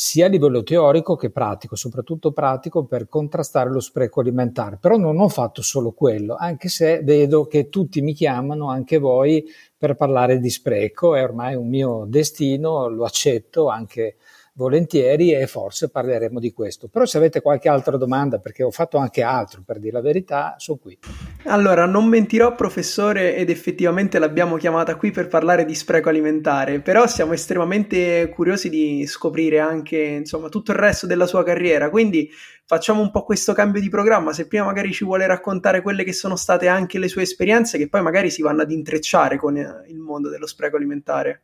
sia 0.00 0.26
a 0.26 0.28
livello 0.28 0.62
teorico 0.62 1.16
che 1.16 1.30
pratico, 1.30 1.74
soprattutto 1.74 2.30
pratico 2.30 2.84
per 2.84 3.08
contrastare 3.08 3.68
lo 3.68 3.80
spreco 3.80 4.20
alimentare. 4.20 4.78
Però 4.80 4.96
non 4.96 5.18
ho 5.18 5.28
fatto 5.28 5.60
solo 5.60 5.90
quello, 5.90 6.36
anche 6.36 6.68
se 6.68 7.02
vedo 7.02 7.46
che 7.46 7.68
tutti 7.68 8.00
mi 8.00 8.12
chiamano, 8.12 8.68
anche 8.68 8.98
voi, 8.98 9.44
per 9.76 9.96
parlare 9.96 10.38
di 10.38 10.50
spreco, 10.50 11.16
è 11.16 11.22
ormai 11.24 11.56
un 11.56 11.68
mio 11.68 12.04
destino, 12.06 12.86
lo 12.86 13.04
accetto 13.04 13.68
anche 13.68 14.18
volentieri 14.58 15.32
e 15.32 15.46
forse 15.46 15.88
parleremo 15.88 16.40
di 16.40 16.52
questo. 16.52 16.88
Però 16.88 17.06
se 17.06 17.16
avete 17.16 17.40
qualche 17.40 17.68
altra 17.68 17.96
domanda, 17.96 18.40
perché 18.40 18.64
ho 18.64 18.72
fatto 18.72 18.96
anche 18.98 19.22
altro 19.22 19.62
per 19.64 19.78
dire 19.78 19.92
la 19.92 20.00
verità, 20.00 20.56
sono 20.58 20.78
qui. 20.78 20.98
Allora, 21.44 21.86
non 21.86 22.06
mentirò 22.06 22.56
professore 22.56 23.36
ed 23.36 23.50
effettivamente 23.50 24.18
l'abbiamo 24.18 24.56
chiamata 24.56 24.96
qui 24.96 25.12
per 25.12 25.28
parlare 25.28 25.64
di 25.64 25.76
spreco 25.76 26.08
alimentare, 26.08 26.80
però 26.80 27.06
siamo 27.06 27.34
estremamente 27.34 28.28
curiosi 28.30 28.68
di 28.68 29.06
scoprire 29.06 29.60
anche, 29.60 29.96
insomma, 29.96 30.48
tutto 30.48 30.72
il 30.72 30.78
resto 30.78 31.06
della 31.06 31.26
sua 31.26 31.44
carriera, 31.44 31.88
quindi 31.88 32.28
facciamo 32.66 33.00
un 33.00 33.12
po' 33.12 33.22
questo 33.22 33.52
cambio 33.52 33.80
di 33.80 33.88
programma, 33.88 34.32
se 34.32 34.48
prima 34.48 34.64
magari 34.64 34.92
ci 34.92 35.04
vuole 35.04 35.26
raccontare 35.28 35.82
quelle 35.82 36.02
che 36.02 36.12
sono 36.12 36.34
state 36.34 36.66
anche 36.66 36.98
le 36.98 37.06
sue 37.06 37.22
esperienze 37.22 37.78
che 37.78 37.88
poi 37.88 38.02
magari 38.02 38.28
si 38.28 38.42
vanno 38.42 38.62
ad 38.62 38.72
intrecciare 38.72 39.38
con 39.38 39.56
il 39.56 39.98
mondo 39.98 40.28
dello 40.28 40.46
spreco 40.46 40.76
alimentare. 40.76 41.42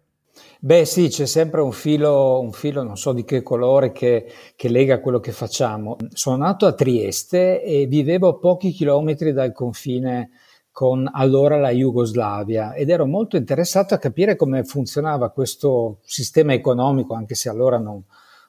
Beh 0.61 0.84
sì, 0.84 1.09
c'è 1.09 1.27
sempre 1.27 1.61
un 1.61 1.72
filo, 1.72 2.41
un 2.41 2.53
filo, 2.53 2.83
non 2.83 2.97
so 2.97 3.12
di 3.12 3.25
che 3.25 3.43
colore, 3.43 3.93
che, 3.93 4.27
che, 4.56 4.69
lega 4.69 5.00
quello 5.00 5.21
che 5.21 5.31
facciamo. 5.31 5.97
Sono 6.12 6.37
nato 6.37 6.67
a 6.67 6.72
Trieste 6.72 7.62
e 7.62 7.87
vivevo 7.87 8.28
a 8.28 8.39
pochi 8.39 8.71
chilometri 8.71 9.33
dal 9.33 9.53
confine 9.53 10.31
con 10.73 11.09
allora 11.12 11.56
la 11.59 11.71
Jugoslavia 11.71 12.75
ed 12.75 12.91
ero 12.91 13.06
molto 13.06 13.37
interessato 13.37 13.94
a 13.94 13.99
capire 13.99 14.34
come 14.34 14.65
funzionava 14.65 15.31
questo 15.31 15.99
sistema 16.03 16.53
economico, 16.53 17.15
anche 17.15 17.37
se 17.37 17.49
allora 17.49 17.78
non, 17.78 18.03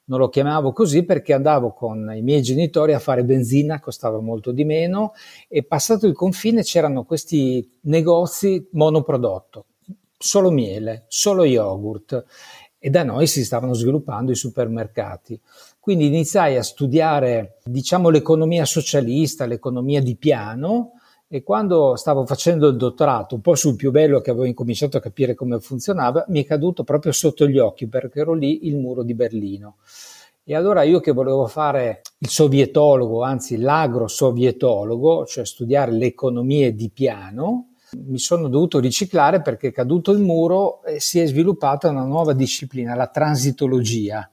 non 0.06 0.19
lo 0.19 0.29
chiamavo 0.29 0.72
così 0.72 1.03
perché 1.03 1.34
andavo 1.34 1.74
con 1.74 2.12
i 2.16 2.22
miei 2.22 2.41
genitori 2.41 2.94
a 2.94 3.00
fare 3.00 3.24
benzina, 3.24 3.79
costava 3.79 4.19
molto 4.22 4.51
di 4.51 4.63
meno 4.63 5.13
e 5.47 5.63
passato 5.63 6.07
il 6.07 6.13
confine 6.13 6.63
c'erano 6.63 7.03
questi 7.03 7.78
negozi 7.81 8.69
monoprodotto 8.72 9.66
solo 10.25 10.50
miele, 10.50 11.06
solo 11.08 11.46
yogurt 11.46 12.25
e 12.80 12.90
da 12.90 13.03
noi 13.03 13.28
si 13.28 13.46
stavano 13.46 13.74
sviluppando 13.74 14.31
i 14.31 14.36
supermercati. 14.36 15.40
Quindi 15.80 16.08
iniziai 16.08 16.58
a 16.58 16.63
studiare, 16.63 17.59
diciamo, 17.63 18.09
l'economia 18.09 18.66
socialista, 18.66 19.46
l'economia 19.46 20.02
di 20.02 20.16
piano 20.16 20.94
e 21.28 21.44
quando 21.44 21.96
stavo 21.96 22.25
facendo 22.25 22.68
il 22.68 22.78
dottorato, 22.78 23.36
un 23.36 23.41
po' 23.41 23.56
sul 23.56 23.75
più 23.75 23.91
bello 23.91 24.19
che 24.19 24.31
avevo 24.31 24.46
incominciato 24.46 24.97
a 24.97 25.00
capire 25.02 25.36
come 25.36 25.59
funzionava, 25.59 26.25
mi 26.30 26.44
è 26.44 26.46
caduto 26.46 26.84
proprio 26.84 27.12
sotto 27.12 27.47
gli 27.47 27.57
occhi 27.57 27.88
perché 27.88 28.19
ero 28.19 28.34
lì 28.34 28.68
il 28.68 28.78
muro 28.78 29.03
di 29.03 29.13
Berlino. 29.13 29.78
E 30.44 30.56
allora 30.56 30.84
io 30.84 31.00
che 31.00 31.12
volevo 31.12 31.47
fare 31.47 32.02
il 32.19 32.30
sovietologo, 32.30 33.24
anzi 33.24 33.57
l'agro-sovietologo, 33.57 35.25
cioè 35.25 35.46
studiare 35.46 35.92
le 35.92 36.06
economie 36.06 36.75
di 36.75 36.92
piano, 36.92 37.69
mi 38.07 38.19
sono 38.19 38.47
dovuto 38.47 38.79
riciclare 38.79 39.41
perché 39.41 39.72
caduto 39.72 40.11
il 40.11 40.19
muro 40.19 40.83
eh, 40.83 41.00
si 41.00 41.19
è 41.19 41.25
sviluppata 41.25 41.89
una 41.89 42.03
nuova 42.03 42.33
disciplina, 42.33 42.95
la 42.95 43.07
transitologia, 43.07 44.29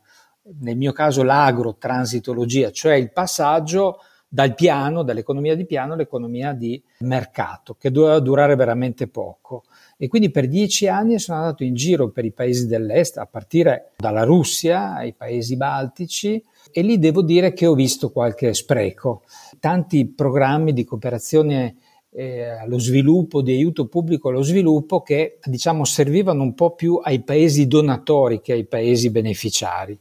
nel 0.61 0.77
mio 0.77 0.93
caso 0.93 1.23
l'agro-transitologia, 1.23 2.71
cioè 2.71 2.95
il 2.95 3.13
passaggio 3.13 3.99
dal 4.33 4.55
piano, 4.55 5.03
dall'economia 5.03 5.55
di 5.55 5.67
piano 5.67 5.93
all'economia 5.93 6.55
di 6.55 6.83
mercato, 7.01 7.77
che 7.79 7.91
doveva 7.91 8.19
durare 8.19 8.57
veramente 8.57 9.07
poco. 9.07 9.65
E 9.99 10.09
quindi 10.09 10.31
per 10.31 10.49
dieci 10.49 10.89
anni 10.89 11.19
sono 11.19 11.41
andato 11.41 11.65
in 11.65 11.75
giro 11.75 12.09
per 12.09 12.25
i 12.25 12.33
paesi 12.33 12.67
dell'est, 12.67 13.19
a 13.19 13.27
partire 13.27 13.93
dalla 13.99 14.25
Russia 14.25 14.95
ai 14.95 15.13
paesi 15.13 15.55
baltici, 15.59 16.43
e 16.71 16.81
lì 16.81 16.99
devo 16.99 17.23
dire 17.23 17.53
che 17.53 17.67
ho 17.67 17.75
visto 17.75 18.11
qualche 18.11 18.55
spreco. 18.55 19.23
Tanti 19.61 20.07
programmi 20.07 20.73
di 20.73 20.85
cooperazione 20.85 21.77
eh, 22.15 22.45
allo 22.45 22.79
sviluppo, 22.79 23.43
di 23.43 23.53
aiuto 23.53 23.87
pubblico 23.87 24.29
allo 24.29 24.43
sviluppo 24.43 25.03
che 25.03 25.39
diciamo 25.43 25.85
servivano 25.85 26.43
un 26.43 26.55
po' 26.55 26.75
più 26.75 27.01
ai 27.03 27.23
paesi 27.23 27.67
donatori 27.67 28.41
che 28.41 28.53
ai 28.53 28.67
paesi 28.67 29.11
beneficiari. 29.11 29.99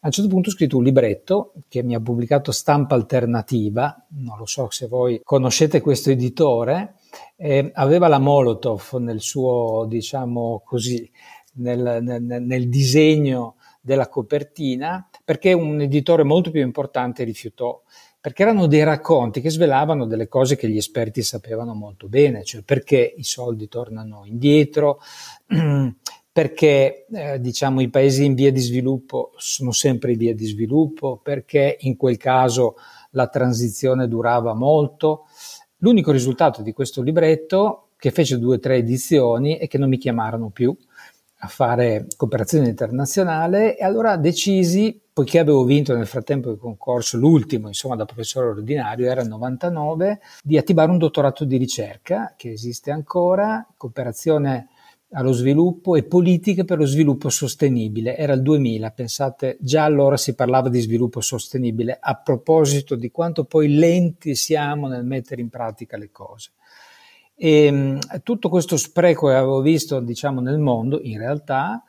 A 0.00 0.06
un 0.06 0.12
certo 0.12 0.30
punto 0.30 0.50
ho 0.50 0.52
scritto 0.52 0.76
un 0.76 0.84
libretto 0.84 1.54
che 1.66 1.82
mi 1.82 1.94
ha 1.94 2.00
pubblicato 2.00 2.52
Stampa 2.52 2.94
Alternativa, 2.94 4.06
non 4.10 4.38
lo 4.38 4.46
so 4.46 4.70
se 4.70 4.86
voi 4.86 5.20
conoscete 5.24 5.80
questo 5.80 6.10
editore, 6.10 6.94
eh, 7.36 7.72
aveva 7.74 8.06
la 8.06 8.20
Molotov 8.20 8.92
nel 9.00 9.20
suo, 9.20 9.86
diciamo 9.88 10.62
così, 10.64 11.10
nel, 11.54 11.98
nel, 12.00 12.22
nel 12.22 12.68
disegno 12.68 13.56
della 13.80 14.08
copertina, 14.08 15.08
perché 15.24 15.52
un 15.52 15.80
editore 15.80 16.22
molto 16.22 16.52
più 16.52 16.60
importante 16.60 17.24
rifiutò 17.24 17.82
perché 18.20 18.42
erano 18.42 18.66
dei 18.66 18.82
racconti 18.82 19.40
che 19.40 19.50
svelavano 19.50 20.06
delle 20.06 20.28
cose 20.28 20.56
che 20.56 20.68
gli 20.68 20.76
esperti 20.76 21.22
sapevano 21.22 21.74
molto 21.74 22.08
bene, 22.08 22.42
cioè 22.42 22.62
perché 22.62 23.14
i 23.16 23.22
soldi 23.22 23.68
tornano 23.68 24.22
indietro, 24.24 25.00
perché 26.32 27.06
eh, 27.10 27.40
diciamo, 27.40 27.80
i 27.80 27.90
paesi 27.90 28.24
in 28.24 28.34
via 28.34 28.50
di 28.50 28.60
sviluppo 28.60 29.32
sono 29.36 29.72
sempre 29.72 30.12
in 30.12 30.18
via 30.18 30.34
di 30.34 30.46
sviluppo, 30.46 31.20
perché 31.22 31.76
in 31.80 31.96
quel 31.96 32.16
caso 32.16 32.74
la 33.10 33.28
transizione 33.28 34.08
durava 34.08 34.54
molto. 34.54 35.26
L'unico 35.78 36.10
risultato 36.10 36.62
di 36.62 36.72
questo 36.72 37.02
libretto, 37.02 37.90
che 37.96 38.10
fece 38.10 38.38
due 38.38 38.56
o 38.56 38.58
tre 38.58 38.76
edizioni, 38.76 39.56
è 39.58 39.68
che 39.68 39.78
non 39.78 39.88
mi 39.88 39.98
chiamarono 39.98 40.50
più 40.50 40.76
a 41.40 41.46
fare 41.46 42.06
cooperazione 42.16 42.68
internazionale 42.68 43.76
e 43.76 43.84
allora 43.84 44.16
decisi, 44.16 45.00
poiché 45.12 45.38
avevo 45.38 45.64
vinto 45.64 45.94
nel 45.94 46.06
frattempo 46.06 46.50
il 46.50 46.58
concorso, 46.58 47.16
l'ultimo 47.16 47.68
insomma 47.68 47.94
da 47.94 48.04
professore 48.04 48.48
ordinario, 48.48 49.08
era 49.08 49.22
il 49.22 49.28
99, 49.28 50.20
di 50.42 50.58
attivare 50.58 50.90
un 50.90 50.98
dottorato 50.98 51.44
di 51.44 51.56
ricerca 51.56 52.34
che 52.36 52.50
esiste 52.50 52.90
ancora, 52.90 53.66
cooperazione 53.76 54.68
allo 55.12 55.32
sviluppo 55.32 55.94
e 55.94 56.02
politiche 56.02 56.64
per 56.64 56.78
lo 56.78 56.84
sviluppo 56.84 57.30
sostenibile. 57.30 58.16
Era 58.16 58.34
il 58.34 58.42
2000, 58.42 58.90
pensate, 58.90 59.56
già 59.60 59.84
allora 59.84 60.16
si 60.16 60.34
parlava 60.34 60.68
di 60.68 60.80
sviluppo 60.80 61.20
sostenibile 61.20 61.96
a 62.00 62.14
proposito 62.16 62.94
di 62.94 63.10
quanto 63.10 63.44
poi 63.44 63.74
lenti 63.74 64.34
siamo 64.34 64.88
nel 64.88 65.04
mettere 65.04 65.40
in 65.40 65.48
pratica 65.48 65.96
le 65.96 66.10
cose. 66.10 66.50
E 67.40 67.66
ehm, 67.66 67.98
tutto 68.24 68.48
questo 68.48 68.76
spreco 68.76 69.28
che 69.28 69.34
avevo 69.34 69.60
visto, 69.60 70.00
diciamo, 70.00 70.40
nel 70.40 70.58
mondo, 70.58 70.98
in 71.00 71.18
realtà, 71.18 71.84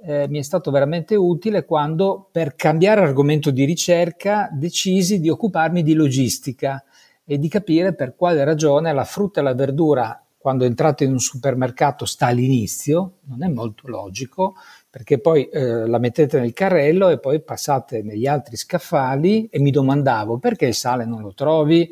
eh, 0.00 0.26
mi 0.28 0.40
è 0.40 0.42
stato 0.42 0.72
veramente 0.72 1.14
utile 1.14 1.64
quando, 1.64 2.28
per 2.32 2.56
cambiare 2.56 3.02
argomento 3.02 3.52
di 3.52 3.64
ricerca, 3.64 4.48
decisi 4.52 5.20
di 5.20 5.28
occuparmi 5.28 5.84
di 5.84 5.94
logistica 5.94 6.82
e 7.24 7.38
di 7.38 7.48
capire 7.48 7.94
per 7.94 8.16
quale 8.16 8.42
ragione 8.42 8.92
la 8.92 9.04
frutta 9.04 9.38
e 9.38 9.44
la 9.44 9.54
verdura, 9.54 10.20
quando 10.36 10.64
entrate 10.64 11.04
in 11.04 11.12
un 11.12 11.20
supermercato, 11.20 12.04
sta 12.04 12.26
all'inizio, 12.26 13.18
non 13.26 13.44
è 13.44 13.48
molto 13.48 13.86
logico, 13.88 14.54
perché 14.88 15.20
poi 15.20 15.48
eh, 15.48 15.86
la 15.86 15.98
mettete 15.98 16.40
nel 16.40 16.52
carrello 16.52 17.08
e 17.08 17.20
poi 17.20 17.40
passate 17.40 18.02
negli 18.02 18.26
altri 18.26 18.56
scaffali 18.56 19.46
e 19.48 19.60
mi 19.60 19.70
domandavo 19.70 20.38
perché 20.38 20.66
il 20.66 20.74
sale 20.74 21.04
non 21.04 21.20
lo 21.22 21.34
trovi, 21.34 21.88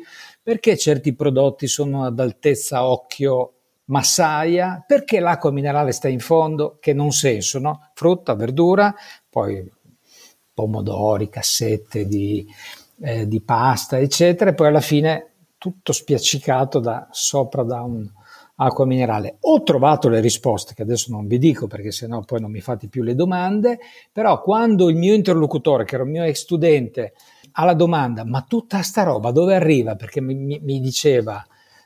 perché 0.47 0.77
certi 0.77 1.13
prodotti 1.13 1.67
sono 1.67 2.05
ad 2.05 2.17
altezza 2.21 2.87
occhio 2.87 3.55
massaia, 3.87 4.81
perché 4.87 5.19
l'acqua 5.19 5.51
minerale 5.51 5.91
sta 5.91 6.07
in 6.07 6.21
fondo, 6.21 6.77
che 6.79 6.93
non 6.93 7.11
senso, 7.11 7.59
no? 7.59 7.89
Frutta, 7.93 8.33
verdura, 8.33 8.95
poi 9.29 9.69
pomodori, 10.53 11.27
cassette 11.27 12.07
di, 12.07 12.47
eh, 13.01 13.27
di 13.27 13.41
pasta, 13.41 13.99
eccetera, 13.99 14.51
e 14.51 14.53
poi 14.53 14.67
alla 14.67 14.79
fine 14.79 15.33
tutto 15.57 15.91
spiaccicato 15.91 16.79
da 16.79 17.09
sopra 17.11 17.63
da 17.63 17.81
un'acqua 17.81 18.85
minerale. 18.85 19.39
Ho 19.41 19.63
trovato 19.63 20.07
le 20.07 20.21
risposte, 20.21 20.73
che 20.73 20.83
adesso 20.83 21.11
non 21.11 21.27
vi 21.27 21.39
dico 21.39 21.67
perché 21.67 21.91
sennò 21.91 22.21
poi 22.21 22.39
non 22.39 22.51
mi 22.51 22.61
fate 22.61 22.87
più 22.87 23.03
le 23.03 23.15
domande, 23.15 23.79
però 24.13 24.41
quando 24.41 24.87
il 24.87 24.95
mio 24.95 25.13
interlocutore, 25.13 25.83
che 25.83 25.95
era 25.95 26.05
un 26.05 26.11
mio 26.11 26.23
ex 26.23 26.37
studente, 26.37 27.15
alla 27.59 27.73
domanda, 27.73 28.23
ma 28.23 28.43
tutta 28.47 28.81
sta 28.81 29.03
roba 29.03 29.31
dove 29.31 29.55
arriva? 29.55 29.95
Perché 29.95 30.21
mi, 30.21 30.59
mi 30.61 30.79
diceva, 30.79 31.43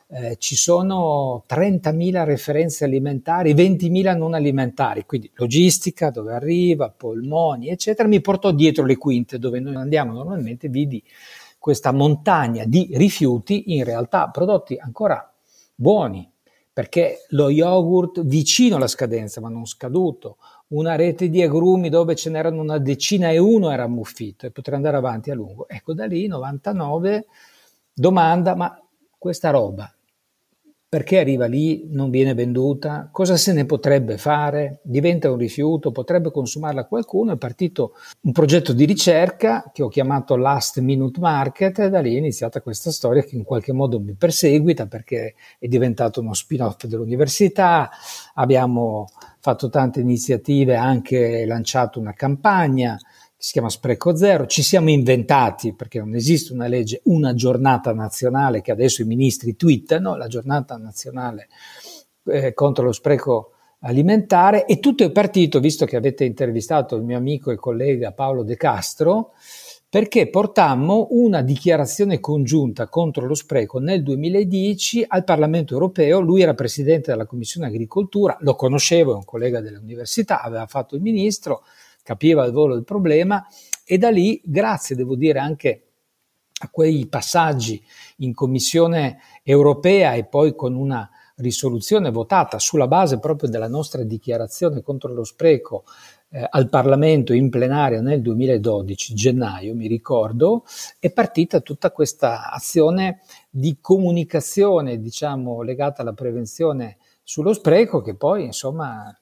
eh, 0.09 0.35
ci 0.37 0.57
sono 0.57 1.45
30.000 1.47 2.25
referenze 2.25 2.83
alimentari, 2.83 3.53
20.000 3.53 4.17
non 4.17 4.33
alimentari, 4.33 5.05
quindi 5.05 5.31
logistica, 5.35 6.09
dove 6.09 6.33
arriva, 6.33 6.89
polmoni, 6.89 7.69
eccetera, 7.69 8.09
mi 8.09 8.19
portò 8.19 8.51
dietro 8.51 8.85
le 8.85 8.97
quinte 8.97 9.39
dove 9.39 9.61
noi 9.61 9.75
andiamo 9.75 10.11
normalmente, 10.11 10.67
vidi 10.67 11.01
questa 11.57 11.93
montagna 11.93 12.65
di 12.65 12.89
rifiuti, 12.93 13.75
in 13.75 13.85
realtà 13.85 14.27
prodotti 14.29 14.75
ancora 14.77 15.31
buoni, 15.73 16.29
perché 16.73 17.25
lo 17.29 17.49
yogurt 17.49 18.25
vicino 18.25 18.75
alla 18.75 18.87
scadenza, 18.87 19.39
ma 19.39 19.47
non 19.47 19.65
scaduto, 19.65 20.37
una 20.71 20.95
rete 20.95 21.29
di 21.29 21.41
agrumi 21.41 21.89
dove 21.89 22.15
ce 22.15 22.29
n'erano 22.29 22.61
una 22.61 22.77
decina 22.77 23.29
e 23.29 23.37
uno 23.37 23.71
era 23.71 23.83
ammuffito 23.83 24.45
e 24.45 24.51
potrei 24.51 24.75
andare 24.75 24.97
avanti 24.97 25.31
a 25.31 25.35
lungo. 25.35 25.67
Ecco, 25.67 25.93
da 25.93 26.05
lì 26.05 26.27
99 26.27 27.25
domanda, 27.93 28.55
ma 28.55 28.77
questa 29.17 29.49
roba 29.49 29.93
perché 30.91 31.19
arriva 31.19 31.45
lì, 31.45 31.87
non 31.89 32.09
viene 32.09 32.33
venduta, 32.33 33.07
cosa 33.13 33.37
se 33.37 33.53
ne 33.53 33.65
potrebbe 33.65 34.17
fare, 34.17 34.81
diventa 34.83 35.31
un 35.31 35.37
rifiuto, 35.37 35.93
potrebbe 35.93 36.31
consumarla 36.31 36.83
qualcuno, 36.83 37.31
è 37.31 37.37
partito 37.37 37.93
un 38.23 38.33
progetto 38.33 38.73
di 38.73 38.83
ricerca 38.83 39.71
che 39.73 39.83
ho 39.83 39.87
chiamato 39.87 40.35
Last 40.35 40.81
Minute 40.81 41.17
Market 41.21 41.79
e 41.79 41.89
da 41.89 42.01
lì 42.01 42.15
è 42.15 42.17
iniziata 42.17 42.59
questa 42.59 42.91
storia 42.91 43.23
che 43.23 43.37
in 43.37 43.45
qualche 43.45 43.71
modo 43.71 44.01
mi 44.01 44.15
perseguita 44.15 44.85
perché 44.87 45.35
è 45.59 45.67
diventato 45.69 46.19
uno 46.19 46.33
spin-off 46.33 46.83
dell'università, 46.83 47.89
abbiamo 48.33 49.07
fatto 49.41 49.69
tante 49.69 49.99
iniziative, 49.99 50.75
anche 50.75 51.45
lanciato 51.45 51.99
una 51.99 52.13
campagna, 52.13 52.97
si 53.35 53.53
chiama 53.53 53.69
Spreco 53.69 54.15
Zero, 54.15 54.45
ci 54.45 54.61
siamo 54.61 54.91
inventati, 54.91 55.73
perché 55.73 55.97
non 55.97 56.13
esiste 56.13 56.53
una 56.53 56.67
legge, 56.67 57.01
una 57.05 57.33
giornata 57.33 57.91
nazionale 57.91 58.61
che 58.61 58.71
adesso 58.71 59.01
i 59.01 59.05
ministri 59.05 59.55
twittano, 59.55 60.15
la 60.15 60.27
giornata 60.27 60.77
nazionale 60.77 61.49
eh, 62.25 62.53
contro 62.53 62.85
lo 62.85 62.91
spreco 62.91 63.53
alimentare 63.79 64.65
e 64.65 64.79
tutto 64.79 65.03
è 65.03 65.11
partito, 65.11 65.59
visto 65.59 65.85
che 65.85 65.95
avete 65.95 66.23
intervistato 66.23 66.95
il 66.95 67.01
mio 67.01 67.17
amico 67.17 67.49
e 67.49 67.55
collega 67.55 68.11
Paolo 68.11 68.43
De 68.43 68.55
Castro, 68.55 69.33
perché 69.91 70.29
portammo 70.29 71.07
una 71.09 71.41
dichiarazione 71.41 72.21
congiunta 72.21 72.87
contro 72.87 73.25
lo 73.27 73.33
spreco 73.33 73.77
nel 73.77 74.03
2010 74.03 75.03
al 75.05 75.25
Parlamento 75.25 75.73
europeo. 75.73 76.21
Lui 76.21 76.41
era 76.41 76.53
presidente 76.53 77.11
della 77.11 77.25
Commissione 77.25 77.67
Agricoltura, 77.67 78.37
lo 78.39 78.55
conoscevo, 78.55 79.11
è 79.11 79.15
un 79.15 79.25
collega 79.25 79.59
dell'università, 79.59 80.43
aveva 80.43 80.65
fatto 80.65 80.95
il 80.95 81.01
ministro, 81.01 81.65
capiva 82.03 82.41
al 82.41 82.53
volo 82.53 82.75
il 82.75 82.85
problema 82.85 83.45
e 83.83 83.97
da 83.97 84.09
lì, 84.09 84.41
grazie 84.45 84.95
devo 84.95 85.17
dire 85.17 85.39
anche 85.39 85.87
a 86.61 86.69
quei 86.69 87.05
passaggi 87.07 87.83
in 88.19 88.33
Commissione 88.33 89.17
europea 89.43 90.13
e 90.13 90.23
poi 90.23 90.55
con 90.55 90.73
una 90.73 91.09
risoluzione 91.35 92.11
votata 92.11 92.59
sulla 92.59 92.87
base 92.87 93.19
proprio 93.19 93.49
della 93.49 93.67
nostra 93.67 94.03
dichiarazione 94.03 94.81
contro 94.81 95.11
lo 95.11 95.25
spreco 95.25 95.83
eh, 96.31 96.47
al 96.49 96.69
Parlamento 96.69 97.33
in 97.33 97.49
plenaria 97.49 98.01
nel 98.01 98.21
2012, 98.21 99.13
gennaio 99.13 99.75
mi 99.75 99.87
ricordo, 99.87 100.63
è 100.99 101.11
partita 101.11 101.59
tutta 101.59 101.91
questa 101.91 102.49
azione 102.49 103.21
di 103.49 103.77
comunicazione, 103.81 104.99
diciamo, 104.99 105.61
legata 105.61 106.01
alla 106.01 106.13
prevenzione 106.13 106.97
sullo 107.21 107.53
spreco 107.53 108.01
che 108.01 108.15
poi, 108.15 108.45
insomma, 108.45 109.13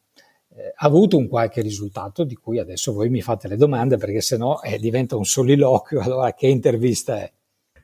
eh, 0.49 0.73
ha 0.75 0.85
avuto 0.85 1.17
un 1.17 1.27
qualche 1.27 1.61
risultato 1.61 2.23
di 2.23 2.35
cui 2.35 2.59
adesso 2.59 2.93
voi 2.93 3.09
mi 3.09 3.21
fate 3.21 3.47
le 3.47 3.57
domande 3.57 3.97
perché 3.97 4.21
sennò 4.21 4.59
eh, 4.61 4.77
diventa 4.77 5.15
un 5.15 5.25
soliloquio, 5.25 6.01
allora 6.03 6.33
che 6.33 6.47
intervista 6.47 7.17
è? 7.17 7.31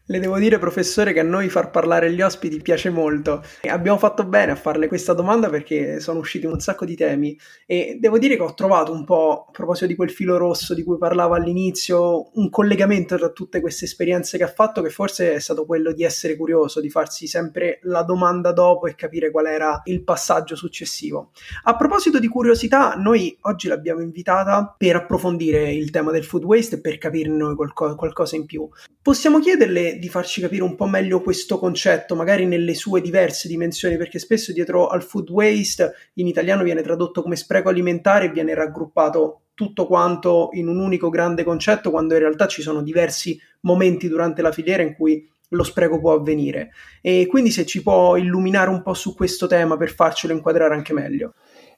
Le 0.07 0.19
devo 0.19 0.37
dire, 0.37 0.59
professore, 0.59 1.13
che 1.13 1.21
a 1.21 1.23
noi 1.23 1.49
far 1.49 1.71
parlare 1.71 2.11
gli 2.11 2.21
ospiti 2.21 2.61
piace 2.61 2.91
molto. 2.91 3.43
Abbiamo 3.63 3.97
fatto 3.97 4.23
bene 4.23 4.51
a 4.51 4.55
farle 4.55 4.87
questa 4.87 5.13
domanda 5.13 5.49
perché 5.49 5.99
sono 5.99 6.19
usciti 6.19 6.45
un 6.45 6.59
sacco 6.59 6.85
di 6.85 6.95
temi 6.95 7.35
e 7.65 7.97
devo 7.99 8.19
dire 8.19 8.35
che 8.35 8.43
ho 8.43 8.53
trovato 8.53 8.91
un 8.91 9.03
po', 9.03 9.45
a 9.47 9.51
proposito 9.51 9.87
di 9.87 9.95
quel 9.95 10.11
filo 10.11 10.37
rosso 10.37 10.75
di 10.75 10.83
cui 10.83 10.99
parlava 10.99 11.37
all'inizio, 11.37 12.29
un 12.37 12.51
collegamento 12.51 13.17
tra 13.17 13.29
tutte 13.29 13.59
queste 13.61 13.85
esperienze 13.85 14.37
che 14.37 14.43
ha 14.43 14.47
fatto 14.47 14.83
che 14.83 14.91
forse 14.91 15.33
è 15.33 15.39
stato 15.39 15.65
quello 15.65 15.91
di 15.91 16.03
essere 16.03 16.35
curioso, 16.35 16.81
di 16.81 16.91
farsi 16.91 17.25
sempre 17.25 17.79
la 17.81 18.03
domanda 18.03 18.51
dopo 18.51 18.85
e 18.85 18.93
capire 18.93 19.31
qual 19.31 19.47
era 19.47 19.81
il 19.85 20.03
passaggio 20.03 20.55
successivo. 20.55 21.31
A 21.63 21.75
proposito 21.75 22.19
di 22.19 22.27
curiosità, 22.27 22.93
noi 22.93 23.35
oggi 23.41 23.67
l'abbiamo 23.67 24.01
invitata 24.01 24.75
per 24.77 24.97
approfondire 24.97 25.73
il 25.73 25.89
tema 25.89 26.11
del 26.11 26.25
food 26.25 26.43
waste 26.43 26.75
e 26.75 26.79
per 26.79 26.99
capirne 26.99 27.55
qualco- 27.55 27.95
qualcosa 27.95 28.35
in 28.35 28.45
più. 28.45 28.69
Possiamo 29.01 29.39
chiederle 29.39 29.94
di 29.97 30.09
farci 30.09 30.41
capire 30.41 30.63
un 30.63 30.75
po' 30.75 30.85
meglio 30.85 31.21
questo 31.21 31.57
concetto, 31.57 32.15
magari 32.15 32.45
nelle 32.45 32.73
sue 32.73 33.01
diverse 33.01 33.47
dimensioni, 33.47 33.97
perché 33.97 34.19
spesso 34.19 34.51
dietro 34.51 34.87
al 34.87 35.03
food 35.03 35.29
waste 35.29 35.93
in 36.15 36.27
italiano 36.27 36.63
viene 36.63 36.81
tradotto 36.81 37.21
come 37.21 37.35
spreco 37.35 37.69
alimentare 37.69 38.25
e 38.25 38.31
viene 38.31 38.53
raggruppato 38.53 39.41
tutto 39.53 39.87
quanto 39.87 40.49
in 40.53 40.67
un 40.67 40.79
unico 40.79 41.09
grande 41.09 41.43
concetto, 41.43 41.89
quando 41.89 42.13
in 42.13 42.19
realtà 42.19 42.47
ci 42.47 42.61
sono 42.61 42.81
diversi 42.81 43.39
momenti 43.61 44.07
durante 44.07 44.41
la 44.41 44.51
filiera 44.51 44.83
in 44.83 44.95
cui 44.95 45.27
lo 45.49 45.63
spreco 45.63 45.99
può 45.99 46.13
avvenire. 46.13 46.71
E 47.01 47.25
quindi 47.27 47.51
se 47.51 47.65
ci 47.65 47.81
può 47.81 48.17
illuminare 48.17 48.69
un 48.69 48.81
po' 48.81 48.93
su 48.93 49.15
questo 49.15 49.47
tema 49.47 49.77
per 49.77 49.93
farcelo 49.93 50.33
inquadrare 50.33 50.73
anche 50.73 50.93
meglio. 50.93 51.33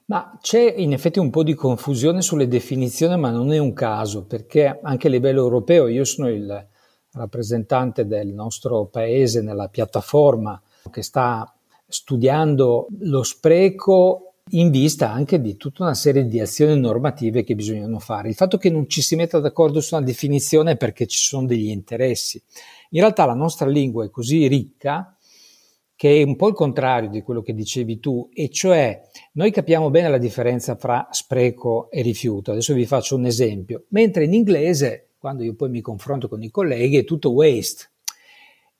Ma 0.06 0.38
c'è 0.40 0.74
in 0.76 0.94
effetti 0.94 1.18
un 1.18 1.28
po' 1.28 1.42
di 1.42 1.54
confusione 1.54 2.22
sulle 2.22 2.48
definizioni, 2.48 3.18
ma 3.18 3.30
non 3.30 3.52
è 3.52 3.58
un 3.58 3.74
caso, 3.74 4.24
perché 4.24 4.80
anche 4.82 5.06
a 5.06 5.10
livello 5.10 5.42
europeo 5.42 5.86
io 5.86 6.04
sono 6.04 6.30
il 6.30 6.66
rappresentante 7.12 8.06
del 8.06 8.28
nostro 8.28 8.86
paese 8.86 9.40
nella 9.42 9.68
piattaforma 9.68 10.60
che 10.90 11.02
sta 11.02 11.52
studiando 11.86 12.88
lo 13.00 13.22
spreco 13.22 14.34
in 14.52 14.70
vista 14.70 15.10
anche 15.10 15.40
di 15.40 15.56
tutta 15.56 15.82
una 15.82 15.94
serie 15.94 16.26
di 16.26 16.40
azioni 16.40 16.78
normative 16.78 17.44
che 17.44 17.54
bisognano 17.54 17.98
fare. 17.98 18.28
Il 18.28 18.34
fatto 18.34 18.56
che 18.56 18.70
non 18.70 18.88
ci 18.88 19.02
si 19.02 19.16
metta 19.16 19.40
d'accordo 19.40 19.80
su 19.80 19.94
una 19.94 20.04
definizione 20.04 20.72
è 20.72 20.76
perché 20.76 21.06
ci 21.06 21.18
sono 21.18 21.46
degli 21.46 21.68
interessi 21.68 22.42
In 22.90 23.00
realtà 23.00 23.26
la 23.26 23.34
nostra 23.34 23.68
lingua 23.68 24.04
è 24.04 24.10
così 24.10 24.46
ricca 24.46 25.14
che 25.94 26.20
è 26.20 26.22
un 26.22 26.36
po' 26.36 26.48
il 26.48 26.54
contrario 26.54 27.10
di 27.10 27.22
quello 27.22 27.42
che 27.42 27.52
dicevi 27.52 27.98
tu, 27.98 28.28
e 28.32 28.50
cioè 28.50 29.02
noi 29.32 29.50
capiamo 29.50 29.90
bene 29.90 30.08
la 30.08 30.18
differenza 30.18 30.76
fra 30.76 31.08
spreco 31.10 31.90
e 31.90 32.02
rifiuto. 32.02 32.52
Adesso 32.52 32.72
vi 32.72 32.86
faccio 32.86 33.16
un 33.16 33.26
esempio. 33.26 33.86
Mentre 33.88 34.22
in 34.22 34.32
inglese, 34.32 35.07
quando 35.18 35.42
io 35.42 35.54
poi 35.54 35.68
mi 35.70 35.80
confronto 35.80 36.28
con 36.28 36.42
i 36.42 36.50
colleghi, 36.50 36.96
è 36.96 37.04
tutto 37.04 37.32
waste. 37.32 37.90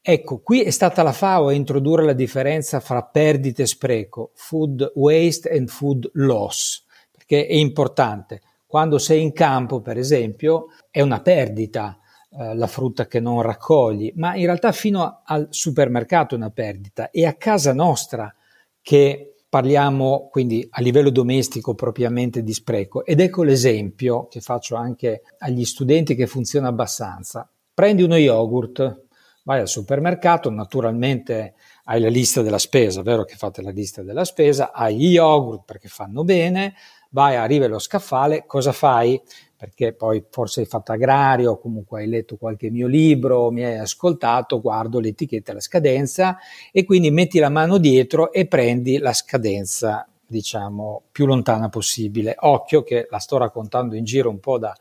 Ecco, 0.00 0.40
qui 0.40 0.62
è 0.62 0.70
stata 0.70 1.02
la 1.02 1.12
FAO 1.12 1.48
a 1.48 1.52
introdurre 1.52 2.04
la 2.04 2.12
differenza 2.12 2.80
fra 2.80 3.02
perdite 3.02 3.62
e 3.62 3.66
spreco, 3.66 4.30
food 4.34 4.92
waste 4.94 5.50
and 5.50 5.68
food 5.68 6.08
loss, 6.14 6.84
perché 7.10 7.46
è 7.46 7.54
importante. 7.54 8.40
Quando 8.66 8.98
sei 8.98 9.22
in 9.22 9.32
campo, 9.32 9.80
per 9.80 9.98
esempio, 9.98 10.66
è 10.90 11.00
una 11.00 11.20
perdita 11.20 11.98
eh, 12.30 12.54
la 12.54 12.66
frutta 12.66 13.06
che 13.06 13.20
non 13.20 13.40
raccogli, 13.40 14.12
ma 14.16 14.34
in 14.34 14.44
realtà 14.44 14.70
fino 14.72 15.22
al 15.24 15.48
supermercato 15.50 16.34
è 16.34 16.38
una 16.38 16.50
perdita 16.50 17.10
e 17.10 17.26
a 17.26 17.32
casa 17.34 17.72
nostra 17.72 18.34
che 18.82 19.27
parliamo 19.48 20.28
quindi 20.30 20.66
a 20.70 20.80
livello 20.82 21.10
domestico 21.10 21.74
propriamente 21.74 22.42
di 22.42 22.52
spreco 22.52 23.04
ed 23.04 23.20
ecco 23.20 23.42
l'esempio 23.42 24.26
che 24.28 24.40
faccio 24.40 24.76
anche 24.76 25.22
agli 25.38 25.64
studenti 25.64 26.14
che 26.14 26.26
funziona 26.26 26.68
abbastanza. 26.68 27.48
Prendi 27.72 28.02
uno 28.02 28.16
yogurt, 28.16 29.06
vai 29.44 29.60
al 29.60 29.68
supermercato, 29.68 30.50
naturalmente 30.50 31.54
hai 31.84 32.00
la 32.00 32.08
lista 32.08 32.42
della 32.42 32.58
spesa, 32.58 33.02
vero 33.02 33.24
che 33.24 33.36
fate 33.36 33.62
la 33.62 33.70
lista 33.70 34.02
della 34.02 34.24
spesa, 34.24 34.72
hai 34.72 34.96
gli 34.96 35.12
yogurt 35.12 35.62
perché 35.64 35.88
fanno 35.88 36.24
bene, 36.24 36.74
vai, 37.10 37.36
arriva 37.36 37.66
lo 37.66 37.78
scaffale, 37.78 38.44
cosa 38.46 38.72
fai? 38.72 39.18
Perché 39.58 39.92
poi 39.92 40.24
forse 40.30 40.60
hai 40.60 40.66
fatto 40.66 40.92
agrario, 40.92 41.58
comunque 41.58 42.00
hai 42.00 42.08
letto 42.08 42.36
qualche 42.36 42.70
mio 42.70 42.86
libro, 42.86 43.50
mi 43.50 43.64
hai 43.64 43.78
ascoltato, 43.78 44.60
guardo 44.60 45.00
l'etichetta 45.00 45.52
la 45.52 45.58
scadenza 45.58 46.38
e 46.70 46.84
quindi 46.84 47.10
metti 47.10 47.40
la 47.40 47.48
mano 47.48 47.78
dietro 47.78 48.30
e 48.30 48.46
prendi 48.46 48.98
la 48.98 49.12
scadenza, 49.12 50.06
diciamo, 50.24 51.02
più 51.10 51.26
lontana 51.26 51.68
possibile. 51.68 52.36
Occhio 52.38 52.84
che 52.84 53.08
la 53.10 53.18
sto 53.18 53.36
raccontando 53.36 53.96
in 53.96 54.04
giro 54.04 54.30
un 54.30 54.38
po' 54.38 54.58
da, 54.58 54.72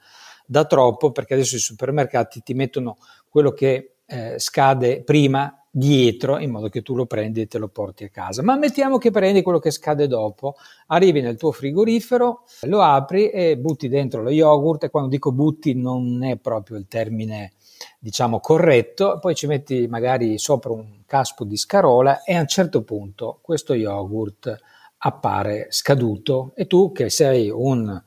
da 0.46 0.66
troppo, 0.66 1.12
perché 1.12 1.34
adesso 1.34 1.56
i 1.56 1.60
supermercati 1.60 2.44
ti 2.44 2.54
mettono 2.54 2.98
quello 3.30 3.54
che 3.54 3.94
eh, 4.06 4.36
scade 4.38 5.02
prima 5.02 5.67
dietro 5.78 6.40
in 6.40 6.50
modo 6.50 6.70
che 6.70 6.82
tu 6.82 6.96
lo 6.96 7.06
prendi 7.06 7.42
e 7.42 7.48
te 7.48 7.60
lo 7.60 7.68
porti 7.68 8.04
a 8.04 8.10
casa. 8.10 8.42
Ma 8.42 8.58
mettiamo 8.58 8.98
che 8.98 9.12
prendi 9.12 9.44
quello 9.44 9.60
che 9.60 9.70
scade 9.70 10.08
dopo, 10.08 10.56
arrivi 10.88 11.22
nel 11.22 11.38
tuo 11.38 11.52
frigorifero, 11.52 12.46
lo 12.62 12.82
apri 12.82 13.30
e 13.30 13.58
butti 13.58 13.88
dentro 13.88 14.24
lo 14.24 14.32
yogurt 14.32 14.86
e 14.86 14.90
quando 14.90 15.10
dico 15.10 15.32
butti 15.32 15.76
non 15.76 16.24
è 16.24 16.38
proprio 16.38 16.78
il 16.78 16.88
termine 16.88 17.52
diciamo 18.00 18.40
corretto, 18.40 19.20
poi 19.20 19.36
ci 19.36 19.46
metti 19.46 19.88
magari 19.88 20.40
sopra 20.40 20.72
un 20.72 21.04
caspo 21.06 21.44
di 21.44 21.56
scarola 21.56 22.24
e 22.24 22.34
a 22.34 22.40
un 22.40 22.48
certo 22.48 22.82
punto 22.82 23.38
questo 23.44 23.76
yogurt 23.76 24.58
appare 25.00 25.68
scaduto 25.70 26.54
e 26.56 26.66
tu 26.66 26.92
che 26.92 27.12
sei 27.12 27.52
un 27.52 28.02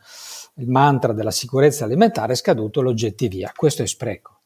il 0.56 0.68
mantra 0.68 1.12
della 1.12 1.30
sicurezza 1.30 1.84
alimentare 1.84 2.34
scaduto 2.34 2.82
lo 2.82 2.92
getti 2.92 3.28
via. 3.28 3.52
Questo 3.54 3.82
è 3.82 3.86
spreco 3.86 4.39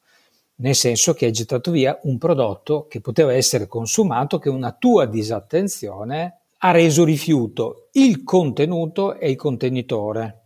nel 0.57 0.75
senso 0.75 1.15
che 1.15 1.27
hai 1.27 1.33
gettato 1.33 1.71
via 1.71 1.99
un 2.03 2.19
prodotto 2.19 2.87
che 2.89 3.01
poteva 3.01 3.33
essere 3.33 3.67
consumato, 3.67 4.39
che 4.39 4.49
una 4.49 4.73
tua 4.73 5.07
disattenzione 5.07 6.41
ha 6.59 6.71
reso 6.71 7.05
rifiuto 7.05 7.89
il 7.93 8.23
contenuto 8.23 9.19
e 9.19 9.31
il 9.31 9.37
contenitore. 9.37 10.45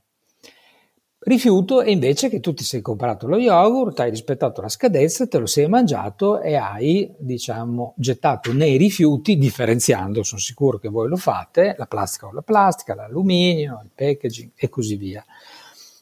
Rifiuto 1.21 1.83
è 1.83 1.91
invece 1.91 2.29
che 2.29 2.41
tu 2.41 2.55
ti 2.55 2.65
sei 2.65 2.81
comprato 2.81 3.27
lo 3.27 3.37
yogurt, 3.37 4.01
hai 4.01 4.09
rispettato 4.09 4.61
la 4.61 4.69
scadenza, 4.69 5.27
te 5.27 5.39
lo 5.39 5.47
sei 5.47 5.69
mangiato 5.69 6.41
e 6.41 6.55
hai, 6.55 7.13
diciamo, 7.19 7.95
gettato 7.97 8.53
nei 8.53 8.77
rifiuti, 8.77 9.37
differenziando, 9.37 10.23
sono 10.23 10.41
sicuro 10.41 10.79
che 10.79 10.89
voi 10.89 11.09
lo 11.09 11.17
fate, 11.17 11.75
la 11.77 11.87
plastica 11.87 12.29
o 12.29 12.33
la 12.33 12.43
plastica, 12.43 12.95
l'alluminio, 12.95 13.81
il 13.83 13.91
packaging 13.95 14.53
e 14.55 14.69
così 14.69 14.97
via. 14.97 15.23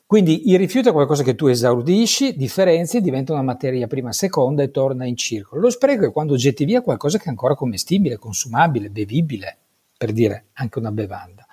Quindi 0.07 0.51
il 0.51 0.59
rifiuto 0.59 0.91
è 0.91 0.93
qualcosa 0.93 1.25
che 1.25 1.35
tu 1.35 1.49
esaudisci, 1.49 2.37
differenzi, 2.37 3.01
diventa 3.01 3.33
una 3.33 3.43
materia 3.43 3.89
prima 3.89 4.13
seconda 4.13 4.63
e 4.63 4.71
torna 4.71 5.05
in 5.05 5.17
circolo. 5.17 5.63
Lo 5.63 5.71
spreco 5.71 6.07
è 6.07 6.13
quando 6.13 6.37
getti 6.37 6.65
via 6.65 6.81
qualcosa 6.81 7.19
che 7.19 7.25
è 7.25 7.29
ancora 7.31 7.57
commestibile, 7.57 8.17
consumabile, 8.17 8.91
bevibile, 8.91 9.59
per 9.99 10.13
dire 10.13 10.47
anche 10.53 10.79
una 10.79 10.93
bevanda. 10.93 11.45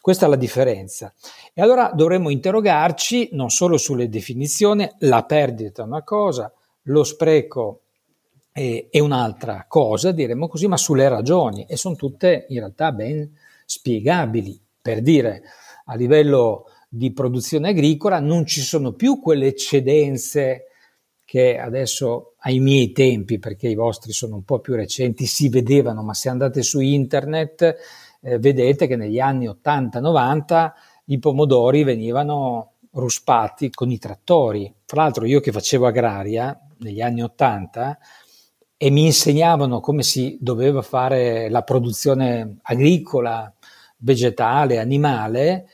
Questa 0.00 0.26
è 0.26 0.28
la 0.28 0.36
differenza. 0.36 1.12
E 1.52 1.60
allora 1.60 1.90
dovremmo 1.92 2.30
interrogarci 2.30 3.30
non 3.32 3.50
solo 3.50 3.76
sulle 3.76 4.08
definizioni, 4.08 4.88
la 5.00 5.24
perdita 5.24 5.82
è 5.82 5.86
una 5.86 6.04
cosa, 6.04 6.52
lo 6.82 7.02
spreco 7.02 7.80
è, 8.52 8.86
è 8.90 9.00
un'altra 9.00 9.64
cosa, 9.66 10.12
diremmo 10.12 10.46
così, 10.46 10.68
ma 10.68 10.76
sulle 10.76 11.08
ragioni 11.08 11.66
e 11.68 11.76
sono 11.76 11.96
tutte 11.96 12.46
in 12.48 12.58
realtà 12.58 12.92
ben 12.92 13.36
spiegabili. 13.64 14.56
Per 14.80 15.02
dire, 15.02 15.42
a 15.86 15.96
livello 15.96 16.66
di 16.88 17.12
produzione 17.12 17.68
agricola, 17.68 18.18
non 18.18 18.46
ci 18.46 18.62
sono 18.62 18.92
più 18.92 19.20
quelle 19.20 19.48
eccedenze 19.48 20.64
che 21.24 21.58
adesso 21.58 22.36
ai 22.38 22.58
miei 22.58 22.92
tempi, 22.92 23.38
perché 23.38 23.68
i 23.68 23.74
vostri 23.74 24.12
sono 24.12 24.36
un 24.36 24.44
po' 24.44 24.60
più 24.60 24.74
recenti, 24.74 25.26
si 25.26 25.50
vedevano, 25.50 26.02
ma 26.02 26.14
se 26.14 26.30
andate 26.30 26.62
su 26.62 26.80
internet 26.80 27.76
eh, 28.22 28.38
vedete 28.38 28.86
che 28.86 28.96
negli 28.96 29.20
anni 29.20 29.46
80-90 29.46 30.70
i 31.06 31.18
pomodori 31.18 31.84
venivano 31.84 32.72
ruspati 32.92 33.68
con 33.70 33.90
i 33.90 33.98
trattori. 33.98 34.72
Fra 34.86 35.02
l'altro 35.02 35.26
io 35.26 35.40
che 35.40 35.52
facevo 35.52 35.86
agraria 35.86 36.58
negli 36.78 37.02
anni 37.02 37.22
80 37.22 37.98
e 38.76 38.90
mi 38.90 39.04
insegnavano 39.04 39.80
come 39.80 40.02
si 40.02 40.38
doveva 40.40 40.82
fare 40.82 41.50
la 41.50 41.62
produzione 41.62 42.58
agricola, 42.62 43.52
vegetale, 43.98 44.78
animale, 44.78 45.68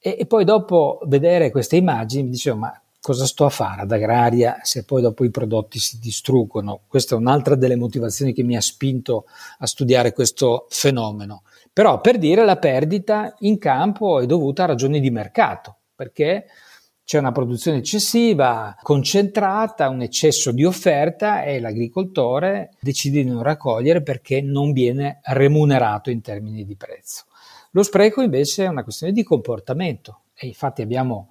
e, 0.00 0.16
e 0.18 0.26
poi 0.26 0.44
dopo 0.44 1.00
vedere 1.04 1.50
queste 1.50 1.76
immagini 1.76 2.24
mi 2.24 2.30
dicevo, 2.30 2.56
ma 2.56 2.82
cosa 3.00 3.26
sto 3.26 3.44
a 3.44 3.50
fare 3.50 3.82
ad 3.82 3.92
agraria 3.92 4.58
se 4.62 4.84
poi 4.84 5.02
dopo 5.02 5.24
i 5.24 5.30
prodotti 5.30 5.78
si 5.78 5.98
distruggono? 5.98 6.80
Questa 6.86 7.14
è 7.14 7.18
un'altra 7.18 7.54
delle 7.54 7.76
motivazioni 7.76 8.32
che 8.32 8.42
mi 8.42 8.56
ha 8.56 8.60
spinto 8.60 9.26
a 9.58 9.66
studiare 9.66 10.12
questo 10.12 10.66
fenomeno. 10.70 11.42
Però 11.72 12.00
per 12.00 12.18
dire 12.18 12.44
la 12.44 12.56
perdita 12.56 13.34
in 13.40 13.58
campo 13.58 14.20
è 14.20 14.26
dovuta 14.26 14.64
a 14.64 14.66
ragioni 14.66 15.00
di 15.00 15.10
mercato, 15.10 15.76
perché 15.94 16.46
c'è 17.04 17.18
una 17.18 17.32
produzione 17.32 17.78
eccessiva, 17.78 18.76
concentrata, 18.80 19.88
un 19.88 20.00
eccesso 20.00 20.52
di 20.52 20.64
offerta 20.64 21.42
e 21.42 21.58
l'agricoltore 21.58 22.70
decide 22.80 23.22
di 23.22 23.28
non 23.28 23.42
raccogliere 23.42 24.02
perché 24.02 24.40
non 24.40 24.72
viene 24.72 25.18
remunerato 25.24 26.10
in 26.10 26.20
termini 26.20 26.64
di 26.64 26.76
prezzo. 26.76 27.24
Lo 27.72 27.82
spreco 27.84 28.20
invece 28.20 28.64
è 28.64 28.68
una 28.68 28.82
questione 28.82 29.12
di 29.12 29.22
comportamento 29.22 30.22
e 30.34 30.48
infatti 30.48 30.82
abbiamo 30.82 31.30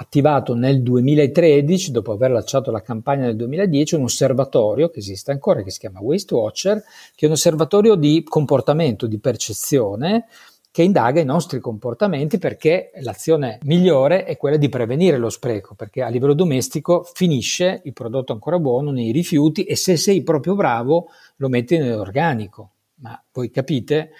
attivato 0.00 0.54
nel 0.54 0.82
2013, 0.82 1.90
dopo 1.92 2.12
aver 2.12 2.30
lanciato 2.30 2.70
la 2.70 2.82
campagna 2.82 3.26
nel 3.26 3.36
2010, 3.36 3.94
un 3.96 4.02
osservatorio 4.02 4.90
che 4.90 4.98
esiste 4.98 5.30
ancora, 5.30 5.62
che 5.62 5.70
si 5.70 5.78
chiama 5.80 6.00
Waste 6.00 6.34
Watcher, 6.34 6.82
che 7.14 7.24
è 7.24 7.26
un 7.26 7.34
osservatorio 7.34 7.94
di 7.94 8.24
comportamento, 8.24 9.06
di 9.06 9.18
percezione, 9.18 10.26
che 10.70 10.82
indaga 10.82 11.20
i 11.20 11.24
nostri 11.24 11.58
comportamenti 11.58 12.38
perché 12.38 12.92
l'azione 13.00 13.58
migliore 13.62 14.24
è 14.24 14.36
quella 14.36 14.56
di 14.56 14.68
prevenire 14.68 15.16
lo 15.16 15.30
spreco, 15.30 15.74
perché 15.74 16.02
a 16.02 16.08
livello 16.08 16.34
domestico 16.34 17.02
finisce 17.02 17.80
il 17.84 17.92
prodotto 17.92 18.32
ancora 18.32 18.58
buono 18.58 18.90
nei 18.92 19.10
rifiuti 19.10 19.64
e 19.64 19.74
se 19.74 19.96
sei 19.96 20.22
proprio 20.22 20.54
bravo 20.54 21.08
lo 21.36 21.48
metti 21.48 21.78
nell'organico. 21.78 22.70
Ma 23.00 23.20
voi 23.32 23.50
capite 23.50 24.10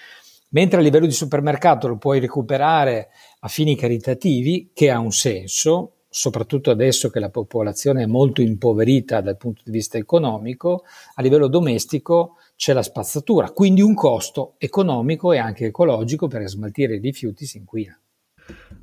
mentre 0.51 0.79
a 0.79 0.83
livello 0.83 1.07
di 1.07 1.13
supermercato 1.13 1.89
lo 1.89 1.97
puoi 1.97 2.21
recuperare 2.21 3.09
a 3.41 3.49
fini 3.49 3.77
caritativi, 3.77 4.71
che 4.73 4.91
ha 4.91 4.99
un 4.99 5.13
senso, 5.13 5.93
soprattutto 6.09 6.71
adesso 6.71 7.11
che 7.11 7.21
la 7.21 7.31
popolazione 7.31 8.03
è 8.03 8.07
molto 8.07 8.41
impoverita 8.41 9.21
dal 9.21 9.37
punto 9.37 9.63
di 9.65 9.71
vista 9.71 9.99
economico, 9.99 10.85
a 11.15 11.23
livello 11.23 11.49
domestico 11.49 12.37
c'è 12.57 12.73
la 12.73 12.83
spazzatura, 12.83 13.51
quindi 13.51 13.83
un 13.83 13.95
costo 13.95 14.55
economico 14.59 15.33
e 15.33 15.39
anche 15.39 15.67
ecologico 15.67 16.27
per 16.27 16.47
smaltire 16.49 16.97
i 16.97 17.01
rifiuti 17.01 17.45
si 17.45 17.59
inquina. 17.59 17.99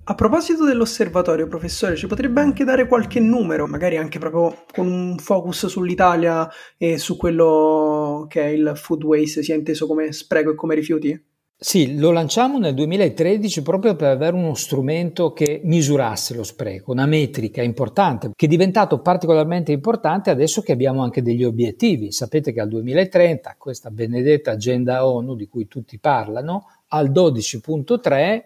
A 0.08 0.14
proposito 0.14 0.64
dell'osservatorio, 0.64 1.48
professore, 1.48 1.96
ci 1.96 2.06
potrebbe 2.06 2.40
anche 2.40 2.64
dare 2.64 2.88
qualche 2.88 3.20
numero, 3.20 3.66
magari 3.66 3.98
anche 3.98 4.20
proprio 4.20 4.66
con 4.72 4.86
un 4.86 5.18
focus 5.18 5.66
sull'Italia 5.66 6.48
e 6.78 7.00
su 7.00 7.18
quello 7.18 8.28
che 8.30 8.44
è 8.44 8.48
il 8.50 8.74
food 8.76 9.04
waste, 9.04 9.42
sia 9.42 9.56
inteso 9.56 9.88
come 9.88 10.12
spreco 10.12 10.52
e 10.52 10.56
come 10.56 10.76
rifiuti? 10.76 11.20
Sì, 11.68 11.98
lo 11.98 12.12
lanciamo 12.12 12.60
nel 12.60 12.76
2013 12.76 13.64
proprio 13.64 13.96
per 13.96 14.10
avere 14.10 14.36
uno 14.36 14.54
strumento 14.54 15.34
che 15.34 15.62
misurasse 15.64 16.36
lo 16.36 16.44
spreco, 16.44 16.92
una 16.92 17.08
metrica 17.08 17.64
importante, 17.64 18.30
che 18.36 18.46
è 18.46 18.48
diventato 18.48 19.00
particolarmente 19.00 19.72
importante 19.72 20.30
adesso 20.30 20.62
che 20.62 20.74
abbiamo 20.74 21.02
anche 21.02 21.24
degli 21.24 21.44
obiettivi. 21.44 22.12
Sapete 22.12 22.54
che 22.54 22.62
al 22.62 22.68
2030, 22.68 23.56
questa 23.58 23.90
benedetta 23.90 24.52
agenda 24.52 25.08
ONU 25.08 25.34
di 25.34 25.48
cui 25.48 25.68
tutti 25.68 25.98
parlano, 25.98 26.68
al 26.90 27.10
12.3 27.10 28.44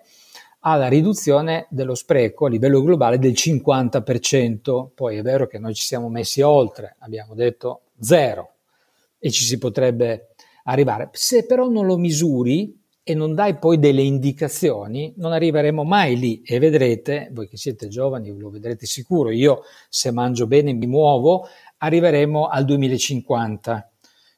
ha 0.59 0.75
la 0.77 0.88
riduzione 0.88 1.67
dello 1.69 1.95
spreco 1.95 2.45
a 2.45 2.49
livello 2.49 2.81
globale 2.81 3.19
del 3.19 3.33
50%. 3.33 4.91
Poi 4.95 5.17
è 5.17 5.21
vero 5.21 5.45
che 5.45 5.59
noi 5.59 5.73
ci 5.73 5.83
siamo 5.83 6.07
messi 6.07 6.39
oltre, 6.39 6.95
abbiamo 6.99 7.35
detto 7.35 7.81
zero 7.99 8.53
e 9.19 9.29
ci 9.29 9.43
si 9.43 9.57
potrebbe 9.57 10.29
arrivare. 10.63 11.09
Se 11.11 11.45
però 11.45 11.67
non 11.67 11.85
lo 11.85 11.97
misuri 11.97 12.78
e 13.09 13.15
non 13.15 13.33
dai 13.33 13.57
poi 13.57 13.79
delle 13.79 14.03
indicazioni, 14.03 15.11
non 15.17 15.31
arriveremo 15.31 15.83
mai 15.83 16.15
lì 16.15 16.43
e 16.45 16.59
vedrete, 16.59 17.29
voi 17.31 17.47
che 17.47 17.57
siete 17.57 17.87
giovani 17.87 18.37
lo 18.37 18.51
vedrete 18.51 18.85
sicuro, 18.85 19.31
io 19.31 19.61
se 19.89 20.11
mangio 20.11 20.45
bene 20.45 20.73
mi 20.73 20.85
muovo, 20.85 21.47
arriveremo 21.77 22.45
al 22.45 22.65
2050, 22.65 23.91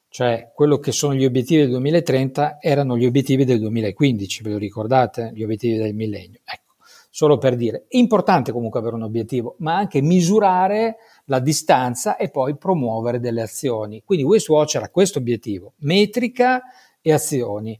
cioè 0.08 0.52
quello 0.54 0.78
che 0.78 0.90
sono 0.90 1.12
gli 1.12 1.26
obiettivi 1.26 1.60
del 1.60 1.70
2030 1.72 2.60
erano 2.62 2.96
gli 2.96 3.04
obiettivi 3.04 3.44
del 3.44 3.58
2015, 3.58 4.42
ve 4.42 4.50
lo 4.52 4.56
ricordate? 4.56 5.32
Gli 5.34 5.42
obiettivi 5.42 5.76
del 5.76 5.94
millennio. 5.94 6.40
Ecco, 6.42 6.76
solo 7.10 7.36
per 7.36 7.56
dire, 7.56 7.84
è 7.88 7.98
importante 7.98 8.52
comunque 8.52 8.80
avere 8.80 8.94
un 8.94 9.02
obiettivo, 9.02 9.56
ma 9.58 9.76
anche 9.76 10.00
misurare 10.00 10.96
la 11.26 11.40
distanza 11.40 12.16
e 12.16 12.30
poi 12.30 12.56
promuovere 12.56 13.20
delle 13.20 13.42
azioni. 13.42 14.00
Quindi 14.02 14.24
Wastewatch 14.24 14.76
era 14.76 14.88
questo 14.88 15.18
obiettivo, 15.18 15.74
metrica 15.80 16.62
e 17.02 17.12
azioni. 17.12 17.78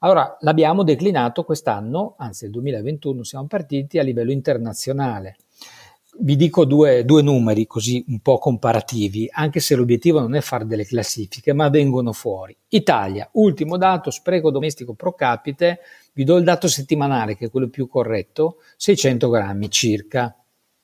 Allora, 0.00 0.36
l'abbiamo 0.40 0.82
declinato 0.82 1.44
quest'anno, 1.44 2.14
anzi 2.18 2.44
nel 2.44 2.52
2021 2.52 3.22
siamo 3.22 3.46
partiti 3.46 3.98
a 3.98 4.02
livello 4.02 4.32
internazionale. 4.32 5.36
Vi 6.18 6.36
dico 6.36 6.64
due, 6.64 7.04
due, 7.04 7.20
numeri 7.20 7.66
così 7.66 8.02
un 8.08 8.20
po' 8.20 8.38
comparativi, 8.38 9.28
anche 9.30 9.60
se 9.60 9.74
l'obiettivo 9.74 10.20
non 10.20 10.34
è 10.34 10.40
fare 10.40 10.64
delle 10.66 10.86
classifiche, 10.86 11.52
ma 11.52 11.68
vengono 11.68 12.12
fuori. 12.12 12.56
Italia, 12.68 13.28
ultimo 13.32 13.76
dato, 13.76 14.10
spreco 14.10 14.50
domestico 14.50 14.94
pro 14.94 15.12
capite, 15.12 15.80
vi 16.14 16.24
do 16.24 16.36
il 16.36 16.44
dato 16.44 16.68
settimanale 16.68 17.36
che 17.36 17.46
è 17.46 17.50
quello 17.50 17.68
più 17.68 17.86
corretto, 17.86 18.56
600 18.76 19.28
grammi 19.28 19.70
circa. 19.70 20.34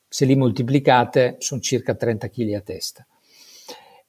Se 0.07 0.27
li 0.27 0.37
moltiplicate 0.37 1.37
sono 1.39 1.63
circa 1.63 1.95
30 1.95 2.29
kg 2.29 2.53
a 2.53 2.61
testa. 2.61 3.07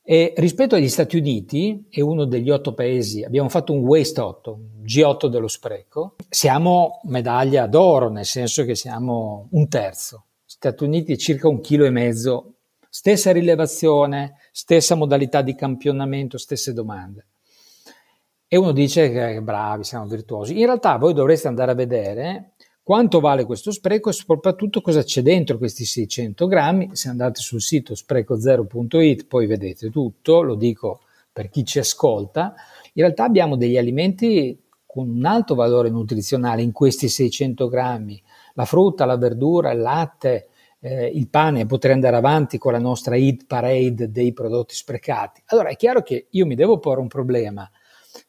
E 0.05 0.33
rispetto 0.35 0.75
agli 0.75 0.89
Stati 0.89 1.15
Uniti, 1.15 1.85
è 1.89 2.01
uno 2.01 2.25
degli 2.25 2.49
otto 2.49 2.73
paesi, 2.73 3.23
abbiamo 3.23 3.47
fatto 3.47 3.71
un 3.71 3.79
Waste 3.83 4.19
8, 4.19 4.59
G8 4.83 5.27
dello 5.27 5.47
spreco, 5.47 6.15
siamo 6.27 6.99
medaglia 7.03 7.67
d'oro, 7.67 8.09
nel 8.09 8.25
senso 8.25 8.65
che 8.65 8.75
siamo 8.75 9.47
un 9.51 9.69
terzo. 9.69 10.25
Stati 10.43 10.83
Uniti 10.83 11.17
circa 11.17 11.47
un 11.47 11.61
chilo 11.61 11.85
e 11.85 11.89
mezzo, 11.89 12.55
stessa 12.89 13.31
rilevazione, 13.31 14.35
stessa 14.51 14.95
modalità 14.95 15.41
di 15.41 15.55
campionamento, 15.55 16.37
stesse 16.37 16.73
domande. 16.73 17.27
E 18.45 18.57
uno 18.57 18.73
dice 18.73 19.09
che 19.09 19.41
bravi, 19.41 19.85
siamo 19.85 20.05
virtuosi. 20.05 20.59
In 20.59 20.65
realtà 20.65 20.97
voi 20.97 21.13
dovreste 21.13 21.47
andare 21.47 21.71
a 21.71 21.75
vedere 21.75 22.51
quanto 22.83 23.21
vale 23.21 23.45
questo 23.45 23.71
spreco 23.71 24.09
e 24.09 24.13
soprattutto 24.13 24.81
cosa 24.81 25.03
c'è 25.03 25.21
dentro 25.21 25.57
questi 25.57 25.85
600 25.85 26.45
grammi. 26.47 26.89
Se 26.91 27.07
andate 27.07 27.39
sul 27.39 27.61
sito 27.61 27.93
spreco0.it 27.93 29.25
poi 29.25 29.47
vedete 29.47 29.89
tutto, 29.89 30.41
lo 30.41 30.55
dico 30.55 30.99
per 31.31 31.49
chi 31.49 31.65
ci 31.65 31.79
ascolta. 31.79 32.53
In 32.93 33.03
realtà 33.03 33.23
abbiamo 33.23 33.55
degli 33.55 33.77
alimenti 33.77 34.59
con 34.85 35.09
un 35.09 35.25
alto 35.25 35.55
valore 35.55 35.89
nutrizionale 35.89 36.61
in 36.61 36.71
questi 36.71 37.07
600 37.07 37.67
grammi. 37.67 38.21
La 38.53 38.65
frutta, 38.65 39.05
la 39.05 39.17
verdura, 39.17 39.71
il 39.71 39.79
latte, 39.79 40.49
eh, 40.79 41.07
il 41.07 41.27
pane, 41.29 41.65
potrei 41.65 41.93
andare 41.93 42.17
avanti 42.17 42.57
con 42.59 42.73
la 42.73 42.79
nostra 42.79 43.15
hit 43.15 43.45
parade 43.47 44.11
dei 44.11 44.33
prodotti 44.33 44.75
sprecati. 44.75 45.41
Allora 45.47 45.69
è 45.69 45.75
chiaro 45.75 46.03
che 46.03 46.27
io 46.29 46.45
mi 46.45 46.53
devo 46.53 46.77
porre 46.77 46.99
un 46.99 47.07
problema. 47.07 47.67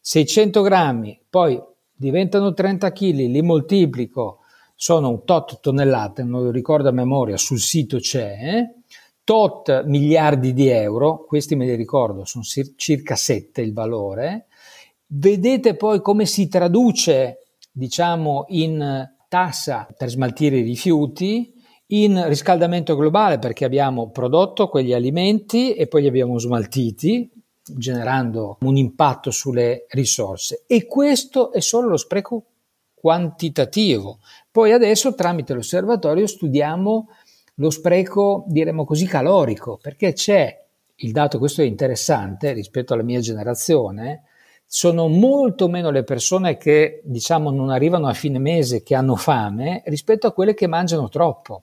600 0.00 0.62
grammi, 0.62 1.20
poi 1.28 1.60
diventano 1.92 2.54
30 2.54 2.92
kg, 2.92 3.12
li 3.12 3.42
moltiplico, 3.42 4.38
sono 4.74 5.08
un 5.08 5.24
tot 5.24 5.60
tonnellate, 5.60 6.22
non 6.22 6.42
lo 6.42 6.50
ricordo 6.50 6.88
a 6.88 6.92
memoria, 6.92 7.36
sul 7.36 7.60
sito 7.60 7.98
c'è, 7.98 8.38
eh? 8.40 8.74
tot 9.24 9.84
miliardi 9.86 10.52
di 10.52 10.68
euro, 10.68 11.24
questi 11.24 11.56
me 11.56 11.64
li 11.64 11.74
ricordo, 11.74 12.24
sono 12.24 12.44
circa 12.76 13.16
7 13.16 13.62
il 13.62 13.72
valore. 13.72 14.46
Vedete 15.06 15.76
poi 15.76 16.00
come 16.00 16.26
si 16.26 16.48
traduce, 16.48 17.38
diciamo, 17.72 18.44
in 18.48 19.08
tassa 19.28 19.88
per 19.96 20.10
smaltire 20.10 20.58
i 20.58 20.62
rifiuti, 20.62 21.52
in 21.88 22.22
riscaldamento 22.26 22.96
globale 22.96 23.38
perché 23.38 23.64
abbiamo 23.64 24.10
prodotto 24.10 24.68
quegli 24.68 24.92
alimenti 24.92 25.74
e 25.74 25.86
poi 25.86 26.02
li 26.02 26.08
abbiamo 26.08 26.38
smaltiti, 26.38 27.30
generando 27.62 28.58
un 28.60 28.76
impatto 28.76 29.30
sulle 29.30 29.86
risorse. 29.90 30.64
E 30.66 30.86
questo 30.86 31.52
è 31.52 31.60
solo 31.60 31.88
lo 31.88 31.96
spreco 31.96 32.44
quantitativo. 33.04 34.20
Poi 34.50 34.72
adesso 34.72 35.14
tramite 35.14 35.52
l'osservatorio 35.52 36.26
studiamo 36.26 37.08
lo 37.56 37.68
spreco, 37.68 38.44
diremmo 38.46 38.86
così, 38.86 39.04
calorico, 39.04 39.78
perché 39.80 40.14
c'è 40.14 40.64
il 40.96 41.12
dato, 41.12 41.38
questo 41.38 41.60
è 41.60 41.66
interessante 41.66 42.54
rispetto 42.54 42.94
alla 42.94 43.02
mia 43.02 43.20
generazione, 43.20 44.22
sono 44.64 45.08
molto 45.08 45.68
meno 45.68 45.90
le 45.90 46.02
persone 46.02 46.56
che 46.56 47.02
diciamo 47.04 47.50
non 47.50 47.68
arrivano 47.68 48.06
a 48.06 48.14
fine 48.14 48.38
mese, 48.38 48.82
che 48.82 48.94
hanno 48.94 49.16
fame, 49.16 49.82
rispetto 49.84 50.26
a 50.26 50.32
quelle 50.32 50.54
che 50.54 50.66
mangiano 50.66 51.10
troppo, 51.10 51.62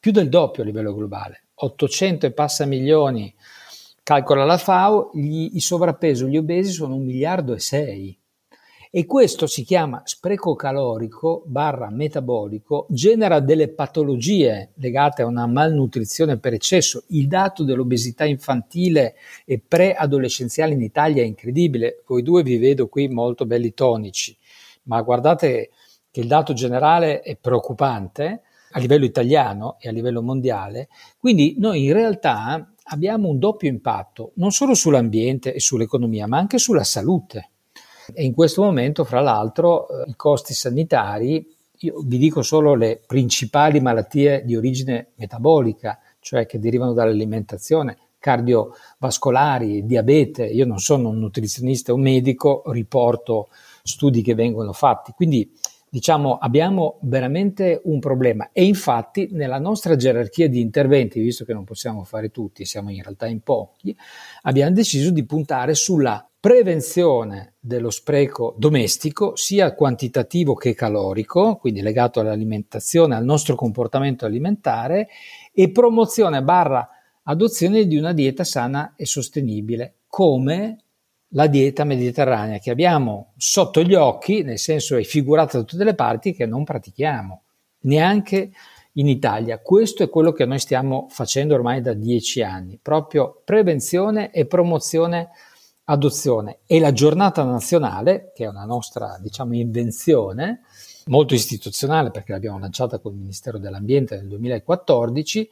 più 0.00 0.10
del 0.10 0.28
doppio 0.28 0.64
a 0.64 0.66
livello 0.66 0.92
globale, 0.92 1.44
800 1.54 2.26
e 2.26 2.32
passa 2.32 2.66
milioni, 2.66 3.32
calcola 4.02 4.44
la 4.44 4.58
FAO, 4.58 5.12
gli, 5.14 5.50
i 5.52 5.60
sovrappeso, 5.60 6.26
gli 6.26 6.36
obesi 6.36 6.72
sono 6.72 6.96
un 6.96 7.04
miliardo 7.04 7.54
e 7.54 7.60
sei 7.60 8.18
e 8.94 9.06
questo 9.06 9.46
si 9.46 9.64
chiama 9.64 10.02
spreco 10.04 10.54
calorico 10.54 11.44
barra 11.46 11.88
metabolico, 11.88 12.84
genera 12.90 13.40
delle 13.40 13.68
patologie 13.68 14.72
legate 14.74 15.22
a 15.22 15.26
una 15.26 15.46
malnutrizione 15.46 16.36
per 16.36 16.52
eccesso. 16.52 17.04
Il 17.06 17.26
dato 17.26 17.64
dell'obesità 17.64 18.26
infantile 18.26 19.14
e 19.46 19.62
preadolescenziale 19.66 20.74
in 20.74 20.82
Italia 20.82 21.22
è 21.22 21.24
incredibile. 21.24 22.02
Voi 22.06 22.22
due 22.22 22.42
vi 22.42 22.58
vedo 22.58 22.88
qui 22.88 23.08
molto 23.08 23.46
belli 23.46 23.72
tonici, 23.72 24.36
ma 24.82 25.00
guardate 25.00 25.70
che 26.10 26.20
il 26.20 26.26
dato 26.26 26.52
generale 26.52 27.22
è 27.22 27.34
preoccupante 27.36 28.42
a 28.72 28.78
livello 28.78 29.06
italiano 29.06 29.76
e 29.80 29.88
a 29.88 29.92
livello 29.92 30.20
mondiale. 30.20 30.90
Quindi 31.18 31.54
noi 31.58 31.84
in 31.84 31.94
realtà 31.94 32.74
abbiamo 32.84 33.28
un 33.28 33.38
doppio 33.38 33.70
impatto, 33.70 34.32
non 34.34 34.50
solo 34.50 34.74
sull'ambiente 34.74 35.54
e 35.54 35.60
sull'economia, 35.60 36.26
ma 36.26 36.36
anche 36.36 36.58
sulla 36.58 36.84
salute. 36.84 37.51
E 38.14 38.24
in 38.24 38.34
questo 38.34 38.62
momento, 38.62 39.04
fra 39.04 39.20
l'altro, 39.20 39.88
eh, 39.88 40.10
i 40.10 40.16
costi 40.16 40.54
sanitari, 40.54 41.46
io 41.78 42.02
vi 42.04 42.18
dico 42.18 42.42
solo 42.42 42.74
le 42.74 43.00
principali 43.06 43.80
malattie 43.80 44.44
di 44.44 44.56
origine 44.56 45.08
metabolica, 45.16 45.98
cioè 46.20 46.46
che 46.46 46.58
derivano 46.58 46.92
dall'alimentazione, 46.92 47.96
cardiovascolari, 48.18 49.84
diabete, 49.84 50.44
io 50.44 50.64
non 50.64 50.78
sono 50.78 51.08
un 51.08 51.18
nutrizionista 51.18 51.92
o 51.92 51.96
un 51.96 52.02
medico, 52.02 52.62
riporto 52.66 53.48
studi 53.82 54.22
che 54.22 54.34
vengono 54.34 54.72
fatti. 54.72 55.12
Quindi 55.12 55.52
diciamo 55.90 56.38
abbiamo 56.38 56.98
veramente 57.02 57.82
un 57.84 57.98
problema 57.98 58.48
e 58.52 58.64
infatti 58.64 59.28
nella 59.32 59.58
nostra 59.58 59.96
gerarchia 59.96 60.48
di 60.48 60.60
interventi, 60.60 61.20
visto 61.20 61.44
che 61.44 61.52
non 61.52 61.64
possiamo 61.64 62.04
fare 62.04 62.30
tutti, 62.30 62.64
siamo 62.64 62.90
in 62.90 63.02
realtà 63.02 63.26
in 63.26 63.40
pochi, 63.42 63.94
abbiamo 64.42 64.70
deciso 64.70 65.10
di 65.10 65.26
puntare 65.26 65.74
sulla 65.74 66.24
prevenzione 66.42 67.54
dello 67.60 67.90
spreco 67.90 68.56
domestico, 68.58 69.36
sia 69.36 69.76
quantitativo 69.76 70.54
che 70.54 70.74
calorico, 70.74 71.54
quindi 71.54 71.82
legato 71.82 72.18
all'alimentazione, 72.18 73.14
al 73.14 73.22
nostro 73.22 73.54
comportamento 73.54 74.26
alimentare, 74.26 75.06
e 75.52 75.70
promozione 75.70 76.42
barra 76.42 76.88
adozione 77.22 77.86
di 77.86 77.96
una 77.96 78.12
dieta 78.12 78.42
sana 78.42 78.94
e 78.96 79.06
sostenibile, 79.06 79.98
come 80.08 80.78
la 81.28 81.46
dieta 81.46 81.84
mediterranea 81.84 82.58
che 82.58 82.72
abbiamo 82.72 83.34
sotto 83.36 83.80
gli 83.84 83.94
occhi, 83.94 84.42
nel 84.42 84.58
senso 84.58 84.96
è 84.96 85.04
figurata 85.04 85.58
da 85.58 85.64
tutte 85.64 85.84
le 85.84 85.94
parti, 85.94 86.34
che 86.34 86.44
non 86.44 86.64
pratichiamo, 86.64 87.42
neanche 87.82 88.50
in 88.94 89.06
Italia. 89.06 89.60
Questo 89.60 90.02
è 90.02 90.08
quello 90.08 90.32
che 90.32 90.44
noi 90.44 90.58
stiamo 90.58 91.06
facendo 91.08 91.54
ormai 91.54 91.80
da 91.80 91.92
dieci 91.92 92.42
anni, 92.42 92.80
proprio 92.82 93.42
prevenzione 93.44 94.32
e 94.32 94.44
promozione 94.46 95.30
adozione 95.84 96.60
e 96.66 96.78
la 96.78 96.92
giornata 96.92 97.42
nazionale, 97.44 98.32
che 98.34 98.44
è 98.44 98.48
una 98.48 98.64
nostra 98.64 99.18
diciamo, 99.20 99.54
invenzione, 99.54 100.62
molto 101.06 101.34
istituzionale 101.34 102.10
perché 102.10 102.32
l'abbiamo 102.32 102.58
lanciata 102.58 102.98
col 102.98 103.14
Ministero 103.14 103.58
dell'Ambiente 103.58 104.16
nel 104.16 104.28
2014, 104.28 105.48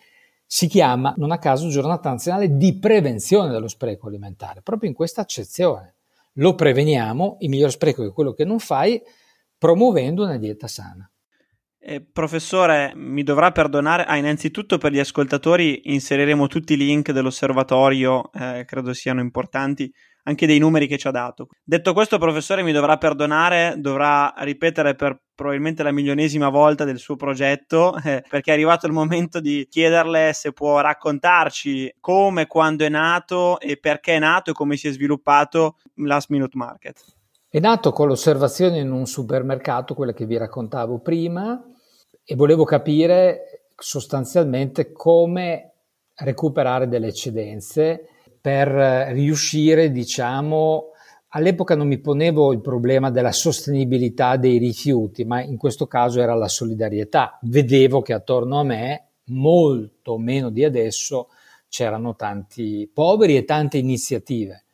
si 0.47 0.67
chiama, 0.67 1.15
non 1.17 1.31
a 1.31 1.39
caso, 1.39 1.69
giornata 1.69 2.11
nazionale 2.11 2.57
di 2.57 2.77
prevenzione 2.79 3.51
dello 3.51 3.69
spreco 3.69 4.09
alimentare, 4.09 4.63
proprio 4.63 4.89
in 4.89 4.97
questa 4.97 5.21
accezione. 5.21 5.95
Lo 6.35 6.55
preveniamo, 6.55 7.37
il 7.41 7.49
miglior 7.49 7.71
spreco 7.71 8.05
è 8.05 8.13
quello 8.13 8.33
che 8.33 8.45
non 8.45 8.59
fai, 8.59 9.01
promuovendo 9.57 10.25
una 10.25 10.39
dieta 10.39 10.67
sana. 10.67 11.09
Eh, 11.83 12.03
professore, 12.03 12.93
mi 12.95 13.23
dovrà 13.23 13.53
perdonare. 13.53 14.05
Ah, 14.05 14.17
innanzitutto 14.17 14.77
per 14.77 14.93
gli 14.93 14.99
ascoltatori 14.99 15.93
inseriremo 15.93 16.47
tutti 16.47 16.75
i 16.75 16.77
link 16.77 17.11
dell'osservatorio, 17.11 18.31
eh, 18.33 18.65
credo 18.67 18.93
siano 18.93 19.21
importanti 19.21 19.93
anche 20.25 20.47
dei 20.47 20.59
numeri 20.59 20.87
che 20.87 20.99
ci 20.99 21.09
ha 21.09 21.11
dato. 21.11 21.49
Detto 21.63 21.93
questo, 21.93 22.19
professore 22.19 22.63
mi 22.63 22.73
dovrà 22.73 22.97
perdonare, 22.97 23.75
dovrà 23.79 24.35
ripetere 24.39 24.95
per 24.95 25.21
probabilmente 25.35 25.83
la 25.83 25.93
milionesima 25.93 26.49
volta 26.49 26.85
del 26.85 26.99
suo 26.99 27.17
progetto, 27.17 27.97
eh, 28.05 28.23
perché 28.29 28.51
è 28.51 28.55
arrivato 28.55 28.87
il 28.87 28.93
momento 28.93 29.41
di 29.41 29.67
chiederle 29.71 30.33
se 30.33 30.53
può 30.53 30.81
raccontarci 30.81 31.97
come, 32.01 32.47
quando 32.47 32.85
è 32.85 32.89
nato 32.89 33.59
e 33.59 33.79
perché 33.79 34.17
è 34.17 34.19
nato 34.19 34.51
e 34.51 34.55
come 34.55 34.77
si 34.77 34.89
è 34.89 34.93
sviluppato 34.93 35.77
Last 35.97 36.29
Minute 36.31 36.57
Market. 36.57 37.03
È 37.49 37.59
nato 37.59 37.91
con 37.91 38.07
l'osservazione 38.07 38.79
in 38.79 38.93
un 38.93 39.07
supermercato, 39.07 39.95
quella 39.95 40.13
che 40.13 40.25
vi 40.25 40.37
raccontavo 40.37 41.01
prima, 41.01 41.61
e 42.23 42.35
volevo 42.37 42.65
capire 42.65 43.65
sostanzialmente 43.75 44.93
come 44.93 45.73
recuperare 46.15 46.87
delle 46.87 47.09
eccedenze 47.09 48.09
per 48.41 48.69
riuscire, 49.13 49.91
diciamo, 49.91 50.91
all'epoca 51.29 51.75
non 51.75 51.87
mi 51.87 51.99
ponevo 51.99 52.53
il 52.53 52.61
problema 52.61 53.11
della 53.11 53.33
sostenibilità 53.33 54.37
dei 54.37 54.59
rifiuti, 54.59 55.25
ma 55.25 55.43
in 55.43 55.57
questo 55.57 55.87
caso 55.87 56.21
era 56.21 56.35
la 56.35 56.49
solidarietà. 56.49 57.39
Vedevo 57.43 58.01
che 58.03 58.13
attorno 58.13 58.59
a 58.61 58.65
me, 58.65 59.09
molto 59.27 60.19
meno 60.19 60.51
di 60.51 60.65
adesso, 60.65 61.29
c'erano 61.69 62.17
tanti 62.17 62.91
poveri 62.93 63.37
e 63.37 63.45
tante 63.45 63.79
iniziative. 63.79 64.65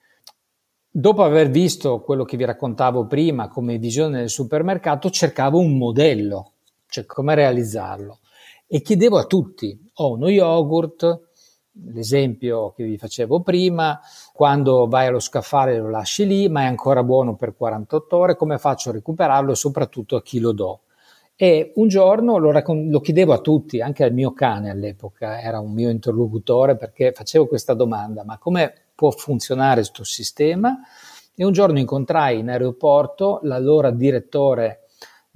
Dopo 0.89 1.23
aver 1.23 1.51
visto 1.51 2.01
quello 2.01 2.25
che 2.25 2.39
vi 2.39 2.47
raccontavo 2.47 3.07
prima 3.07 3.49
come 3.49 3.77
visione 3.77 4.21
del 4.21 4.31
supermercato, 4.31 5.11
cercavo 5.11 5.59
un 5.59 5.77
modello, 5.77 6.53
cioè 6.89 7.05
come 7.05 7.35
realizzarlo. 7.35 8.21
E 8.67 8.81
chiedevo 8.81 9.19
a 9.19 9.25
tutti, 9.25 9.79
ho 9.97 10.13
uno 10.13 10.31
yogurt, 10.31 11.26
l'esempio 11.85 12.73
che 12.73 12.85
vi 12.85 12.97
facevo 12.99 13.41
prima, 13.41 14.01
quando 14.33 14.87
vai 14.89 15.07
allo 15.07 15.21
scaffale 15.21 15.79
lo 15.79 15.91
lasci 15.91 16.27
lì, 16.27 16.49
ma 16.49 16.63
è 16.63 16.67
ancora 16.67 17.03
buono 17.03 17.37
per 17.37 17.55
48 17.55 18.17
ore, 18.17 18.37
come 18.37 18.59
faccio 18.59 18.91
a 18.91 18.93
recuperarlo 18.93 19.53
e 19.53 19.57
soprattutto 19.57 20.17
a 20.17 20.23
chi 20.23 20.39
lo 20.39 20.53
do? 20.53 20.81
E 21.37 21.73
un 21.75 21.89
giorno 21.89 22.39
lo, 22.39 22.51
raccon- 22.51 22.89
lo 22.89 23.01
chiedevo 23.01 23.35
a 23.35 23.39
tutti, 23.41 23.81
anche 23.83 24.05
al 24.05 24.13
mio 24.13 24.33
cane 24.33 24.71
all'epoca, 24.71 25.41
era 25.41 25.61
un 25.61 25.73
mio 25.73 25.91
interlocutore 25.91 26.77
perché 26.77 27.13
facevo 27.13 27.47
questa 27.47 27.75
domanda, 27.75 28.25
ma 28.25 28.39
come 28.39 28.73
può 28.95 29.11
funzionare 29.11 29.77
questo 29.77 30.03
sistema? 30.05 30.79
E 31.35 31.45
un 31.45 31.53
giorno 31.53 31.79
incontrai 31.79 32.39
in 32.39 32.49
aeroporto 32.49 33.41
l'allora 33.43 33.91
direttore 33.91 34.86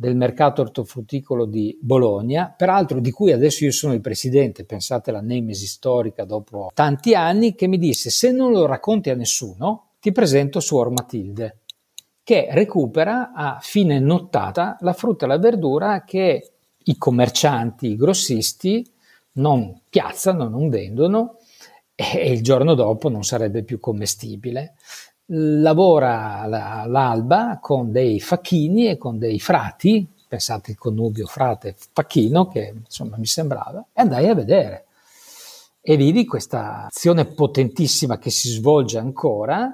del 0.00 0.16
mercato 0.16 0.62
ortofrutticolo 0.62 1.44
di 1.44 1.76
Bologna, 1.78 2.54
peraltro 2.56 3.00
di 3.00 3.10
cui 3.10 3.32
adesso 3.32 3.64
io 3.64 3.70
sono 3.70 3.92
il 3.92 4.00
presidente, 4.00 4.64
pensate 4.64 5.10
alla 5.10 5.20
nemesi 5.20 5.66
storica 5.66 6.24
dopo 6.24 6.70
tanti 6.72 7.14
anni, 7.14 7.54
che 7.54 7.66
mi 7.66 7.76
disse 7.76 8.08
se 8.08 8.32
non 8.32 8.50
lo 8.50 8.64
racconti 8.64 9.10
a 9.10 9.14
nessuno 9.14 9.88
ti 10.00 10.10
presento 10.10 10.58
Suor 10.58 10.88
Matilde, 10.88 11.58
che 12.22 12.48
recupera 12.50 13.32
a 13.34 13.58
fine 13.60 13.98
nottata 13.98 14.78
la 14.80 14.94
frutta 14.94 15.26
e 15.26 15.28
la 15.28 15.38
verdura 15.38 16.02
che 16.04 16.50
i 16.78 16.96
commercianti, 16.96 17.88
i 17.88 17.96
grossisti 17.96 18.90
non 19.32 19.82
piazzano, 19.86 20.48
non 20.48 20.70
vendono 20.70 21.36
e 21.94 22.32
il 22.32 22.42
giorno 22.42 22.72
dopo 22.72 23.10
non 23.10 23.22
sarebbe 23.22 23.64
più 23.64 23.78
commestibile 23.78 24.76
lavora 25.32 26.44
l'alba 26.46 27.58
con 27.60 27.92
dei 27.92 28.20
facchini 28.20 28.88
e 28.88 28.96
con 28.96 29.18
dei 29.18 29.38
frati, 29.38 30.06
pensate 30.26 30.72
il 30.72 30.78
connubio 30.78 31.26
frate 31.26 31.76
facchino 31.92 32.48
che 32.48 32.74
insomma 32.84 33.16
mi 33.16 33.26
sembrava, 33.26 33.84
e 33.92 34.00
andai 34.00 34.28
a 34.28 34.34
vedere. 34.34 34.86
E 35.80 35.96
vidi 35.96 36.26
questa 36.26 36.86
azione 36.86 37.24
potentissima 37.26 38.18
che 38.18 38.30
si 38.30 38.48
svolge 38.48 38.98
ancora, 38.98 39.72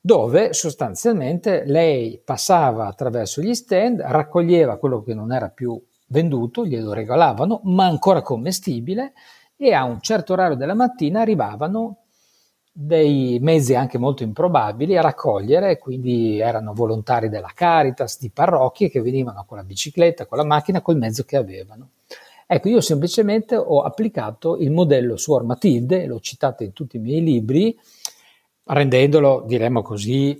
dove 0.00 0.52
sostanzialmente 0.52 1.64
lei 1.66 2.20
passava 2.24 2.86
attraverso 2.86 3.42
gli 3.42 3.54
stand, 3.54 4.00
raccoglieva 4.00 4.78
quello 4.78 5.02
che 5.02 5.14
non 5.14 5.32
era 5.32 5.48
più 5.48 5.80
venduto, 6.06 6.64
glielo 6.64 6.92
regalavano, 6.92 7.60
ma 7.64 7.86
ancora 7.86 8.22
commestibile, 8.22 9.12
e 9.56 9.72
a 9.72 9.84
un 9.84 10.00
certo 10.00 10.32
orario 10.32 10.56
della 10.56 10.74
mattina 10.74 11.20
arrivavano 11.20 11.96
dei 12.72 13.38
mezzi 13.40 13.74
anche 13.74 13.98
molto 13.98 14.22
improbabili 14.22 14.96
a 14.96 15.02
raccogliere, 15.02 15.78
quindi 15.78 16.38
erano 16.38 16.72
volontari 16.72 17.28
della 17.28 17.50
Caritas, 17.54 18.18
di 18.18 18.30
parrocchie 18.30 18.88
che 18.88 19.00
venivano 19.00 19.44
con 19.46 19.56
la 19.56 19.64
bicicletta, 19.64 20.26
con 20.26 20.38
la 20.38 20.44
macchina, 20.44 20.80
col 20.80 20.96
mezzo 20.96 21.24
che 21.24 21.36
avevano. 21.36 21.90
Ecco, 22.46 22.68
io 22.68 22.80
semplicemente 22.80 23.56
ho 23.56 23.82
applicato 23.82 24.56
il 24.56 24.70
modello 24.70 25.16
Suor 25.16 25.44
Matilde, 25.44 26.06
l'ho 26.06 26.20
citato 26.20 26.64
in 26.64 26.72
tutti 26.72 26.96
i 26.96 27.00
miei 27.00 27.22
libri, 27.22 27.78
rendendolo, 28.64 29.44
diremmo 29.46 29.82
così, 29.82 30.38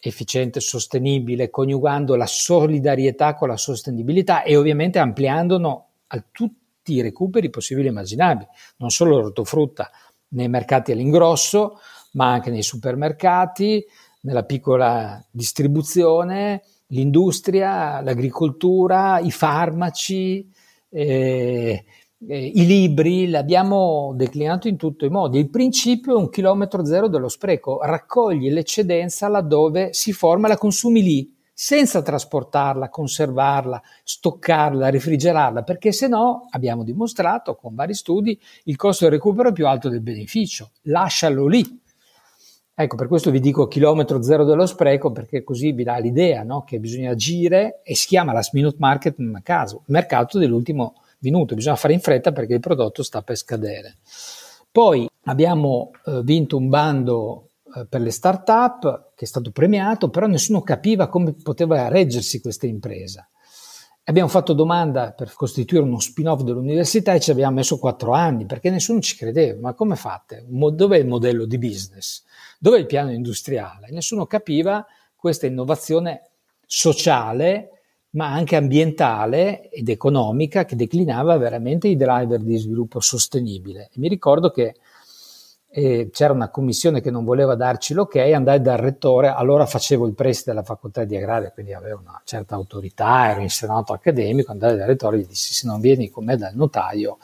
efficiente, 0.00 0.60
sostenibile, 0.60 1.50
coniugando 1.50 2.14
la 2.14 2.26
solidarietà 2.26 3.34
con 3.34 3.48
la 3.48 3.56
sostenibilità 3.56 4.42
e 4.42 4.56
ovviamente 4.56 4.98
ampliandolo 4.98 5.84
a 6.08 6.22
tutti 6.30 6.92
i 6.94 7.00
recuperi 7.00 7.50
possibili 7.50 7.88
e 7.88 7.90
immaginabili, 7.90 8.48
non 8.76 8.90
solo 8.90 9.18
l'ortofrutta, 9.18 9.90
nei 10.28 10.48
mercati 10.48 10.92
all'ingrosso, 10.92 11.78
ma 12.12 12.32
anche 12.32 12.50
nei 12.50 12.62
supermercati, 12.62 13.84
nella 14.22 14.44
piccola 14.44 15.24
distribuzione, 15.30 16.62
l'industria, 16.88 18.00
l'agricoltura, 18.00 19.18
i 19.20 19.30
farmaci, 19.30 20.48
eh, 20.88 21.84
eh, 22.28 22.46
i 22.46 22.66
libri, 22.66 23.28
l'abbiamo 23.28 24.12
declinato 24.16 24.68
in 24.68 24.76
tutti 24.76 25.04
i 25.04 25.10
modi. 25.10 25.38
Il 25.38 25.50
principio 25.50 26.14
è 26.14 26.18
un 26.18 26.30
chilometro 26.30 26.84
zero 26.84 27.08
dello 27.08 27.28
spreco, 27.28 27.80
raccogli 27.82 28.50
l'eccedenza 28.50 29.28
laddove 29.28 29.92
si 29.92 30.12
forma, 30.12 30.48
la 30.48 30.56
consumi 30.56 31.02
lì 31.02 31.35
senza 31.58 32.02
trasportarla, 32.02 32.90
conservarla, 32.90 33.80
stoccarla, 34.04 34.90
refrigerarla, 34.90 35.62
perché 35.62 35.90
se 35.90 36.06
no, 36.06 36.48
abbiamo 36.50 36.84
dimostrato 36.84 37.54
con 37.54 37.74
vari 37.74 37.94
studi, 37.94 38.38
il 38.64 38.76
costo 38.76 39.04
del 39.04 39.14
recupero 39.14 39.48
è 39.48 39.52
più 39.52 39.66
alto 39.66 39.88
del 39.88 40.02
beneficio. 40.02 40.72
Lascialo 40.82 41.46
lì. 41.46 41.80
Ecco, 42.74 42.96
per 42.96 43.08
questo 43.08 43.30
vi 43.30 43.40
dico 43.40 43.68
chilometro 43.68 44.20
zero 44.20 44.44
dello 44.44 44.66
spreco, 44.66 45.12
perché 45.12 45.42
così 45.42 45.72
vi 45.72 45.82
dà 45.82 45.96
l'idea 45.96 46.42
no? 46.42 46.62
che 46.62 46.78
bisogna 46.78 47.12
agire 47.12 47.80
e 47.82 47.94
si 47.94 48.06
chiama 48.06 48.34
last 48.34 48.52
minute 48.52 48.76
market 48.78 49.14
non 49.16 49.36
a 49.36 49.40
caso, 49.40 49.80
mercato 49.86 50.38
dell'ultimo 50.38 50.96
minuto, 51.20 51.54
bisogna 51.54 51.76
fare 51.76 51.94
in 51.94 52.00
fretta 52.00 52.32
perché 52.32 52.52
il 52.52 52.60
prodotto 52.60 53.02
sta 53.02 53.22
per 53.22 53.36
scadere. 53.36 53.96
Poi 54.70 55.08
abbiamo 55.22 55.92
eh, 56.04 56.20
vinto 56.22 56.58
un 56.58 56.68
bando 56.68 57.45
eh, 57.76 57.86
per 57.86 58.00
le 58.00 58.10
start-up, 58.10 59.12
che 59.14 59.24
è 59.24 59.28
stato 59.28 59.50
premiato, 59.50 60.08
però 60.08 60.26
nessuno 60.26 60.62
capiva 60.62 61.08
come 61.08 61.34
poteva 61.34 61.88
reggersi 61.88 62.40
questa 62.40 62.66
impresa. 62.66 63.28
Abbiamo 64.08 64.28
fatto 64.28 64.52
domanda 64.52 65.12
per 65.12 65.32
costituire 65.34 65.84
uno 65.84 65.98
spin-off 65.98 66.42
dell'università 66.42 67.12
e 67.12 67.20
ci 67.20 67.32
abbiamo 67.32 67.56
messo 67.56 67.76
quattro 67.78 68.12
anni 68.12 68.46
perché 68.46 68.70
nessuno 68.70 69.00
ci 69.00 69.16
credeva. 69.16 69.60
Ma 69.60 69.74
come 69.74 69.96
fate? 69.96 70.44
Dov'è 70.46 70.96
il 70.96 71.08
modello 71.08 71.44
di 71.44 71.58
business? 71.58 72.22
Dov'è 72.60 72.78
il 72.78 72.86
piano 72.86 73.10
industriale? 73.10 73.88
Nessuno 73.90 74.26
capiva 74.26 74.86
questa 75.16 75.46
innovazione 75.46 76.30
sociale, 76.64 77.70
ma 78.10 78.32
anche 78.32 78.54
ambientale 78.54 79.68
ed 79.70 79.88
economica 79.88 80.64
che 80.64 80.76
declinava 80.76 81.36
veramente 81.36 81.88
i 81.88 81.96
driver 81.96 82.40
di 82.40 82.56
sviluppo 82.58 83.00
sostenibile. 83.00 83.90
E 83.92 83.98
mi 83.98 84.08
ricordo 84.08 84.50
che 84.50 84.76
e 85.78 86.08
c'era 86.10 86.32
una 86.32 86.48
commissione 86.48 87.02
che 87.02 87.10
non 87.10 87.22
voleva 87.22 87.54
darci 87.54 87.92
l'ok, 87.92 88.16
andai 88.16 88.62
dal 88.62 88.78
rettore, 88.78 89.28
allora 89.28 89.66
facevo 89.66 90.06
il 90.06 90.14
preside 90.14 90.52
della 90.52 90.62
facoltà 90.62 91.04
di 91.04 91.18
agraria, 91.18 91.50
quindi 91.50 91.74
avevo 91.74 92.00
una 92.00 92.18
certa 92.24 92.54
autorità, 92.54 93.28
ero 93.28 93.42
in 93.42 93.50
senato 93.50 93.92
accademico, 93.92 94.52
andai 94.52 94.74
dal 94.74 94.86
rettore 94.86 95.18
e 95.18 95.20
gli 95.20 95.26
dissi 95.26 95.52
se 95.52 95.66
non 95.66 95.78
vieni 95.80 96.08
con 96.08 96.24
me 96.24 96.38
dal 96.38 96.54
notaio 96.54 97.18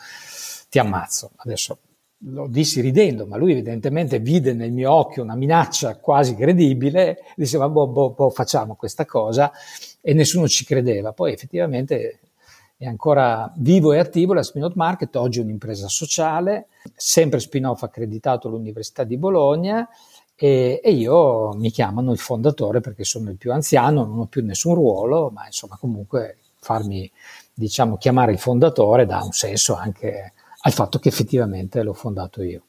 ti 0.68 0.78
ammazzo. 0.78 1.30
Adesso 1.36 1.78
lo 2.24 2.46
dissi 2.46 2.82
ridendo, 2.82 3.26
ma 3.26 3.38
lui 3.38 3.52
evidentemente 3.52 4.18
vide 4.18 4.52
nel 4.52 4.70
mio 4.70 4.92
occhio 4.92 5.22
una 5.22 5.34
minaccia 5.34 5.96
quasi 5.96 6.34
credibile, 6.34 7.20
diceva 7.34 7.70
boh, 7.70 7.86
boh, 7.86 8.10
boh, 8.10 8.28
facciamo 8.28 8.74
questa 8.74 9.06
cosa 9.06 9.50
e 9.98 10.12
nessuno 10.12 10.46
ci 10.46 10.66
credeva. 10.66 11.14
Poi 11.14 11.32
effettivamente 11.32 12.20
è 12.82 12.86
ancora 12.86 13.52
vivo 13.58 13.92
e 13.92 13.98
attivo 13.98 14.34
la 14.34 14.42
Spin-off 14.42 14.74
Market, 14.74 15.14
oggi 15.14 15.38
è 15.38 15.42
un'impresa 15.44 15.86
sociale, 15.86 16.66
sempre 16.96 17.38
spin-off 17.38 17.84
accreditato 17.84 18.48
all'Università 18.48 19.04
di 19.04 19.16
Bologna 19.16 19.88
e, 20.34 20.80
e, 20.82 20.90
io 20.90 21.52
mi 21.54 21.70
chiamano 21.70 22.10
il 22.10 22.18
fondatore 22.18 22.80
perché 22.80 23.04
sono 23.04 23.30
il 23.30 23.36
più 23.36 23.52
anziano, 23.52 24.04
non 24.04 24.18
ho 24.18 24.26
più 24.26 24.44
nessun 24.44 24.74
ruolo, 24.74 25.30
ma 25.32 25.46
insomma 25.46 25.76
comunque 25.78 26.38
farmi 26.58 27.08
diciamo 27.54 27.96
chiamare 27.98 28.32
il 28.32 28.40
fondatore 28.40 29.06
dà 29.06 29.22
un 29.22 29.30
senso 29.30 29.76
anche 29.76 30.32
al 30.62 30.72
fatto 30.72 30.98
che 30.98 31.08
effettivamente 31.08 31.84
l'ho 31.84 31.92
fondato 31.92 32.42
io. 32.42 32.62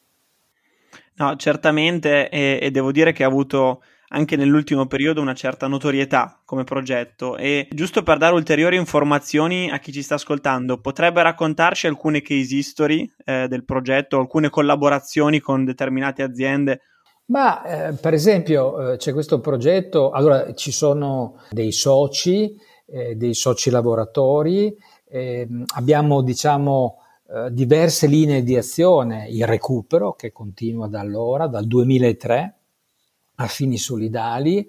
No, 1.15 1.35
certamente 1.37 2.29
e, 2.29 2.59
e 2.61 2.69
devo 2.69 2.91
dire 2.91 3.13
che 3.13 3.23
ha 3.23 3.27
avuto 3.27 3.81
anche 4.13 4.35
nell'ultimo 4.35 4.85
periodo 4.85 5.21
una 5.21 5.33
certa 5.33 5.67
notorietà 5.67 6.41
come 6.45 6.63
progetto. 6.63 7.35
E 7.35 7.67
giusto 7.71 8.03
per 8.03 8.17
dare 8.17 8.33
ulteriori 8.33 8.77
informazioni 8.77 9.69
a 9.69 9.79
chi 9.79 9.91
ci 9.91 10.01
sta 10.01 10.15
ascoltando, 10.15 10.79
potrebbe 10.79 11.21
raccontarci 11.21 11.87
alcune 11.87 12.21
case 12.21 12.55
history 12.55 13.11
eh, 13.25 13.47
del 13.47 13.65
progetto, 13.65 14.19
alcune 14.19 14.49
collaborazioni 14.49 15.39
con 15.39 15.65
determinate 15.65 16.23
aziende? 16.23 16.81
Ma 17.25 17.63
eh, 17.63 17.93
per 17.93 18.13
esempio 18.13 18.91
eh, 18.91 18.97
c'è 18.97 19.13
questo 19.13 19.39
progetto, 19.39 20.11
allora 20.11 20.53
ci 20.53 20.71
sono 20.71 21.39
dei 21.49 21.71
soci, 21.71 22.55
eh, 22.85 23.15
dei 23.15 23.33
soci 23.33 23.69
lavoratori, 23.69 24.75
ehm, 25.09 25.63
abbiamo 25.75 26.21
diciamo 26.21 26.97
eh, 27.33 27.51
diverse 27.51 28.07
linee 28.07 28.43
di 28.43 28.57
azione, 28.57 29.27
il 29.29 29.47
recupero 29.47 30.13
che 30.13 30.31
continua 30.31 30.87
da 30.87 30.99
allora, 30.99 31.47
dal 31.47 31.65
2003 31.65 32.57
a 33.35 33.47
fini 33.47 33.77
solidali, 33.77 34.67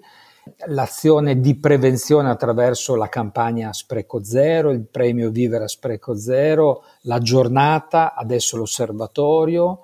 l'azione 0.67 1.39
di 1.39 1.57
prevenzione 1.57 2.29
attraverso 2.29 2.95
la 2.95 3.09
campagna 3.09 3.73
Spreco 3.73 4.23
Zero, 4.23 4.71
il 4.71 4.85
premio 4.85 5.29
Vivere 5.31 5.65
a 5.65 5.67
Spreco 5.67 6.15
Zero, 6.15 6.83
la 7.01 7.19
giornata, 7.19 8.13
adesso 8.13 8.57
l'osservatorio, 8.57 9.81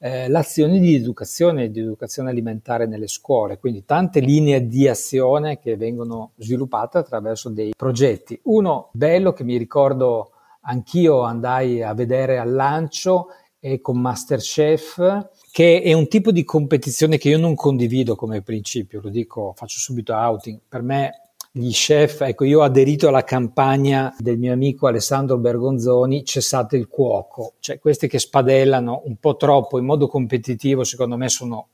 eh, 0.00 0.28
l'azione 0.28 0.78
di 0.78 0.94
educazione 0.94 1.70
di 1.70 1.80
educazione 1.80 2.30
alimentare 2.30 2.86
nelle 2.86 3.08
scuole, 3.08 3.58
quindi 3.58 3.84
tante 3.84 4.20
linee 4.20 4.66
di 4.66 4.88
azione 4.88 5.58
che 5.58 5.76
vengono 5.76 6.32
sviluppate 6.36 6.98
attraverso 6.98 7.48
dei 7.48 7.72
progetti. 7.76 8.38
Uno 8.44 8.90
bello 8.92 9.32
che 9.32 9.44
mi 9.44 9.56
ricordo 9.56 10.30
anch'io 10.62 11.22
andai 11.22 11.82
a 11.82 11.94
vedere 11.94 12.38
al 12.38 12.52
lancio 12.52 13.28
è 13.60 13.80
con 13.80 14.00
Masterchef, 14.00 15.30
che 15.50 15.82
è 15.82 15.92
un 15.92 16.08
tipo 16.08 16.30
di 16.30 16.44
competizione 16.44 17.18
che 17.18 17.28
io 17.28 17.38
non 17.38 17.54
condivido 17.54 18.14
come 18.14 18.42
principio, 18.42 19.00
lo 19.00 19.08
dico, 19.08 19.52
faccio 19.56 19.78
subito 19.78 20.14
outing. 20.14 20.60
Per 20.68 20.82
me 20.82 21.28
gli 21.50 21.70
chef, 21.72 22.20
ecco, 22.20 22.44
io 22.44 22.60
ho 22.60 22.62
aderito 22.62 23.08
alla 23.08 23.24
campagna 23.24 24.14
del 24.18 24.38
mio 24.38 24.52
amico 24.52 24.86
Alessandro 24.86 25.38
Bergonzoni, 25.38 26.24
cessate 26.24 26.76
il 26.76 26.86
cuoco, 26.86 27.54
cioè 27.58 27.78
questi 27.78 28.06
che 28.06 28.18
spadellano 28.18 29.02
un 29.06 29.16
po' 29.16 29.36
troppo 29.36 29.78
in 29.78 29.84
modo 29.84 30.06
competitivo, 30.06 30.84
secondo 30.84 31.16
me 31.16 31.28
sono 31.28 31.68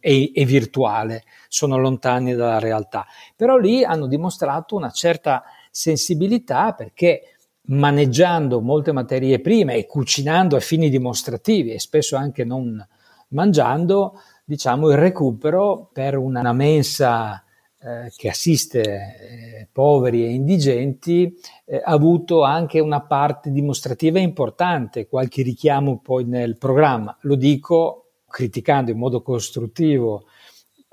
e, 0.00 0.32
e 0.34 0.44
virtuale, 0.44 1.24
sono 1.48 1.78
lontani 1.78 2.34
dalla 2.34 2.58
realtà. 2.58 3.06
Però 3.34 3.56
lì 3.56 3.82
hanno 3.82 4.06
dimostrato 4.06 4.76
una 4.76 4.90
certa 4.90 5.42
sensibilità 5.70 6.72
perché 6.72 7.33
maneggiando 7.66 8.60
molte 8.60 8.92
materie 8.92 9.40
prime 9.40 9.76
e 9.76 9.86
cucinando 9.86 10.56
a 10.56 10.60
fini 10.60 10.90
dimostrativi 10.90 11.72
e 11.72 11.78
spesso 11.78 12.16
anche 12.16 12.44
non 12.44 12.84
mangiando, 13.28 14.20
diciamo, 14.44 14.90
il 14.90 14.96
recupero 14.96 15.88
per 15.92 16.16
una 16.16 16.52
mensa 16.52 17.42
eh, 17.80 18.10
che 18.16 18.28
assiste 18.28 18.82
eh, 18.82 19.68
poveri 19.70 20.24
e 20.24 20.30
indigenti 20.30 21.34
eh, 21.64 21.76
ha 21.76 21.90
avuto 21.90 22.42
anche 22.42 22.80
una 22.80 23.02
parte 23.02 23.50
dimostrativa 23.50 24.18
importante, 24.18 25.06
qualche 25.06 25.42
richiamo 25.42 25.98
poi 26.02 26.24
nel 26.24 26.56
programma. 26.58 27.16
Lo 27.22 27.34
dico 27.34 28.00
criticando 28.26 28.90
in 28.90 28.98
modo 28.98 29.22
costruttivo 29.22 30.24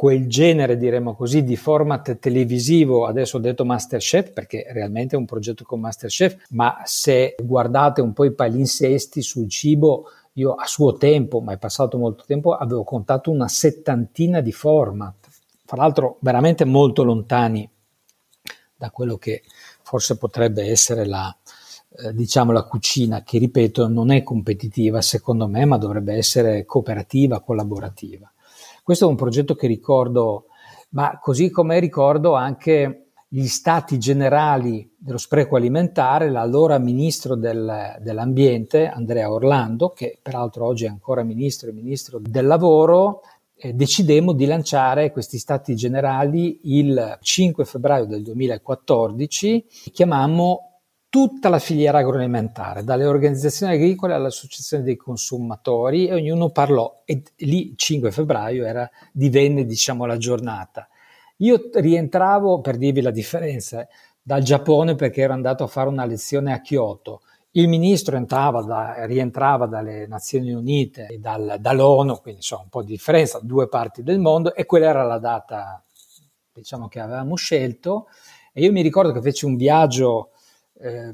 quel 0.02 0.28
genere, 0.28 0.78
diremmo 0.78 1.14
così, 1.14 1.44
di 1.44 1.56
format 1.56 2.18
televisivo, 2.18 3.06
adesso 3.06 3.38
ho 3.38 3.40
detto 3.40 3.66
Masterchef 3.66 4.32
perché 4.32 4.66
realmente 4.72 5.16
è 5.16 5.20
un 5.20 5.26
progetto 5.26 5.64
con 5.64 5.80
Masterchef, 5.80 6.48
ma 6.50 6.82
se 6.86 7.36
guardate 7.38 8.02
un 8.02 8.12
po' 8.12 8.24
i 8.24 8.34
palinsesti 8.34 9.22
sul 9.22 9.48
cibo, 9.48 10.06
io 10.34 10.56
a 10.56 10.66
suo 10.66 10.98
tempo, 10.98 11.40
ma 11.40 11.54
è 11.54 11.60
passato 11.60 12.00
molto 12.00 12.24
tempo, 12.26 12.56
avevo 12.56 12.84
contato 12.84 13.30
una 13.30 13.48
settantina 13.48 14.42
di 14.42 14.52
format 14.52 15.28
fra 15.66 15.78
l'altro 15.78 16.18
veramente 16.22 16.66
molto 16.66 17.04
lontani 17.04 17.70
da 18.76 18.90
quello 18.90 19.18
che 19.18 19.44
forse 19.84 20.18
potrebbe 20.18 20.64
essere 20.64 21.06
la, 21.06 21.32
eh, 22.00 22.12
diciamo 22.16 22.52
la 22.52 22.64
cucina, 22.64 23.22
che 23.22 23.38
ripeto 23.38 23.88
non 23.88 24.10
è 24.10 24.24
competitiva 24.24 25.00
secondo 25.04 25.48
me, 25.48 25.64
ma 25.66 25.78
dovrebbe 25.78 26.16
essere 26.16 26.66
cooperativa, 26.66 27.40
collaborativa. 27.42 28.32
Questo 28.84 29.06
è 29.06 29.08
un 29.08 29.16
progetto 29.16 29.54
che 29.54 29.68
ricordo, 29.68 30.46
ma 30.90 31.20
così 31.20 31.52
come 31.52 31.80
ricordo 31.80 32.34
anche 32.34 33.12
gli 33.28 33.46
stati 33.46 33.98
generali 33.98 34.92
dello 34.98 35.18
spreco 35.18 35.56
alimentare, 35.56 36.30
l'allora 36.30 36.80
ministro 36.80 37.36
del, 37.36 37.98
dell'ambiente, 38.02 38.88
Andrea 38.88 39.32
Orlando, 39.32 39.90
che 39.90 40.18
peraltro 40.22 40.66
oggi 40.66 40.86
è 40.86 40.90
ancora 40.90 41.24
ministro 41.24 41.70
e 41.70 41.74
ministro 41.74 42.20
del 42.20 42.46
lavoro, 42.46 43.22
eh, 43.56 43.74
decidemmo 43.74 44.34
di 44.34 44.46
lanciare 44.46 45.12
questi 45.12 45.38
stati 45.38 45.76
generali 45.76 46.60
il 46.64 47.20
5 47.22 47.64
febbraio 47.64 48.06
del 48.06 48.24
2014, 48.24 49.66
chiamammo 49.94 50.71
tutta 51.12 51.50
la 51.50 51.60
filiera 51.60 51.98
agroalimentare, 51.98 52.86
dalle 52.86 53.06
organizzazioni 53.06 53.74
agricole 53.74 54.14
all'associazione 54.14 54.82
dei 54.82 54.96
consumatori 54.96 56.08
e 56.08 56.14
ognuno 56.14 56.52
parlò 56.52 57.02
e 57.04 57.22
lì 57.40 57.74
5 57.76 58.12
febbraio 58.12 58.66
era, 58.66 58.90
divenne 59.12 59.66
diciamo 59.66 60.06
la 60.06 60.16
giornata. 60.16 60.88
Io 61.40 61.70
rientravo, 61.74 62.62
per 62.62 62.78
dirvi 62.78 63.02
la 63.02 63.12
differenza, 63.12 63.86
dal 64.22 64.42
Giappone 64.42 64.96
perché 64.96 65.24
ero 65.24 65.34
andato 65.34 65.66
a 65.66 65.68
fare 65.68 65.90
una 65.90 66.06
lezione 66.06 66.54
a 66.54 66.62
Kyoto 66.62 67.24
il 67.56 67.68
ministro 67.68 68.16
entrava 68.16 68.62
da, 68.62 69.06
rientrava 69.06 69.66
dalle 69.66 70.08
Nazioni 70.08 70.54
Unite 70.54 71.18
dal, 71.20 71.58
dall'ONU, 71.60 72.22
quindi 72.22 72.40
insomma 72.40 72.62
un 72.62 72.70
po' 72.70 72.82
di 72.82 72.92
differenza, 72.94 73.42
due 73.42 73.68
parti 73.68 74.04
del 74.04 74.20
mondo, 74.20 74.56
e 74.56 74.66
quella 74.66 74.88
era 74.88 75.04
la 75.04 75.20
data 75.20 75.84
diciamo, 76.54 76.88
che 76.88 77.02
avevamo 77.02 77.36
scelto. 77.36 78.08
E 78.54 78.62
io 78.62 78.72
mi 78.72 78.82
ricordo 78.82 79.12
che 79.12 79.20
feci 79.20 79.44
un 79.44 79.58
viaggio 79.58 80.30
eh, 80.82 81.12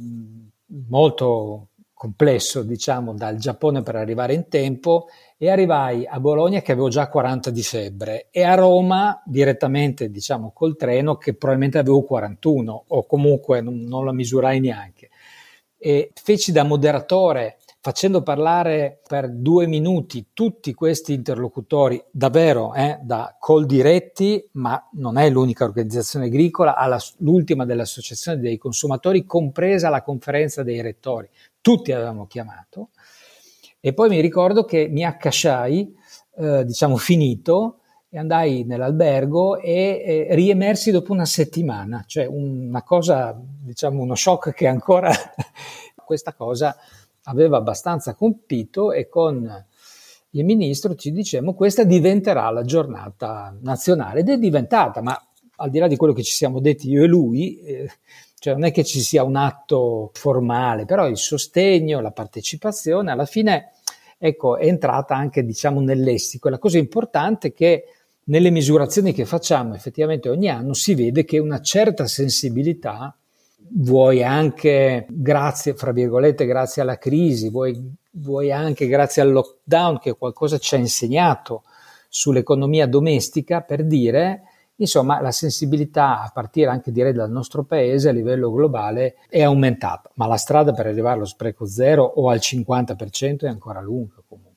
molto 0.87 1.69
complesso, 1.97 2.61
diciamo, 2.61 3.13
dal 3.15 3.37
Giappone 3.37 3.81
per 3.81 3.95
arrivare 3.95 4.33
in 4.33 4.47
tempo 4.49 5.07
e 5.35 5.49
arrivai 5.49 6.05
a 6.05 6.19
Bologna 6.19 6.61
che 6.61 6.71
avevo 6.71 6.89
già 6.89 7.07
40 7.07 7.49
di 7.49 7.63
febbre 7.63 8.27
e 8.29 8.43
a 8.43 8.53
Roma 8.53 9.19
direttamente, 9.25 10.11
diciamo, 10.11 10.51
col 10.53 10.75
treno 10.77 11.17
che 11.17 11.33
probabilmente 11.33 11.79
avevo 11.79 12.03
41 12.03 12.83
o 12.87 13.05
comunque 13.07 13.61
non, 13.61 13.81
non 13.81 14.05
la 14.05 14.13
misurai 14.13 14.59
neanche. 14.59 15.09
E 15.75 16.11
feci 16.13 16.51
da 16.51 16.63
moderatore 16.63 17.57
facendo 17.87 18.21
parlare 18.21 18.99
per 19.07 19.31
due 19.31 19.65
minuti 19.65 20.31
tutti 20.33 20.73
questi 20.73 21.13
interlocutori, 21.13 22.03
davvero 22.11 22.73
eh, 22.73 22.99
da 23.01 23.37
call 23.39 23.63
diretti, 23.63 24.45
ma 24.55 24.89
non 24.95 25.17
è 25.17 25.29
l'unica 25.29 25.63
organizzazione 25.63 26.25
agricola, 26.25 26.75
alla, 26.75 26.99
l'ultima 27.19 27.63
dell'associazione 27.63 28.41
dei 28.41 28.57
consumatori, 28.57 29.23
compresa 29.25 29.87
la 29.87 30.01
conferenza 30.01 30.63
dei 30.63 30.81
rettori. 30.81 31.29
Tutti 31.61 31.93
avevamo 31.93 32.27
chiamato. 32.27 32.89
E 33.79 33.93
poi 33.93 34.09
mi 34.09 34.19
ricordo 34.19 34.65
che 34.65 34.89
mi 34.89 35.05
accasciai, 35.05 35.95
eh, 36.39 36.65
diciamo 36.65 36.97
finito, 36.97 37.79
e 38.09 38.17
andai 38.17 38.65
nell'albergo 38.65 39.61
e, 39.61 40.27
e 40.29 40.35
riemersi 40.35 40.91
dopo 40.91 41.13
una 41.13 41.25
settimana, 41.25 42.03
cioè 42.05 42.25
una 42.25 42.83
cosa, 42.83 43.33
diciamo 43.41 44.01
uno 44.01 44.15
shock 44.15 44.51
che 44.51 44.67
ancora 44.67 45.09
questa 46.03 46.33
cosa 46.33 46.75
aveva 47.27 47.57
abbastanza 47.57 48.15
compito 48.15 48.91
e 48.91 49.07
con 49.07 49.65
il 50.31 50.45
ministro 50.45 50.95
ci 50.95 51.11
dicemmo 51.11 51.53
questa 51.53 51.83
diventerà 51.83 52.49
la 52.49 52.63
giornata 52.63 53.55
nazionale 53.61 54.19
ed 54.19 54.29
è 54.29 54.37
diventata, 54.37 55.01
ma 55.01 55.19
al 55.59 55.69
di 55.69 55.79
là 55.79 55.87
di 55.87 55.95
quello 55.95 56.13
che 56.13 56.23
ci 56.23 56.33
siamo 56.33 56.59
detti 56.59 56.89
io 56.89 57.03
e 57.03 57.07
lui, 57.07 57.59
eh, 57.61 57.89
cioè 58.39 58.53
non 58.53 58.65
è 58.65 58.71
che 58.71 58.83
ci 58.83 58.99
sia 58.99 59.23
un 59.23 59.35
atto 59.35 60.11
formale, 60.13 60.85
però 60.85 61.07
il 61.07 61.17
sostegno, 61.17 62.01
la 62.01 62.11
partecipazione, 62.11 63.11
alla 63.11 63.25
fine 63.25 63.71
ecco, 64.17 64.57
è 64.57 64.67
entrata 64.67 65.15
anche 65.15 65.43
diciamo 65.43 65.79
nel 65.81 66.01
lessico. 66.01 66.49
La 66.49 66.59
cosa 66.59 66.77
importante 66.77 67.47
è 67.47 67.53
che 67.53 67.85
nelle 68.25 68.51
misurazioni 68.51 69.13
che 69.13 69.25
facciamo 69.25 69.73
effettivamente 69.73 70.29
ogni 70.29 70.49
anno 70.49 70.73
si 70.73 70.93
vede 70.93 71.23
che 71.23 71.39
una 71.39 71.61
certa 71.61 72.05
sensibilità, 72.05 73.17
vuoi 73.69 74.23
anche 74.23 75.05
grazie, 75.09 75.73
fra 75.73 75.91
virgolette, 75.91 76.45
grazie 76.45 76.81
alla 76.81 76.97
crisi, 76.97 77.49
vuoi, 77.49 77.79
vuoi 78.11 78.51
anche 78.51 78.87
grazie 78.87 79.21
al 79.21 79.31
lockdown 79.31 79.99
che 79.99 80.15
qualcosa 80.17 80.57
ci 80.57 80.75
ha 80.75 80.77
insegnato 80.77 81.63
sull'economia 82.09 82.87
domestica, 82.87 83.61
per 83.61 83.85
dire, 83.85 84.43
insomma, 84.75 85.21
la 85.21 85.31
sensibilità 85.31 86.21
a 86.21 86.31
partire 86.33 86.69
anche 86.69 86.91
direi 86.91 87.13
dal 87.13 87.31
nostro 87.31 87.63
paese 87.63 88.09
a 88.09 88.13
livello 88.13 88.51
globale 88.51 89.15
è 89.29 89.41
aumentata, 89.43 90.09
ma 90.15 90.27
la 90.27 90.37
strada 90.37 90.73
per 90.73 90.87
arrivare 90.87 91.15
allo 91.15 91.25
spreco 91.25 91.65
zero 91.65 92.03
o 92.03 92.29
al 92.29 92.39
50% 92.39 93.41
è 93.41 93.47
ancora 93.47 93.81
lunga 93.81 94.15
comunque. 94.27 94.55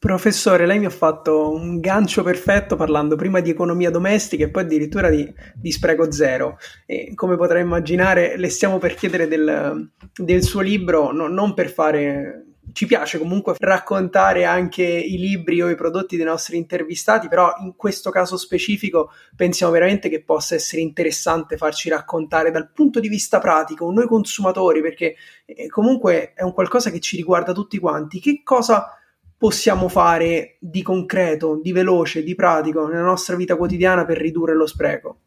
Professore, 0.00 0.64
lei 0.64 0.78
mi 0.78 0.86
ha 0.86 0.90
fatto 0.90 1.52
un 1.52 1.78
gancio 1.78 2.22
perfetto 2.22 2.74
parlando 2.74 3.16
prima 3.16 3.40
di 3.40 3.50
economia 3.50 3.90
domestica 3.90 4.44
e 4.44 4.48
poi 4.48 4.62
addirittura 4.62 5.10
di, 5.10 5.30
di 5.54 5.70
spreco 5.70 6.10
zero. 6.10 6.56
E 6.86 7.12
come 7.14 7.36
potrà 7.36 7.58
immaginare, 7.58 8.38
le 8.38 8.48
stiamo 8.48 8.78
per 8.78 8.94
chiedere 8.94 9.28
del, 9.28 9.90
del 10.14 10.42
suo 10.42 10.62
libro, 10.62 11.12
no, 11.12 11.28
non 11.28 11.52
per 11.52 11.70
fare 11.70 12.46
ci 12.72 12.86
piace 12.86 13.18
comunque 13.18 13.56
raccontare 13.58 14.46
anche 14.46 14.84
i 14.84 15.18
libri 15.18 15.60
o 15.60 15.68
i 15.68 15.74
prodotti 15.74 16.16
dei 16.16 16.24
nostri 16.24 16.56
intervistati, 16.56 17.28
però 17.28 17.52
in 17.60 17.76
questo 17.76 18.08
caso 18.08 18.38
specifico 18.38 19.10
pensiamo 19.36 19.70
veramente 19.70 20.08
che 20.08 20.22
possa 20.22 20.54
essere 20.54 20.80
interessante 20.80 21.58
farci 21.58 21.90
raccontare 21.90 22.50
dal 22.50 22.70
punto 22.70 23.00
di 23.00 23.08
vista 23.08 23.38
pratico, 23.38 23.90
noi 23.90 24.06
consumatori, 24.06 24.80
perché 24.80 25.16
eh, 25.44 25.66
comunque 25.68 26.32
è 26.32 26.42
un 26.42 26.54
qualcosa 26.54 26.90
che 26.90 27.00
ci 27.00 27.16
riguarda 27.16 27.52
tutti 27.52 27.78
quanti, 27.78 28.18
che 28.18 28.40
cosa 28.42 28.94
possiamo 29.40 29.88
fare 29.88 30.58
di 30.60 30.82
concreto, 30.82 31.58
di 31.62 31.72
veloce, 31.72 32.22
di 32.22 32.34
pratico 32.34 32.86
nella 32.86 33.04
nostra 33.04 33.36
vita 33.36 33.56
quotidiana 33.56 34.04
per 34.04 34.18
ridurre 34.18 34.54
lo 34.54 34.66
spreco? 34.66 35.20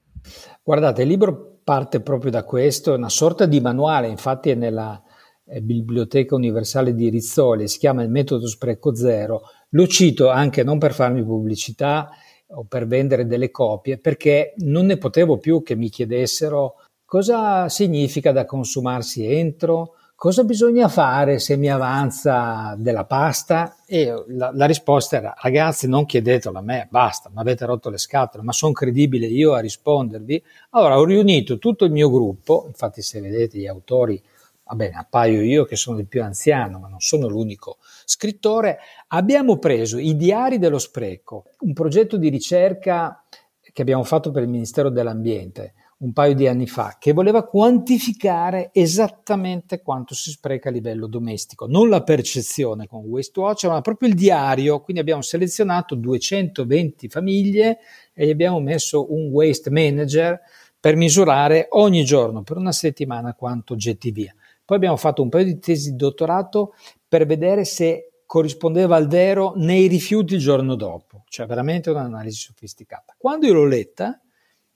Guardate, 0.61 1.01
il 1.01 1.07
libro 1.07 1.57
parte 1.63 1.99
proprio 1.99 2.29
da 2.29 2.43
questo, 2.43 2.93
è 2.93 2.97
una 2.97 3.09
sorta 3.09 3.47
di 3.47 3.59
manuale, 3.59 4.07
infatti 4.07 4.51
è 4.51 4.53
nella 4.53 5.01
Biblioteca 5.43 6.35
Universale 6.35 6.93
di 6.93 7.09
Rizzoli, 7.09 7.67
si 7.67 7.79
chiama 7.79 8.03
il 8.03 8.11
metodo 8.11 8.45
spreco 8.45 8.93
zero. 8.93 9.41
Lo 9.69 9.87
cito 9.87 10.29
anche 10.29 10.63
non 10.63 10.77
per 10.77 10.93
farmi 10.93 11.23
pubblicità 11.23 12.11
o 12.49 12.65
per 12.65 12.85
vendere 12.85 13.25
delle 13.25 13.49
copie, 13.49 13.97
perché 13.97 14.53
non 14.57 14.85
ne 14.85 14.97
potevo 14.97 15.39
più 15.39 15.63
che 15.63 15.75
mi 15.75 15.89
chiedessero 15.89 16.75
cosa 17.03 17.67
significa 17.67 18.31
da 18.31 18.45
consumarsi 18.45 19.25
entro, 19.25 19.95
cosa 20.23 20.45
bisogna 20.45 20.87
fare 20.87 21.37
se 21.37 21.57
mi 21.57 21.69
avanza 21.69 22.75
della 22.77 23.03
pasta? 23.03 23.75
E 23.85 24.23
la, 24.27 24.51
la 24.53 24.65
risposta 24.65 25.17
era, 25.17 25.35
ragazzi, 25.37 25.85
non 25.85 26.05
chiedetelo 26.05 26.57
a 26.59 26.61
me, 26.61 26.87
basta, 26.89 27.29
mi 27.29 27.41
avete 27.41 27.65
rotto 27.65 27.89
le 27.89 27.97
scatole, 27.97 28.41
ma 28.41 28.53
sono 28.53 28.71
credibile 28.71 29.25
io 29.25 29.51
a 29.51 29.59
rispondervi? 29.59 30.41
Allora 30.69 30.97
ho 30.97 31.03
riunito 31.03 31.57
tutto 31.57 31.83
il 31.83 31.91
mio 31.91 32.09
gruppo, 32.09 32.63
infatti 32.67 33.01
se 33.01 33.19
vedete 33.19 33.57
gli 33.57 33.67
autori, 33.67 34.23
va 34.63 34.75
bene, 34.75 34.95
appaio 34.95 35.41
io 35.41 35.65
che 35.65 35.75
sono 35.75 35.99
il 35.99 36.07
più 36.07 36.23
anziano, 36.23 36.79
ma 36.79 36.87
non 36.87 37.01
sono 37.01 37.27
l'unico 37.27 37.79
scrittore, 38.05 38.77
abbiamo 39.07 39.57
preso 39.57 39.97
i 39.97 40.15
diari 40.15 40.57
dello 40.57 40.79
spreco, 40.79 41.47
un 41.59 41.73
progetto 41.73 42.15
di 42.15 42.29
ricerca 42.29 43.21
che 43.59 43.81
abbiamo 43.81 44.05
fatto 44.05 44.31
per 44.31 44.43
il 44.43 44.49
Ministero 44.49 44.87
dell'Ambiente, 44.87 45.73
un 46.03 46.11
paio 46.11 46.35
di 46.35 46.47
anni 46.47 46.67
fa, 46.67 46.97
che 46.99 47.13
voleva 47.13 47.45
quantificare 47.45 48.69
esattamente 48.73 49.81
quanto 49.81 50.13
si 50.13 50.31
spreca 50.31 50.67
a 50.67 50.71
livello 50.71 51.07
domestico, 51.07 51.65
non 51.65 51.87
la 51.87 52.03
percezione 52.03 52.87
con 52.87 53.05
Waste 53.05 53.39
Watch, 53.39 53.65
ma 53.65 53.79
proprio 53.81 54.09
il 54.09 54.15
diario. 54.15 54.81
Quindi 54.81 55.01
abbiamo 55.01 55.21
selezionato 55.21 55.95
220 55.95 57.07
famiglie 57.07 57.79
e 58.13 58.25
gli 58.25 58.31
abbiamo 58.31 58.59
messo 58.59 59.13
un 59.13 59.29
waste 59.29 59.69
manager 59.69 60.39
per 60.77 60.97
misurare 60.97 61.67
ogni 61.69 62.03
giorno 62.03 62.43
per 62.43 62.57
una 62.57 62.73
settimana 62.73 63.33
quanto 63.33 63.77
getti 63.77 64.11
via. 64.11 64.35
Poi 64.65 64.75
abbiamo 64.75 64.97
fatto 64.97 65.21
un 65.21 65.29
paio 65.29 65.45
di 65.45 65.57
tesi 65.59 65.91
di 65.91 65.95
dottorato 65.95 66.73
per 67.07 67.25
vedere 67.25 67.63
se 67.63 68.09
corrispondeva 68.25 68.95
al 68.97 69.07
vero 69.07 69.53
nei 69.55 69.87
rifiuti 69.87 70.33
il 70.33 70.39
giorno 70.39 70.75
dopo, 70.75 71.23
cioè 71.27 71.45
veramente 71.45 71.91
un'analisi 71.91 72.39
sofisticata. 72.39 73.15
Quando 73.17 73.45
io 73.45 73.53
l'ho 73.53 73.65
letta, 73.65 74.22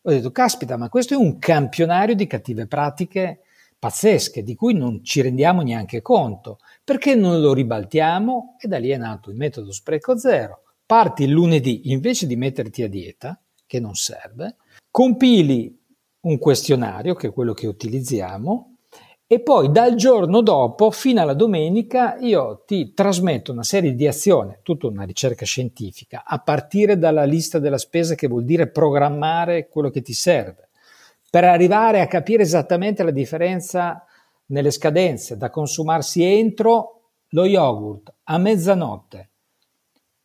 ho 0.08 0.12
detto, 0.12 0.32
caspita, 0.32 0.78
ma 0.78 0.88
questo 0.88 1.16
è 1.16 1.18
un 1.18 1.38
campionario 1.38 2.16
di 2.16 2.28
cattive 2.28 2.66
pratiche 2.66 3.42
pazzesche, 3.78 4.42
di 4.42 4.56
cui 4.56 4.74
non 4.74 5.04
ci 5.04 5.22
rendiamo 5.22 5.62
neanche 5.62 6.02
conto. 6.02 6.60
Perché 6.82 7.14
non 7.14 7.42
lo 7.42 7.54
ribaltiamo? 7.54 8.56
E 8.58 8.70
da 8.70 8.78
lì 8.78 8.90
è 8.90 8.98
nato 8.98 9.30
il 9.30 9.36
metodo 9.36 9.74
spreco 9.74 10.18
zero. 10.18 10.62
Parti 10.86 11.24
il 11.24 11.32
lunedì, 11.32 11.92
invece 11.92 12.26
di 12.26 12.38
metterti 12.38 12.84
a 12.84 12.88
dieta, 12.88 13.38
che 13.66 13.82
non 13.82 13.96
serve, 13.96 14.56
compili 14.90 15.78
un 16.22 16.38
questionario, 16.38 17.14
che 17.14 17.28
è 17.28 17.34
quello 17.34 17.52
che 17.52 17.68
utilizziamo, 17.68 18.77
e 19.30 19.42
poi 19.42 19.70
dal 19.72 19.96
giorno 19.96 20.42
dopo 20.42 20.90
fino 20.90 21.22
alla 21.22 21.34
domenica 21.34 22.16
io 22.18 22.64
ti 22.66 22.94
trasmetto 22.94 23.52
una 23.52 23.64
serie 23.64 23.94
di 23.94 24.08
azioni, 24.08 24.60
tutta 24.64 24.88
una 24.88 25.04
ricerca 25.04 25.44
scientifica, 25.44 26.24
a 26.26 26.40
partire 26.40 26.98
dalla 26.98 27.26
lista 27.26 27.60
della 27.60 27.78
spesa 27.78 28.16
che 28.16 28.30
vuol 28.30 28.46
dire 28.46 28.70
programmare 28.70 29.68
quello 29.68 29.90
che 29.90 30.02
ti 30.02 30.14
serve, 30.14 30.70
per 31.30 31.44
arrivare 31.44 32.00
a 32.00 32.08
capire 32.08 32.44
esattamente 32.44 33.04
la 33.04 33.12
differenza 33.12 34.02
nelle 34.46 34.72
scadenze, 34.72 35.36
da 35.36 35.50
consumarsi 35.50 36.24
entro 36.24 37.10
lo 37.32 37.46
yogurt 37.46 38.14
a 38.24 38.38
mezzanotte. 38.38 39.32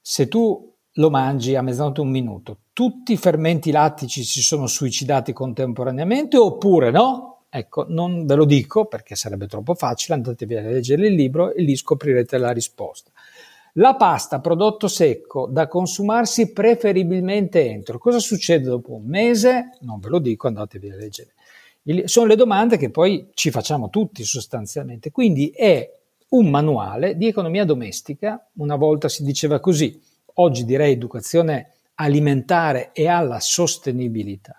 Se 0.01 0.29
tu 0.29 0.73
lo 0.93 1.11
mangi 1.11 1.57
a 1.57 1.63
mezzanotte 1.63 2.01
un 2.01 2.09
minuto, 2.09 2.59
tutti 2.73 3.15
i 3.15 3.17
fermenti 3.17 3.73
lattici 3.73 4.23
si 4.23 4.43
sono 4.43 4.69
suicidati 4.69 5.33
contemporaneamente 5.33 6.37
oppure 6.37 6.93
no? 6.93 7.32
Ecco, 7.55 7.85
non 7.87 8.25
ve 8.25 8.35
lo 8.35 8.47
dico 8.47 8.87
perché 8.87 9.15
sarebbe 9.15 9.47
troppo 9.47 9.75
facile, 9.75 10.15
andatevi 10.15 10.57
a 10.57 10.63
leggere 10.63 11.09
il 11.09 11.13
libro 11.13 11.53
e 11.53 11.61
lì 11.61 11.77
scoprirete 11.77 12.39
la 12.39 12.51
risposta. 12.51 13.11
La 13.75 13.95
pasta, 13.95 14.41
prodotto 14.41 14.89
secco, 14.89 15.47
da 15.51 15.69
consumarsi 15.69 16.51
preferibilmente 16.53 17.63
entro. 17.69 17.99
Cosa 17.99 18.21
succede 18.21 18.65
dopo 18.65 18.95
un 18.95 19.05
mese? 19.05 19.77
Non 19.81 20.01
ve 20.01 20.09
lo 20.09 20.19
dico, 20.19 20.47
andatevi 20.47 20.91
a 20.93 20.97
leggere. 20.97 21.35
sono 22.07 22.27
le 22.27 22.37
domande 22.37 22.79
che 22.79 22.89
poi 22.89 23.29
ci 23.35 23.51
facciamo 23.51 23.91
tutti 23.91 24.25
sostanzialmente. 24.25 25.11
Quindi 25.11 25.51
è 25.51 25.87
un 26.31 26.49
manuale 26.49 27.19
di 27.19 27.27
economia 27.27 27.67
domestica, 27.67 28.49
una 28.55 28.77
volta 28.77 29.11
si 29.11 29.25
diceva 29.25 29.61
così, 29.61 30.01
oggi 30.37 30.65
direi 30.65 30.93
educazione 30.93 31.75
alimentare 31.97 32.93
e 32.95 33.09
alla 33.09 33.41
sostenibilità, 33.41 34.57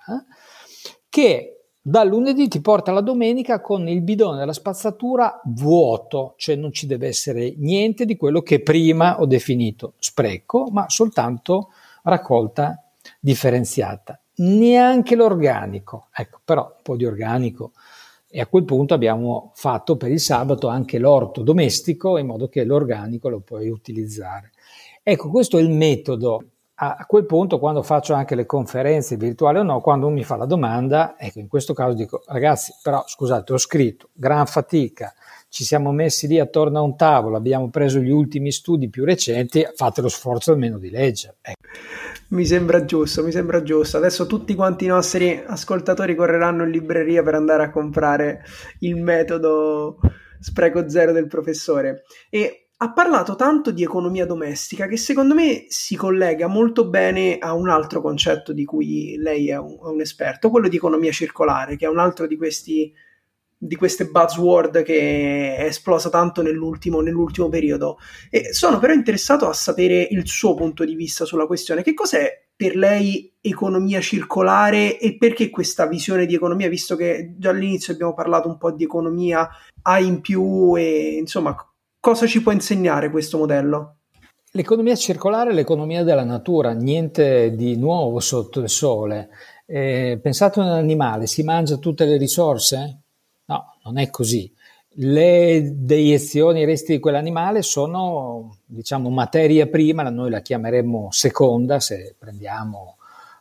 che 1.10 1.63
dal 1.86 2.08
lunedì 2.08 2.48
ti 2.48 2.62
porta 2.62 2.94
la 2.94 3.02
domenica 3.02 3.60
con 3.60 3.90
il 3.90 4.02
bidone 4.02 4.38
della 4.38 4.54
spazzatura 4.54 5.42
vuoto, 5.44 6.34
cioè 6.38 6.56
non 6.56 6.72
ci 6.72 6.88
deve 6.88 7.08
essere 7.08 7.56
niente 7.58 8.06
di 8.06 8.16
quello 8.16 8.42
che 8.42 8.62
prima 8.62 9.20
ho 9.20 9.26
definito 9.26 9.96
spreco, 10.00 10.70
ma 10.72 10.86
soltanto 10.88 11.72
raccolta 12.04 12.82
differenziata. 13.20 14.18
Neanche 14.36 15.16
l'organico, 15.16 16.08
ecco, 16.14 16.40
però 16.46 16.64
un 16.64 16.82
po' 16.82 16.96
di 16.96 17.06
organico. 17.06 17.74
E 18.30 18.40
a 18.40 18.48
quel 18.48 18.64
punto 18.64 18.94
abbiamo 18.94 19.52
fatto 19.54 19.98
per 19.98 20.10
il 20.10 20.22
sabato 20.22 20.70
anche 20.70 20.98
l'orto 21.00 21.42
domestico 21.42 22.18
in 22.18 22.28
modo 22.28 22.48
che 22.48 22.64
l'organico 22.64 23.28
lo 23.28 23.42
puoi 23.42 23.68
utilizzare. 23.68 24.52
Ecco, 25.04 25.30
questo 25.30 25.58
è 25.58 25.62
il 25.62 25.70
metodo 25.70 26.46
a 26.92 27.06
quel 27.06 27.26
punto, 27.26 27.60
quando 27.60 27.82
faccio 27.84 28.14
anche 28.14 28.36
le 28.36 28.46
conferenze 28.46 29.16
virtuali 29.16 29.60
o 29.60 29.64
no, 29.64 29.82
quando 29.82 30.10
mi 30.10 30.24
fa 30.24 30.36
la 30.36 30.46
domanda, 30.46 31.16
ecco, 31.18 31.40
in 31.40 31.48
questo 31.48 31.74
caso 31.74 31.94
dico, 31.94 32.22
ragazzi, 32.28 32.74
però 32.82 33.04
scusate, 33.06 33.54
ho 33.54 33.58
scritto, 33.58 34.10
gran 34.14 34.46
fatica, 34.46 35.14
ci 35.50 35.64
siamo 35.64 35.92
messi 35.92 36.28
lì 36.28 36.40
attorno 36.40 36.80
a 36.80 36.82
un 36.82 36.96
tavolo, 36.98 37.38
abbiamo 37.38 37.70
preso 37.70 38.00
gli 38.00 38.10
ultimi 38.10 38.52
studi 38.52 38.90
più 38.90 39.06
recenti, 39.06 39.64
fate 39.76 40.02
lo 40.02 40.10
sforzo 40.10 40.52
almeno 40.52 40.78
di 40.78 40.90
leggere. 40.90 41.36
Ecco. 41.42 41.62
Mi 42.30 42.46
sembra 42.46 42.84
giusto, 42.86 43.24
mi 43.24 43.32
sembra 43.32 43.62
giusto. 43.62 43.98
Adesso 43.98 44.26
tutti 44.26 44.56
quanti 44.56 44.86
i 44.86 44.88
nostri 44.88 45.44
ascoltatori 45.46 46.16
correranno 46.16 46.64
in 46.64 46.72
libreria 46.72 47.22
per 47.22 47.36
andare 47.36 47.64
a 47.64 47.70
comprare 47.70 48.44
il 48.80 48.96
metodo 48.96 50.00
spreco 50.40 50.90
zero 50.90 51.12
del 51.12 51.28
professore. 51.28 52.04
E 52.32 52.63
ha 52.84 52.92
parlato 52.92 53.36
tanto 53.36 53.72
di 53.72 53.82
economia 53.82 54.26
domestica 54.26 54.88
che 54.88 54.98
secondo 54.98 55.34
me 55.34 55.66
si 55.70 55.96
collega 55.96 56.48
molto 56.48 56.90
bene 56.90 57.38
a 57.38 57.54
un 57.54 57.70
altro 57.70 58.02
concetto 58.02 58.52
di 58.52 58.66
cui 58.66 59.16
lei 59.18 59.50
è 59.50 59.58
un, 59.58 59.78
è 59.80 59.86
un 59.86 60.02
esperto, 60.02 60.50
quello 60.50 60.68
di 60.68 60.76
economia 60.76 61.12
circolare, 61.14 61.78
che 61.78 61.86
è 61.86 61.90
un 61.90 62.00
altro 62.00 62.28
di 62.28 62.36
questi 62.36 62.94
di 63.64 63.78
queste 63.78 64.08
buzzword 64.08 64.84
che 64.84 65.56
è 65.56 65.64
esplosa 65.64 66.10
tanto 66.10 66.42
nell'ultimo, 66.42 67.00
nell'ultimo 67.00 67.48
periodo. 67.48 67.98
E 68.30 68.52
sono 68.52 68.78
però 68.78 68.92
interessato 68.92 69.48
a 69.48 69.54
sapere 69.54 70.06
il 70.12 70.28
suo 70.28 70.54
punto 70.54 70.84
di 70.84 70.96
vista 70.96 71.24
sulla 71.24 71.46
questione. 71.46 71.82
Che 71.82 71.94
cos'è 71.94 72.48
per 72.54 72.76
lei 72.76 73.34
economia 73.40 74.02
circolare 74.02 75.00
e 75.00 75.16
perché 75.16 75.50
questa 75.50 75.88
visione 75.88 76.26
di 76.26 76.36
economia, 76.36 76.68
visto 76.68 76.98
che 76.98 77.36
già 77.38 77.52
all'inizio 77.52 77.94
abbiamo 77.94 78.14
parlato 78.14 78.50
un 78.50 78.58
po' 78.58 78.72
di 78.72 78.84
economia 78.84 79.48
A 79.84 80.00
in 80.00 80.20
più 80.20 80.76
e 80.76 81.16
insomma 81.20 81.56
Cosa 82.04 82.28
ci 82.28 82.42
può 82.42 82.52
insegnare 82.52 83.10
questo 83.10 83.38
modello? 83.38 84.00
L'economia 84.52 84.94
circolare 84.94 85.52
è 85.52 85.54
l'economia 85.54 86.04
della 86.04 86.26
natura, 86.26 86.74
niente 86.74 87.56
di 87.56 87.78
nuovo 87.78 88.20
sotto 88.20 88.60
il 88.60 88.68
sole. 88.68 89.30
Eh, 89.66 90.20
pensate 90.22 90.60
a 90.60 90.64
un 90.64 90.70
animale, 90.72 91.28
si 91.28 91.44
mangia 91.44 91.78
tutte 91.78 92.04
le 92.04 92.18
risorse? 92.18 93.04
No, 93.46 93.78
non 93.86 93.98
è 93.98 94.10
così. 94.10 94.54
Le 94.96 95.72
deiezioni, 95.76 96.60
i 96.60 96.66
resti 96.66 96.92
di 96.92 97.00
quell'animale 97.00 97.62
sono, 97.62 98.58
diciamo, 98.66 99.10
materia 99.10 99.68
prima, 99.68 100.04
noi 100.10 100.30
la 100.30 100.42
chiameremmo 100.42 101.08
seconda 101.10 101.80
se 101.80 102.18
prendiamo 102.20 102.98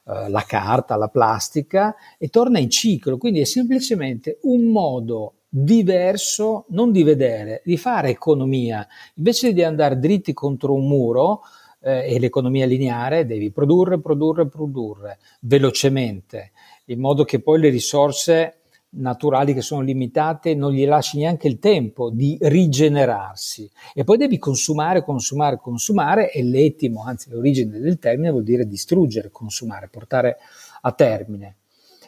eh, 0.06 0.28
la 0.28 0.44
carta, 0.46 0.94
la 0.94 1.08
plastica, 1.08 1.96
e 2.16 2.28
torna 2.28 2.60
in 2.60 2.70
ciclo. 2.70 3.18
Quindi 3.18 3.40
è 3.40 3.44
semplicemente 3.44 4.38
un 4.42 4.70
modo 4.70 5.34
diverso, 5.54 6.64
non 6.68 6.92
di 6.92 7.02
vedere, 7.02 7.60
di 7.62 7.76
fare 7.76 8.08
economia. 8.08 8.86
Invece 9.16 9.52
di 9.52 9.62
andare 9.62 9.98
dritti 9.98 10.32
contro 10.32 10.72
un 10.72 10.88
muro, 10.88 11.42
eh, 11.82 12.14
e 12.14 12.18
l'economia 12.18 12.64
lineare, 12.64 13.26
devi 13.26 13.50
produrre, 13.50 14.00
produrre, 14.00 14.48
produrre 14.48 15.18
velocemente, 15.40 16.52
in 16.86 17.00
modo 17.00 17.24
che 17.24 17.40
poi 17.40 17.60
le 17.60 17.68
risorse 17.68 18.60
naturali 18.94 19.54
che 19.54 19.62
sono 19.62 19.82
limitate 19.82 20.54
non 20.54 20.72
gli 20.72 20.86
lasci 20.86 21.18
neanche 21.18 21.48
il 21.48 21.58
tempo 21.58 22.10
di 22.10 22.36
rigenerarsi 22.40 23.70
e 23.94 24.04
poi 24.04 24.18
devi 24.18 24.36
consumare, 24.38 25.02
consumare, 25.02 25.58
consumare 25.58 26.30
e 26.30 26.42
l'etimo, 26.42 27.02
anzi 27.02 27.30
l'origine 27.30 27.78
del 27.78 27.98
termine 27.98 28.30
vuol 28.30 28.42
dire 28.42 28.66
distruggere, 28.66 29.30
consumare, 29.30 29.88
portare 29.88 30.36
a 30.82 30.92
termine. 30.92 31.56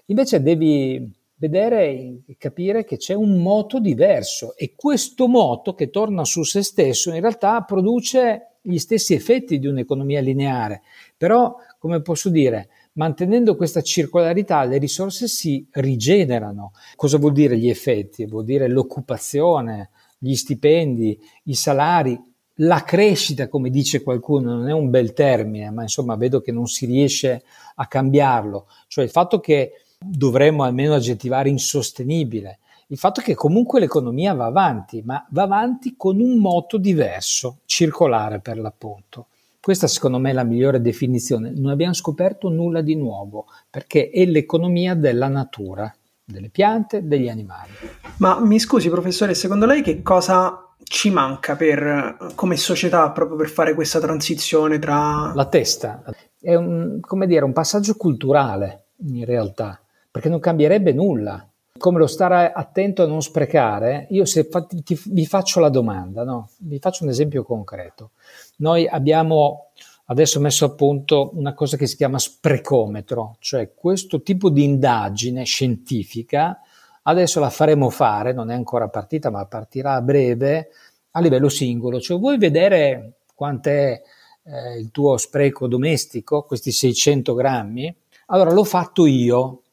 Invece 0.07 0.43
devi 0.43 1.11
vedere 1.37 2.23
e 2.27 2.37
capire 2.39 2.85
che 2.85 2.97
c'è 2.97 3.15
un 3.15 3.43
moto 3.43 3.81
diverso 3.81 4.57
e 4.57 4.75
questo 4.77 5.27
moto 5.27 5.75
che 5.75 5.91
torna 5.91 6.25
su 6.25 6.43
se 6.45 6.63
stesso 6.63 7.13
in 7.13 7.21
realtà 7.21 7.63
produce 7.63 8.59
gli 8.67 8.79
stessi 8.79 9.13
effetti 9.13 9.59
di 9.59 9.67
un'economia 9.67 10.21
lineare, 10.21 10.83
però, 11.17 11.55
come 11.79 12.01
posso 12.01 12.31
dire, 12.31 12.69
mantenendo 12.95 13.57
questa 13.57 13.83
circolarità 13.83 14.65
le 14.65 14.79
risorse 14.79 15.29
si 15.29 15.67
rigenerano. 15.73 16.73
Cosa 16.97 17.19
vuol 17.19 17.33
dire 17.33 17.59
gli 17.59 17.69
effetti? 17.69 18.25
Vuol 18.25 18.45
dire 18.45 18.69
l'occupazione, 18.69 19.91
gli 20.17 20.35
stipendi, 20.35 21.19
i 21.45 21.55
salari, 21.55 22.19
la 22.59 22.83
crescita, 22.85 23.49
come 23.49 23.69
dice 23.69 24.03
qualcuno, 24.03 24.55
non 24.55 24.69
è 24.69 24.73
un 24.73 24.89
bel 24.89 25.13
termine, 25.13 25.71
ma 25.71 25.83
insomma 25.83 26.17
vedo 26.17 26.41
che 26.41 26.53
non 26.53 26.67
si 26.67 26.87
riesce 26.87 27.43
a 27.75 27.87
cambiarlo, 27.87 28.69
cioè 28.87 29.05
il 29.05 29.11
fatto 29.11 29.41
che 29.41 29.73
dovremmo 30.05 30.65
almeno 30.65 30.95
aggettivare 30.95 31.49
insostenibile, 31.49 32.59
il 32.89 32.99
fatto 32.99 33.23
che 33.23 33.35
comunque 33.35 33.81
l'economia 33.81 34.35
va 34.35 34.47
avanti, 34.47 35.03
ma 35.05 35.27
va 35.31 35.43
avanti 35.43 35.95
con 35.97 36.21
un 36.21 36.39
moto 36.39 36.77
diverso, 36.77 37.61
circolare 37.65 38.41
per 38.41 38.59
l'appunto. 38.59 39.29
Questa 39.61 39.87
secondo 39.87 40.19
me 40.19 40.31
è 40.31 40.33
la 40.35 40.45
migliore 40.45 40.83
definizione. 40.83 41.51
Non 41.51 41.71
abbiamo 41.71 41.95
scoperto 41.95 42.51
nulla 42.51 42.83
di 42.83 42.95
nuovo, 42.95 43.47
perché 43.71 44.11
è 44.11 44.27
l'economia 44.27 44.95
della 44.95 45.29
natura, 45.29 45.93
delle 46.23 46.51
piante, 46.51 47.07
degli 47.07 47.29
animali. 47.29 47.71
Ma 48.19 48.39
mi 48.41 48.59
scusi 48.59 48.91
professore, 48.91 49.35
secondo 49.35 49.65
lei 49.65 49.81
che 49.81 50.03
cosa 50.03 50.75
ci 50.83 51.09
manca 51.09 51.57
per, 51.57 52.33
come 52.35 52.57
società 52.57 53.11
proprio 53.11 53.39
per 53.39 53.49
fare 53.49 53.75
questa 53.75 54.01
transizione 54.01 54.79
tra... 54.79 55.33
La 55.35 55.47
testa 55.47 56.05
è 56.39 56.55
un, 56.55 57.01
come 57.01 57.27
dire, 57.27 57.45
un 57.45 57.55
passaggio 57.55 57.95
culturale 57.95 58.89
in 59.07 59.25
realtà, 59.25 59.81
perché 60.15 60.29
non 60.29 60.39
cambierebbe 60.39 60.93
nulla. 60.93 61.45
Come 61.77 61.99
lo 61.99 62.07
stare 62.07 62.53
attento 62.53 63.03
a 63.03 63.07
non 63.07 63.21
sprecare, 63.21 64.07
io 64.11 64.25
se 64.25 64.45
fa, 64.45 64.65
ti, 64.65 64.97
vi 65.07 65.27
faccio 65.27 65.59
la 65.59 65.71
domanda, 65.71 66.23
no? 66.23 66.51
vi 66.59 66.79
faccio 66.79 67.03
un 67.03 67.11
esempio 67.11 67.43
concreto. 67.43 68.13
Noi 68.59 68.87
abbiamo 68.87 69.71
adesso 70.05 70.39
messo 70.39 70.67
a 70.67 70.71
punto 70.71 71.33
una 71.35 71.55
cosa 71.55 71.77
che 71.77 71.89
si 71.89 71.97
chiama 71.97 72.19
sprecometro, 72.19 73.37
cioè 73.41 73.75
questo 73.75 74.23
tipo 74.23 74.51
di 74.51 74.63
indagine 74.63 75.43
scientifica 75.45 76.61
Adesso 77.07 77.39
la 77.39 77.51
faremo 77.51 77.91
fare, 77.91 78.33
non 78.33 78.51
è 78.51 78.55
ancora 78.55 78.89
partita, 78.89 79.31
ma 79.31 79.45
partirà 79.45 79.95
a 79.95 80.01
breve 80.01 80.71
a 81.11 81.21
livello 81.21 81.51
singolo. 81.51 82.01
Cioè, 82.01 82.19
vuoi 82.19 82.39
vedere 82.39 83.19
quant'è 83.35 84.01
eh, 84.43 84.79
il 84.79 84.91
tuo 84.91 85.19
spreco 85.19 85.67
domestico, 85.67 86.45
questi 86.45 86.73
600 86.73 87.35
grammi? 87.35 87.95
Allora 88.29 88.53
l'ho 88.53 88.65
fatto 88.65 89.05
io, 89.05 89.64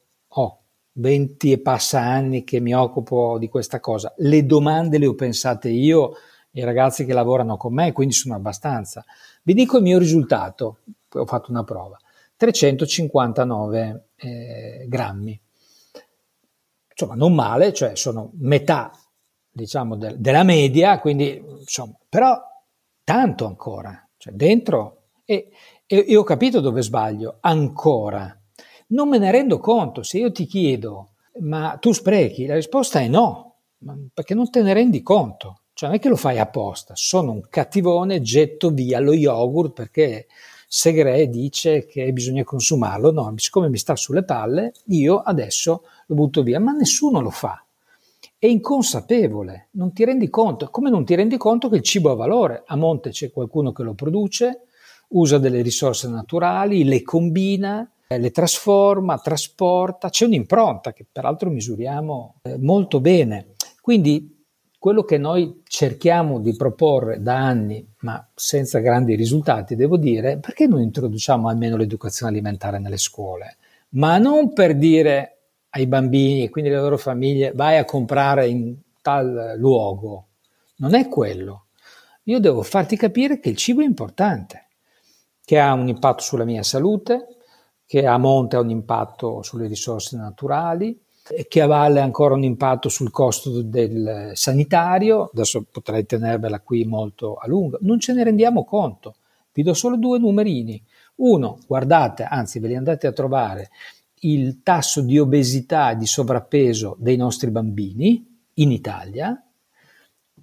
20 0.92 1.52
e 1.52 1.60
passa 1.60 2.00
anni 2.00 2.44
che 2.44 2.60
mi 2.60 2.74
occupo 2.74 3.38
di 3.38 3.48
questa 3.48 3.80
cosa. 3.80 4.12
Le 4.18 4.44
domande 4.44 4.98
le 4.98 5.06
ho 5.06 5.14
pensate 5.14 5.68
io, 5.68 6.14
i 6.52 6.64
ragazzi 6.64 7.04
che 7.04 7.12
lavorano 7.12 7.56
con 7.56 7.74
me, 7.74 7.92
quindi 7.92 8.14
sono 8.14 8.34
abbastanza. 8.34 9.04
Vi 9.42 9.54
dico 9.54 9.78
il 9.78 9.82
mio 9.82 9.98
risultato, 9.98 10.78
ho 11.12 11.26
fatto 11.26 11.50
una 11.50 11.64
prova, 11.64 11.98
359 12.36 14.04
eh, 14.16 14.86
grammi 14.88 15.40
insomma 17.02 17.14
non 17.14 17.34
male, 17.34 17.72
cioè 17.72 17.96
sono 17.96 18.30
metà 18.34 18.92
diciamo 19.50 19.96
de- 19.96 20.14
della 20.18 20.44
media, 20.44 20.98
quindi 20.98 21.42
insomma, 21.60 21.96
però 22.08 22.40
tanto 23.04 23.46
ancora, 23.46 24.08
cioè 24.16 24.32
dentro 24.32 25.08
e, 25.24 25.50
e, 25.86 26.04
e 26.08 26.16
ho 26.16 26.22
capito 26.22 26.60
dove 26.60 26.82
sbaglio, 26.82 27.38
ancora. 27.40 28.36
Non 28.92 29.08
me 29.08 29.16
ne 29.16 29.30
rendo 29.30 29.58
conto, 29.58 30.02
se 30.02 30.18
io 30.18 30.30
ti 30.32 30.44
chiedo, 30.44 31.12
ma 31.40 31.78
tu 31.80 31.92
sprechi? 31.92 32.44
La 32.44 32.56
risposta 32.56 33.00
è 33.00 33.08
no, 33.08 33.54
perché 34.12 34.34
non 34.34 34.50
te 34.50 34.62
ne 34.62 34.74
rendi 34.74 35.02
conto. 35.02 35.60
Cioè 35.72 35.88
non 35.88 35.98
è 35.98 36.00
che 36.00 36.10
lo 36.10 36.16
fai 36.16 36.38
apposta, 36.38 36.92
sono 36.94 37.32
un 37.32 37.42
cattivone, 37.48 38.20
getto 38.20 38.70
via 38.70 39.00
lo 39.00 39.14
yogurt 39.14 39.72
perché 39.72 40.26
Segre 40.68 41.28
dice 41.28 41.86
che 41.86 42.12
bisogna 42.12 42.44
consumarlo, 42.44 43.10
no, 43.10 43.32
siccome 43.36 43.70
mi 43.70 43.78
sta 43.78 43.96
sulle 43.96 44.24
palle, 44.24 44.74
io 44.88 45.20
adesso 45.20 45.84
lo 46.06 46.14
butto 46.14 46.42
via, 46.42 46.60
ma 46.60 46.72
nessuno 46.72 47.20
lo 47.20 47.30
fa. 47.30 47.64
È 48.38 48.46
inconsapevole, 48.46 49.68
non 49.72 49.94
ti 49.94 50.04
rendi 50.04 50.28
conto, 50.28 50.68
come 50.68 50.90
non 50.90 51.06
ti 51.06 51.14
rendi 51.14 51.38
conto 51.38 51.70
che 51.70 51.76
il 51.76 51.82
cibo 51.82 52.10
ha 52.10 52.14
valore. 52.14 52.64
A 52.66 52.76
monte 52.76 53.08
c'è 53.10 53.30
qualcuno 53.30 53.72
che 53.72 53.82
lo 53.82 53.94
produce, 53.94 54.66
usa 55.08 55.38
delle 55.38 55.62
risorse 55.62 56.08
naturali, 56.08 56.84
le 56.84 57.02
combina, 57.02 57.90
le 58.18 58.30
trasforma, 58.30 59.18
trasporta, 59.18 60.10
c'è 60.10 60.26
un'impronta 60.26 60.92
che 60.92 61.06
peraltro 61.10 61.50
misuriamo 61.50 62.36
eh, 62.42 62.58
molto 62.58 63.00
bene. 63.00 63.54
Quindi 63.80 64.44
quello 64.78 65.04
che 65.04 65.16
noi 65.16 65.62
cerchiamo 65.64 66.40
di 66.40 66.56
proporre 66.56 67.22
da 67.22 67.36
anni, 67.36 67.86
ma 68.00 68.28
senza 68.34 68.80
grandi 68.80 69.14
risultati, 69.14 69.76
devo 69.76 69.96
dire, 69.96 70.38
perché 70.38 70.66
non 70.66 70.80
introduciamo 70.80 71.48
almeno 71.48 71.76
l'educazione 71.76 72.32
alimentare 72.32 72.80
nelle 72.80 72.96
scuole? 72.96 73.58
Ma 73.90 74.18
non 74.18 74.52
per 74.52 74.76
dire 74.76 75.36
ai 75.70 75.86
bambini 75.86 76.42
e 76.42 76.50
quindi 76.50 76.70
alle 76.70 76.80
loro 76.80 76.98
famiglie 76.98 77.52
vai 77.54 77.76
a 77.76 77.84
comprare 77.84 78.48
in 78.48 78.74
tal 79.00 79.54
luogo. 79.56 80.26
Non 80.76 80.94
è 80.94 81.08
quello. 81.08 81.66
Io 82.24 82.40
devo 82.40 82.62
farti 82.62 82.96
capire 82.96 83.38
che 83.38 83.50
il 83.50 83.56
cibo 83.56 83.82
è 83.82 83.84
importante, 83.84 84.66
che 85.44 85.58
ha 85.58 85.72
un 85.72 85.88
impatto 85.88 86.22
sulla 86.22 86.44
mia 86.44 86.62
salute, 86.62 87.36
che 87.92 88.06
a 88.06 88.16
monte 88.16 88.56
ha 88.56 88.60
un 88.60 88.70
impatto 88.70 89.42
sulle 89.42 89.66
risorse 89.66 90.16
naturali, 90.16 90.98
che 91.46 91.60
a 91.60 91.66
valle 91.66 92.00
ha 92.00 92.04
ancora 92.04 92.32
un 92.32 92.42
impatto 92.42 92.88
sul 92.88 93.10
costo 93.10 93.60
del 93.60 94.30
sanitario. 94.32 95.28
Adesso 95.30 95.66
potrei 95.70 96.06
tenervela 96.06 96.60
qui 96.60 96.86
molto 96.86 97.34
a 97.34 97.46
lungo. 97.46 97.76
Non 97.82 98.00
ce 98.00 98.14
ne 98.14 98.24
rendiamo 98.24 98.64
conto. 98.64 99.16
Vi 99.52 99.62
do 99.62 99.74
solo 99.74 99.98
due 99.98 100.18
numerini. 100.18 100.82
Uno, 101.16 101.58
guardate, 101.66 102.22
anzi 102.22 102.60
ve 102.60 102.68
li 102.68 102.76
andate 102.76 103.06
a 103.06 103.12
trovare 103.12 103.68
il 104.20 104.62
tasso 104.62 105.02
di 105.02 105.18
obesità 105.18 105.90
e 105.90 105.96
di 105.96 106.06
sovrappeso 106.06 106.96
dei 106.98 107.16
nostri 107.18 107.50
bambini 107.50 108.26
in 108.54 108.70
Italia, 108.70 109.38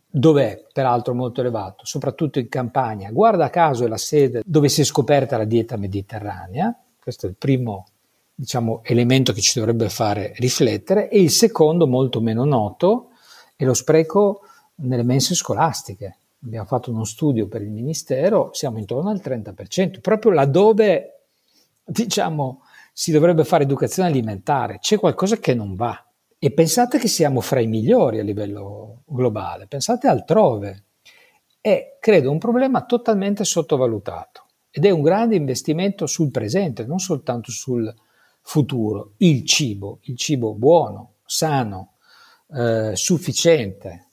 dove 0.05 0.51
è 0.51 0.65
peraltro 0.71 1.15
molto 1.15 1.41
elevato, 1.41 1.83
soprattutto 1.83 2.37
in 2.37 2.47
Campania. 2.47 3.09
Guarda 3.09 3.49
caso 3.49 3.85
è 3.85 3.87
la 3.87 3.97
sede 3.97 4.43
dove 4.45 4.69
si 4.69 4.81
è 4.81 4.83
scoperta 4.83 5.35
la 5.35 5.45
dieta 5.45 5.77
mediterranea, 5.77 6.79
questo 7.09 7.25
è 7.25 7.29
il 7.29 7.35
primo 7.35 7.87
diciamo, 8.35 8.81
elemento 8.83 9.33
che 9.33 9.41
ci 9.41 9.57
dovrebbe 9.57 9.89
fare 9.89 10.33
riflettere, 10.37 11.09
e 11.09 11.19
il 11.19 11.31
secondo, 11.31 11.87
molto 11.87 12.21
meno 12.21 12.45
noto, 12.45 13.09
è 13.55 13.65
lo 13.65 13.73
spreco 13.73 14.41
nelle 14.75 15.03
mense 15.03 15.33
scolastiche. 15.33 16.17
Abbiamo 16.43 16.67
fatto 16.67 16.91
uno 16.91 17.03
studio 17.03 17.47
per 17.47 17.63
il 17.63 17.71
Ministero, 17.71 18.51
siamo 18.53 18.77
intorno 18.77 19.09
al 19.09 19.21
30%, 19.23 19.99
proprio 19.99 20.31
laddove 20.31 21.25
diciamo, 21.83 22.61
si 22.93 23.11
dovrebbe 23.11 23.43
fare 23.43 23.63
educazione 23.63 24.09
alimentare, 24.09 24.77
c'è 24.79 24.97
qualcosa 24.97 25.37
che 25.37 25.53
non 25.53 25.75
va. 25.75 26.01
E 26.37 26.53
pensate 26.53 26.99
che 26.99 27.09
siamo 27.09 27.41
fra 27.41 27.59
i 27.59 27.67
migliori 27.67 28.19
a 28.19 28.23
livello 28.23 29.01
globale, 29.05 29.67
pensate 29.67 30.07
altrove. 30.07 30.85
È, 31.59 31.97
credo, 31.99 32.31
un 32.31 32.37
problema 32.37 32.85
totalmente 32.85 33.43
sottovalutato 33.43 34.43
ed 34.71 34.85
è 34.85 34.89
un 34.89 35.01
grande 35.01 35.35
investimento 35.35 36.05
sul 36.05 36.31
presente, 36.31 36.85
non 36.85 36.99
soltanto 36.99 37.51
sul 37.51 37.93
futuro. 38.41 39.13
Il 39.17 39.45
cibo, 39.45 39.99
il 40.03 40.17
cibo 40.17 40.53
buono, 40.53 41.15
sano, 41.25 41.93
eh, 42.51 42.91
sufficiente, 42.95 44.09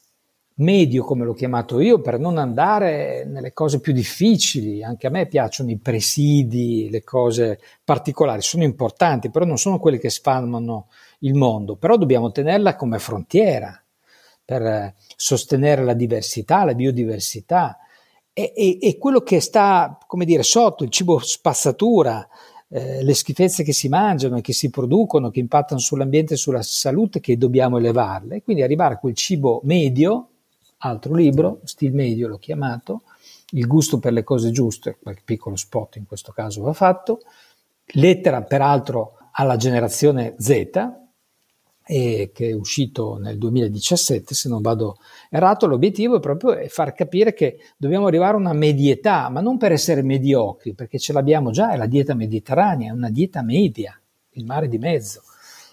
medio 0.59 1.05
come 1.05 1.25
l'ho 1.25 1.35
chiamato 1.35 1.81
io 1.81 2.01
per 2.01 2.19
non 2.19 2.39
andare 2.39 3.25
nelle 3.27 3.53
cose 3.53 3.81
più 3.81 3.93
difficili. 3.93 4.83
Anche 4.83 5.07
a 5.07 5.11
me 5.11 5.27
piacciono 5.27 5.71
i 5.71 5.79
presidi, 5.79 6.89
le 6.91 7.03
cose 7.03 7.61
particolari, 7.85 8.41
sono 8.43 8.65
importanti, 8.65 9.31
però 9.31 9.45
non 9.45 9.59
sono 9.59 9.79
quelle 9.79 9.99
che 9.99 10.11
spalmano 10.11 10.89
il 11.21 11.35
mondo, 11.35 11.77
però 11.77 11.97
dobbiamo 11.97 12.31
tenerla 12.31 12.77
come 12.77 12.99
frontiera 12.99 13.79
per 14.45 14.95
sostenere 15.17 15.83
la 15.83 15.95
diversità, 15.95 16.65
la 16.65 16.75
biodiversità. 16.75 17.79
E, 18.39 18.53
e, 18.55 18.79
e 18.83 18.99
quello 18.99 19.23
che 19.23 19.41
sta, 19.41 19.99
come 20.07 20.27
dire, 20.27 20.43
sotto, 20.43 20.85
il 20.85 20.91
cibo 20.91 21.19
spazzatura, 21.21 22.29
eh, 22.69 23.03
le 23.03 23.15
schifezze 23.15 23.63
che 23.63 23.73
si 23.73 23.89
mangiano 23.89 24.37
e 24.37 24.41
che 24.43 24.53
si 24.53 24.69
producono, 24.69 25.31
che 25.31 25.41
impattano 25.41 25.81
sull'ambiente 25.81 26.35
e 26.35 26.37
sulla 26.37 26.61
salute, 26.61 27.21
che 27.21 27.39
dobbiamo 27.39 27.79
elevarle. 27.79 28.43
Quindi 28.43 28.63
arrivare 28.63 28.93
a 28.93 28.99
quel 28.99 29.15
cibo 29.15 29.63
medio, 29.65 30.29
altro 30.79 31.15
libro, 31.15 31.61
Stil 31.65 31.95
Medio 31.95 32.29
l'ho 32.29 32.37
chiamato, 32.37 33.05
Il 33.53 33.67
gusto 33.67 33.99
per 33.99 34.13
le 34.13 34.23
cose 34.23 34.51
giuste, 34.51 34.99
qualche 35.01 35.23
piccolo 35.25 35.57
spot 35.57 35.97
in 35.97 36.05
questo 36.07 36.31
caso 36.33 36.61
va 36.61 36.75
fatto, 36.75 37.21
lettera 37.95 38.43
peraltro 38.43 39.13
alla 39.33 39.57
generazione 39.57 40.35
Z, 40.37 40.71
e 41.89 42.33
che 42.35 42.49
è 42.49 42.53
uscito 42.53 43.17
nel 43.17 43.39
2017, 43.39 44.35
se 44.35 44.49
non 44.49 44.61
vado 44.61 44.97
errato, 45.31 45.69
l'obiettivo 45.69 46.17
è 46.17 46.21
proprio 46.21 46.57
far 46.69 46.93
capire 46.93 47.33
che 47.33 47.59
dobbiamo 47.77 48.09
arrivare 48.09 48.35
a 48.35 48.41
una 48.41 48.53
medietà, 48.53 49.29
ma 49.29 49.41
non 49.41 49.57
per 49.57 49.71
essere 49.71 50.03
mediocri, 50.03 50.75
perché 50.75 50.99
ce 50.99 51.13
l'abbiamo 51.13 51.53
già, 51.53 51.73
è 51.73 51.77
la 51.77 51.87
dieta 51.87 52.15
mediterranea, 52.15 52.91
è 52.91 52.93
una 52.93 53.11
dieta 53.11 53.41
media, 53.43 53.99
il 54.31 54.45
mare 54.45 54.69
di 54.69 54.79
mezzo. 54.79 55.23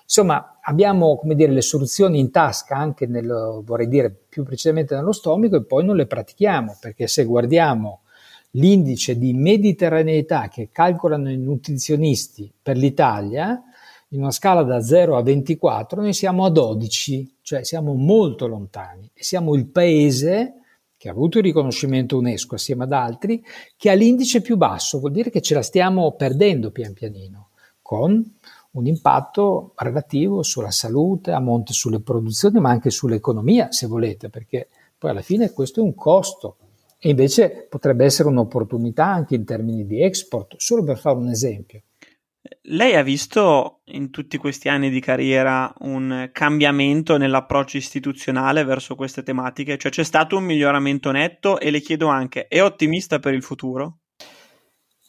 Insomma, 0.03 0.59
abbiamo 0.61 1.19
dire, 1.23 1.51
le 1.51 1.61
soluzioni 1.61 2.19
in 2.19 2.29
tasca 2.29 2.75
anche 2.75 3.07
nel, 3.07 3.61
vorrei 3.63 3.87
dire 3.87 4.15
più 4.29 4.43
precisamente 4.43 4.93
nello 4.93 5.13
stomaco 5.13 5.55
e 5.55 5.63
poi 5.63 5.83
non 5.83 5.95
le 5.95 6.05
pratichiamo, 6.05 6.77
perché 6.79 7.07
se 7.07 7.23
guardiamo 7.23 8.01
l'indice 8.51 9.17
di 9.17 9.33
mediterraneità 9.33 10.47
che 10.47 10.69
calcolano 10.71 11.31
i 11.31 11.37
nutrizionisti 11.37 12.53
per 12.61 12.77
l'Italia, 12.77 13.63
in 14.13 14.21
una 14.21 14.31
scala 14.31 14.61
da 14.61 14.79
0 14.81 15.17
a 15.17 15.23
24, 15.23 16.01
noi 16.01 16.13
siamo 16.13 16.45
a 16.45 16.49
12, 16.49 17.37
cioè 17.41 17.63
siamo 17.63 17.93
molto 17.93 18.47
lontani 18.47 19.11
siamo 19.23 19.55
il 19.55 19.67
paese 19.67 20.55
che 20.97 21.09
ha 21.09 21.11
avuto 21.11 21.39
il 21.39 21.43
riconoscimento 21.43 22.17
UNESCO 22.17 22.55
assieme 22.55 22.83
ad 22.83 22.93
altri, 22.93 23.43
che 23.75 23.89
ha 23.89 23.93
l'indice 23.93 24.41
più 24.41 24.55
basso, 24.55 24.99
vuol 24.99 25.11
dire 25.11 25.29
che 25.29 25.41
ce 25.41 25.53
la 25.53 25.61
stiamo 25.61 26.13
perdendo 26.13 26.71
pian 26.71 26.93
pianino, 26.93 27.49
con 27.81 28.37
un 28.71 28.85
impatto 28.85 29.73
relativo 29.75 30.43
sulla 30.43 30.71
salute, 30.71 31.31
a 31.31 31.39
monte 31.39 31.73
sulle 31.73 31.99
produzioni, 31.99 32.59
ma 32.59 32.69
anche 32.69 32.89
sull'economia, 32.89 33.71
se 33.71 33.85
volete, 33.87 34.29
perché 34.29 34.69
poi 34.97 35.11
alla 35.11 35.21
fine 35.21 35.51
questo 35.51 35.81
è 35.81 35.83
un 35.83 35.93
costo 35.93 36.57
e 36.99 37.09
invece 37.09 37.67
potrebbe 37.69 38.05
essere 38.05 38.29
un'opportunità 38.29 39.05
anche 39.05 39.35
in 39.35 39.43
termini 39.43 39.85
di 39.85 40.01
export, 40.01 40.55
solo 40.57 40.83
per 40.83 40.97
fare 40.97 41.17
un 41.17 41.27
esempio. 41.27 41.81
Lei 42.63 42.95
ha 42.95 43.03
visto 43.03 43.81
in 43.85 44.09
tutti 44.09 44.37
questi 44.37 44.67
anni 44.67 44.89
di 44.89 44.99
carriera 44.99 45.73
un 45.79 46.29
cambiamento 46.33 47.17
nell'approccio 47.17 47.77
istituzionale 47.77 48.65
verso 48.65 48.95
queste 48.95 49.23
tematiche? 49.23 49.77
Cioè 49.77 49.91
c'è 49.91 50.03
stato 50.03 50.37
un 50.37 50.43
miglioramento 50.43 51.11
netto 51.11 51.57
e 51.57 51.71
le 51.71 51.79
chiedo 51.79 52.07
anche, 52.07 52.47
è 52.47 52.61
ottimista 52.61 53.19
per 53.19 53.33
il 53.33 53.43
futuro? 53.43 53.99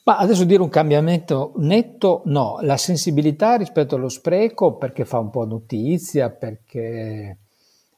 Ma 0.05 0.18
adesso 0.18 0.45
dire 0.45 0.62
un 0.62 0.68
cambiamento 0.68 1.55
netto, 1.57 2.22
no, 2.26 2.59
la 2.61 2.76
sensibilità 2.76 3.57
rispetto 3.57 3.97
allo 3.97 4.11
spreco 4.11 4.76
perché 4.76 5.05
fa 5.05 5.18
un 5.18 5.30
po' 5.30 5.45
notizia, 5.45 6.30
perché 6.30 7.39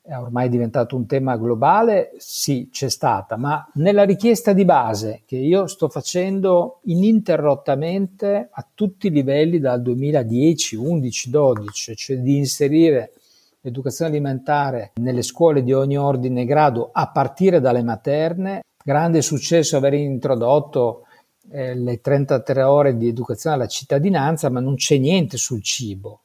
è 0.06 0.16
ormai 0.16 0.48
diventato 0.48 0.94
un 0.94 1.04
tema 1.04 1.36
globale, 1.36 2.12
sì, 2.18 2.68
c'è 2.70 2.88
stata, 2.88 3.36
ma 3.36 3.68
nella 3.74 4.04
richiesta 4.04 4.52
di 4.52 4.64
base 4.64 5.22
che 5.26 5.36
io 5.36 5.66
sto 5.66 5.88
facendo 5.88 6.78
ininterrottamente 6.84 8.48
a 8.52 8.66
tutti 8.72 9.08
i 9.08 9.10
livelli 9.10 9.58
dal 9.58 9.82
2010, 9.82 10.76
11, 10.76 11.30
12, 11.30 11.96
cioè 11.96 12.18
di 12.18 12.36
inserire 12.36 13.14
l'educazione 13.62 14.12
alimentare 14.12 14.92
nelle 15.00 15.22
scuole 15.22 15.64
di 15.64 15.72
ogni 15.72 15.98
ordine 15.98 16.42
e 16.42 16.44
grado 16.44 16.90
a 16.92 17.10
partire 17.10 17.60
dalle 17.60 17.82
materne, 17.82 18.62
grande 18.84 19.22
successo 19.22 19.76
aver 19.76 19.94
introdotto 19.94 21.06
eh, 21.50 21.74
le 21.74 22.00
33 22.00 22.62
ore 22.62 22.96
di 22.96 23.08
educazione 23.08 23.56
alla 23.56 23.66
cittadinanza, 23.66 24.50
ma 24.50 24.60
non 24.60 24.76
c'è 24.76 24.98
niente 24.98 25.36
sul 25.36 25.64
cibo 25.64 26.20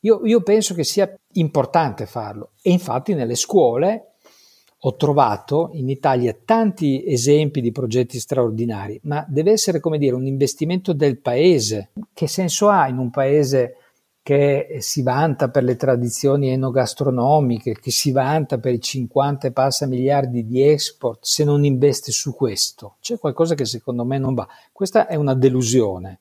io, 0.00 0.24
io 0.24 0.42
penso 0.42 0.74
che 0.74 0.84
sia 0.84 1.12
importante 1.34 2.06
farlo 2.06 2.52
e 2.62 2.70
infatti 2.70 3.14
nelle 3.14 3.34
scuole 3.34 4.10
ho 4.82 4.96
trovato 4.96 5.70
in 5.74 5.90
Italia 5.90 6.34
tanti 6.42 7.04
esempi 7.06 7.60
di 7.60 7.70
progetti 7.70 8.18
straordinari, 8.18 8.98
ma 9.04 9.24
deve 9.28 9.52
essere 9.52 9.78
come 9.78 9.98
dire 9.98 10.14
un 10.14 10.26
investimento 10.26 10.94
del 10.94 11.20
paese. 11.20 11.90
Che 12.14 12.26
senso 12.26 12.70
ha 12.70 12.88
in 12.88 12.96
un 12.96 13.10
paese 13.10 13.74
che 14.22 14.76
si 14.80 15.02
vanta 15.02 15.50
per 15.50 15.64
le 15.64 15.76
tradizioni 15.76 16.48
enogastronomiche, 16.48 17.74
che 17.74 17.90
si 17.90 18.10
vanta 18.10 18.58
per 18.58 18.72
i 18.72 18.80
50 18.80 19.48
e 19.48 19.52
passa 19.52 19.86
miliardi 19.86 20.46
di 20.46 20.62
export 20.62 21.18
se 21.24 21.44
non 21.44 21.64
investe 21.64 22.10
su 22.10 22.34
questo? 22.34 22.96
C'è 23.00 23.18
qualcosa 23.18 23.54
che 23.54 23.66
secondo 23.66 24.06
me 24.06 24.16
non 24.16 24.32
va. 24.32 24.48
Questa 24.72 25.06
è 25.06 25.14
una 25.14 25.34
delusione 25.34 26.20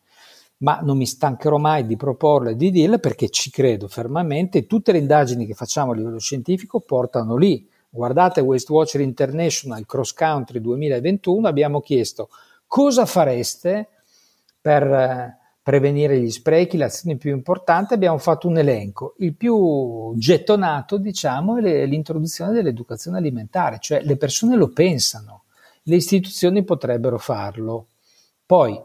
ma 0.60 0.80
non 0.82 0.98
mi 0.98 1.06
stancherò 1.06 1.58
mai 1.58 1.86
di 1.86 1.96
proporle 1.96 2.52
e 2.52 2.56
di 2.56 2.72
dirle 2.72 3.00
perché 3.00 3.30
ci 3.30 3.50
credo 3.50 3.88
fermamente. 3.88 4.66
Tutte 4.66 4.92
le 4.92 4.98
indagini 4.98 5.46
che 5.46 5.54
facciamo 5.54 5.92
a 5.92 5.96
livello 5.96 6.20
scientifico 6.20 6.80
portano 6.80 7.36
lì. 7.36 7.68
Guardate 7.90 8.42
Waste 8.42 8.72
Watcher 8.72 9.02
International 9.02 9.86
Cross 9.86 10.14
Country 10.14 10.60
2021, 10.60 11.48
abbiamo 11.48 11.82
chiesto 11.82 12.30
cosa 12.68 13.06
fareste 13.06 13.88
per 14.62 14.84
eh, 14.84 15.38
prevenire 15.64 16.20
gli 16.20 16.30
sprechi, 16.30 16.78
le 16.78 16.86
azioni 16.86 17.18
più 17.18 17.32
importanti, 17.32 17.94
abbiamo 17.94 18.18
fatto 18.18 18.48
un 18.48 18.58
elenco. 18.58 19.16
Il 19.20 19.36
più 19.36 20.14
gettonato, 20.18 20.98
diciamo, 20.98 21.58
è 21.58 21.86
l'introduzione 21.86 22.52
dell'educazione 22.52 23.18
alimentare, 23.18 23.78
cioè 23.80 24.02
le 24.02 24.18
persone 24.18 24.56
lo 24.56 24.70
pensano, 24.70 25.44
le 25.84 25.96
istituzioni 25.96 26.64
potrebbero 26.64 27.18
farlo. 27.18 27.88
Poi 28.46 28.80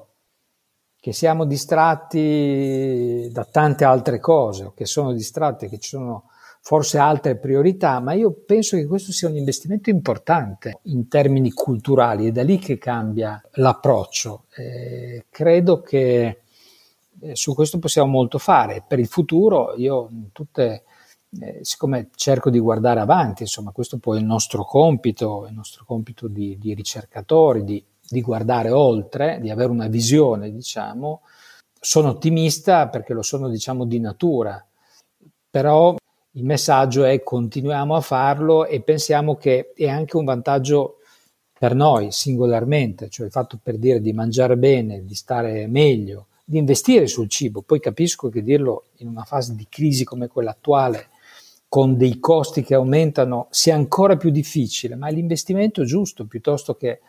che 1.04 1.12
siamo 1.12 1.44
distratti 1.44 3.28
da 3.30 3.44
tante 3.44 3.84
altre 3.84 4.18
cose, 4.20 4.64
o 4.64 4.72
che 4.72 4.86
sono 4.86 5.12
distratti, 5.12 5.68
che 5.68 5.76
ci 5.76 5.90
sono 5.90 6.30
forse 6.62 6.96
altre 6.96 7.36
priorità, 7.36 8.00
ma 8.00 8.14
io 8.14 8.32
penso 8.46 8.78
che 8.78 8.86
questo 8.86 9.12
sia 9.12 9.28
un 9.28 9.36
investimento 9.36 9.90
importante 9.90 10.78
in 10.84 11.06
termini 11.06 11.50
culturali, 11.50 12.28
è 12.28 12.32
da 12.32 12.42
lì 12.42 12.56
che 12.58 12.78
cambia 12.78 13.38
l'approccio. 13.56 14.44
Eh, 14.56 15.26
credo 15.28 15.82
che 15.82 16.40
eh, 17.20 17.36
su 17.36 17.54
questo 17.54 17.78
possiamo 17.78 18.10
molto 18.10 18.38
fare. 18.38 18.82
Per 18.88 18.98
il 18.98 19.06
futuro 19.06 19.74
io 19.76 20.08
tutte, 20.32 20.84
eh, 21.38 21.58
siccome 21.60 22.08
cerco 22.14 22.48
di 22.48 22.58
guardare 22.58 23.00
avanti, 23.00 23.42
insomma 23.42 23.72
questo 23.72 23.98
poi 23.98 24.16
è 24.16 24.20
il 24.20 24.26
nostro 24.26 24.64
compito, 24.64 25.44
il 25.46 25.52
nostro 25.52 25.84
compito 25.84 26.28
di, 26.28 26.56
di 26.58 26.72
ricercatori, 26.72 27.62
di 27.62 27.84
di 28.08 28.20
guardare 28.20 28.70
oltre, 28.70 29.38
di 29.40 29.50
avere 29.50 29.70
una 29.70 29.88
visione, 29.88 30.52
diciamo. 30.52 31.22
Sono 31.80 32.08
ottimista 32.08 32.88
perché 32.88 33.12
lo 33.12 33.22
sono, 33.22 33.48
diciamo, 33.48 33.84
di 33.84 34.00
natura, 34.00 34.64
però 35.50 35.94
il 36.36 36.44
messaggio 36.44 37.04
è 37.04 37.22
continuiamo 37.22 37.94
a 37.94 38.00
farlo 38.00 38.66
e 38.66 38.80
pensiamo 38.80 39.36
che 39.36 39.72
è 39.74 39.88
anche 39.88 40.16
un 40.16 40.24
vantaggio 40.24 40.96
per 41.56 41.74
noi 41.74 42.10
singolarmente, 42.10 43.08
cioè 43.08 43.26
il 43.26 43.32
fatto 43.32 43.58
per 43.62 43.78
dire 43.78 44.00
di 44.00 44.12
mangiare 44.12 44.56
bene, 44.56 45.04
di 45.04 45.14
stare 45.14 45.66
meglio, 45.66 46.26
di 46.44 46.58
investire 46.58 47.06
sul 47.06 47.28
cibo. 47.28 47.62
Poi 47.62 47.80
capisco 47.80 48.28
che 48.28 48.42
dirlo 48.42 48.86
in 48.96 49.08
una 49.08 49.24
fase 49.24 49.54
di 49.54 49.66
crisi 49.68 50.04
come 50.04 50.26
quella 50.26 50.50
attuale, 50.50 51.08
con 51.68 51.96
dei 51.96 52.18
costi 52.18 52.62
che 52.62 52.74
aumentano, 52.74 53.46
sia 53.50 53.74
ancora 53.74 54.16
più 54.16 54.30
difficile, 54.30 54.94
ma 54.94 55.08
è 55.08 55.12
l'investimento 55.12 55.84
giusto 55.84 56.24
piuttosto 56.26 56.74
che 56.74 57.00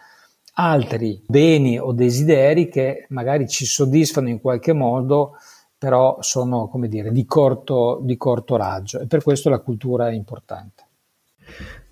altri 0.57 1.21
beni 1.25 1.79
o 1.79 1.91
desideri 1.91 2.69
che 2.69 3.05
magari 3.09 3.47
ci 3.47 3.65
soddisfano 3.65 4.29
in 4.29 4.39
qualche 4.39 4.73
modo, 4.73 5.37
però 5.77 6.17
sono, 6.21 6.67
come 6.67 6.87
dire, 6.87 7.11
di 7.11 7.25
corto, 7.25 7.99
di 8.01 8.17
corto 8.17 8.55
raggio 8.55 8.99
e 8.99 9.07
per 9.07 9.23
questo 9.23 9.49
la 9.49 9.59
cultura 9.59 10.09
è 10.09 10.13
importante. 10.13 10.83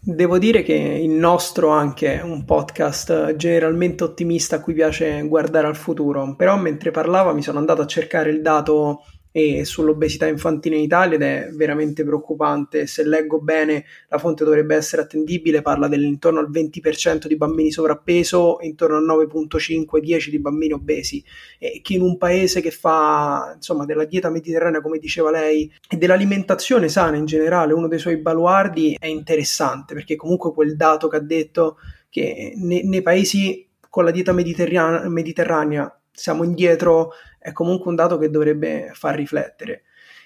Devo 0.05 0.37
dire 0.37 0.63
che 0.63 0.73
il 0.73 1.11
nostro 1.11 1.69
anche 1.69 2.19
è 2.19 2.21
un 2.21 2.43
podcast 2.43 3.35
generalmente 3.35 4.03
ottimista 4.03 4.57
a 4.57 4.61
cui 4.61 4.73
piace 4.73 5.25
guardare 5.27 5.67
al 5.67 5.77
futuro, 5.77 6.35
però 6.35 6.57
mentre 6.57 6.91
parlava 6.91 7.33
mi 7.33 7.41
sono 7.41 7.59
andato 7.59 7.81
a 7.81 7.87
cercare 7.87 8.29
il 8.29 8.41
dato 8.41 9.03
e 9.35 9.65
sull'obesità 9.65 10.27
infantile 10.27 10.75
in 10.75 10.83
Italia 10.83 11.15
ed 11.15 11.23
è 11.23 11.49
veramente 11.53 12.05
preoccupante. 12.05 12.85
Se 12.85 13.03
leggo 13.03 13.39
bene, 13.39 13.83
la 14.09 14.19
fonte 14.19 14.43
dovrebbe 14.43 14.75
essere 14.75 15.01
attendibile, 15.01 15.63
parla 15.63 15.87
dell'intorno 15.87 16.39
al 16.39 16.51
20% 16.51 17.25
di 17.25 17.35
bambini 17.35 17.71
sovrappeso 17.71 18.59
intorno 18.61 18.97
al 18.97 19.27
9.5-10 19.27 20.29
di 20.29 20.39
bambini 20.39 20.73
obesi. 20.73 21.25
E 21.57 21.81
che 21.81 21.95
in 21.95 22.01
un 22.01 22.19
paese 22.19 22.61
che 22.61 22.69
fa 22.69 23.53
insomma 23.55 23.85
della 23.85 24.05
dieta 24.05 24.29
mediterranea, 24.29 24.81
come 24.81 24.99
diceva 24.99 25.31
lei, 25.31 25.69
e 25.89 25.97
dell'alimentazione 25.97 26.87
sana 26.87 27.17
in 27.17 27.25
generale, 27.25 27.73
uno 27.73 27.87
dei 27.87 27.99
suoi 27.99 28.17
baluardi 28.17 28.95
è 28.99 29.07
interessante 29.07 29.95
perché 29.95 30.15
comunque 30.15 30.53
quel 30.53 30.75
dato 30.75 31.07
che 31.07 31.15
ha 31.17 31.21
detto 31.21 31.77
che 32.07 32.53
nei, 32.55 32.87
nei 32.87 33.01
paesi 33.01 33.67
con 33.89 34.03
la 34.03 34.11
dieta 34.11 34.31
mediterranea 34.31 35.97
siamo 36.13 36.43
indietro 36.43 37.11
è 37.39 37.51
comunque 37.51 37.89
un 37.89 37.95
dato 37.95 38.17
che 38.17 38.29
dovrebbe 38.29 38.91
far 38.93 39.15
riflettere. 39.15 39.83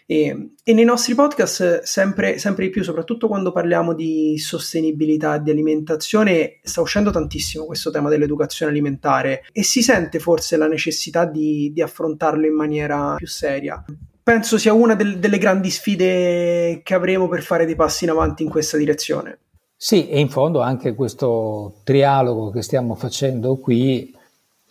E, 0.09 0.51
e 0.63 0.73
nei 0.73 0.85
nostri 0.85 1.15
podcast, 1.15 1.81
sempre, 1.81 2.37
sempre, 2.37 2.65
di 2.65 2.69
più, 2.71 2.81
soprattutto 2.81 3.27
quando 3.27 3.51
parliamo 3.51 3.93
di 3.93 4.37
sostenibilità, 4.37 5.37
di 5.37 5.51
alimentazione, 5.51 6.59
sta 6.63 6.79
uscendo 6.79 7.11
tantissimo 7.11 7.65
questo 7.65 7.91
tema 7.91 8.07
dell'educazione 8.07 8.71
alimentare 8.71 9.43
e 9.51 9.63
si 9.63 9.81
sente 9.81 10.19
forse 10.19 10.55
la 10.55 10.67
necessità 10.67 11.25
di, 11.25 11.71
di 11.73 11.81
affrontarlo 11.81 12.45
in 12.45 12.55
maniera 12.55 13.15
più 13.17 13.27
seria. 13.27 13.83
Penso 14.23 14.57
sia 14.57 14.71
una 14.71 14.95
del, 14.95 15.19
delle 15.19 15.37
grandi 15.37 15.69
sfide 15.69 16.81
che 16.83 16.93
avremo 16.93 17.27
per 17.27 17.41
fare 17.41 17.65
dei 17.65 17.75
passi 17.75 18.05
in 18.05 18.11
avanti 18.11 18.43
in 18.43 18.49
questa 18.49 18.77
direzione. 18.77 19.39
Sì, 19.75 20.07
e 20.07 20.19
in 20.19 20.29
fondo 20.29 20.61
anche 20.61 20.95
questo 20.95 21.81
trialogo 21.83 22.49
che 22.49 22.61
stiamo 22.61 22.95
facendo 22.95 23.57
qui 23.57 24.15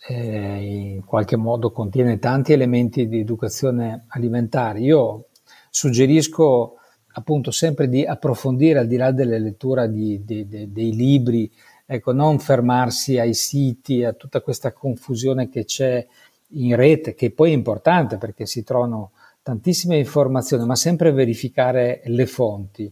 eh, 0.07 0.93
in 0.93 1.03
qualche 1.03 1.35
modo 1.35 1.71
contiene 1.71 2.19
tanti 2.19 2.53
elementi 2.53 3.07
di 3.07 3.19
educazione 3.19 4.05
alimentare. 4.07 4.79
Io 4.79 5.27
suggerisco 5.69 6.75
appunto 7.13 7.51
sempre 7.51 7.89
di 7.89 8.05
approfondire 8.05 8.79
al 8.79 8.87
di 8.87 8.95
là 8.95 9.11
delle 9.11 9.39
letture 9.39 9.89
di, 9.89 10.23
di, 10.23 10.47
di, 10.47 10.71
dei 10.71 10.93
libri, 10.93 11.51
ecco, 11.85 12.13
non 12.13 12.39
fermarsi 12.39 13.17
ai 13.17 13.33
siti, 13.33 14.03
a 14.03 14.13
tutta 14.13 14.41
questa 14.41 14.71
confusione 14.71 15.49
che 15.49 15.65
c'è 15.65 16.05
in 16.51 16.75
rete, 16.75 17.13
che 17.13 17.31
poi 17.31 17.51
è 17.51 17.55
importante 17.55 18.17
perché 18.17 18.45
si 18.45 18.63
trovano 18.63 19.11
tantissime 19.41 19.97
informazioni, 19.97 20.65
ma 20.65 20.75
sempre 20.75 21.11
verificare 21.11 22.01
le 22.05 22.25
fonti. 22.27 22.91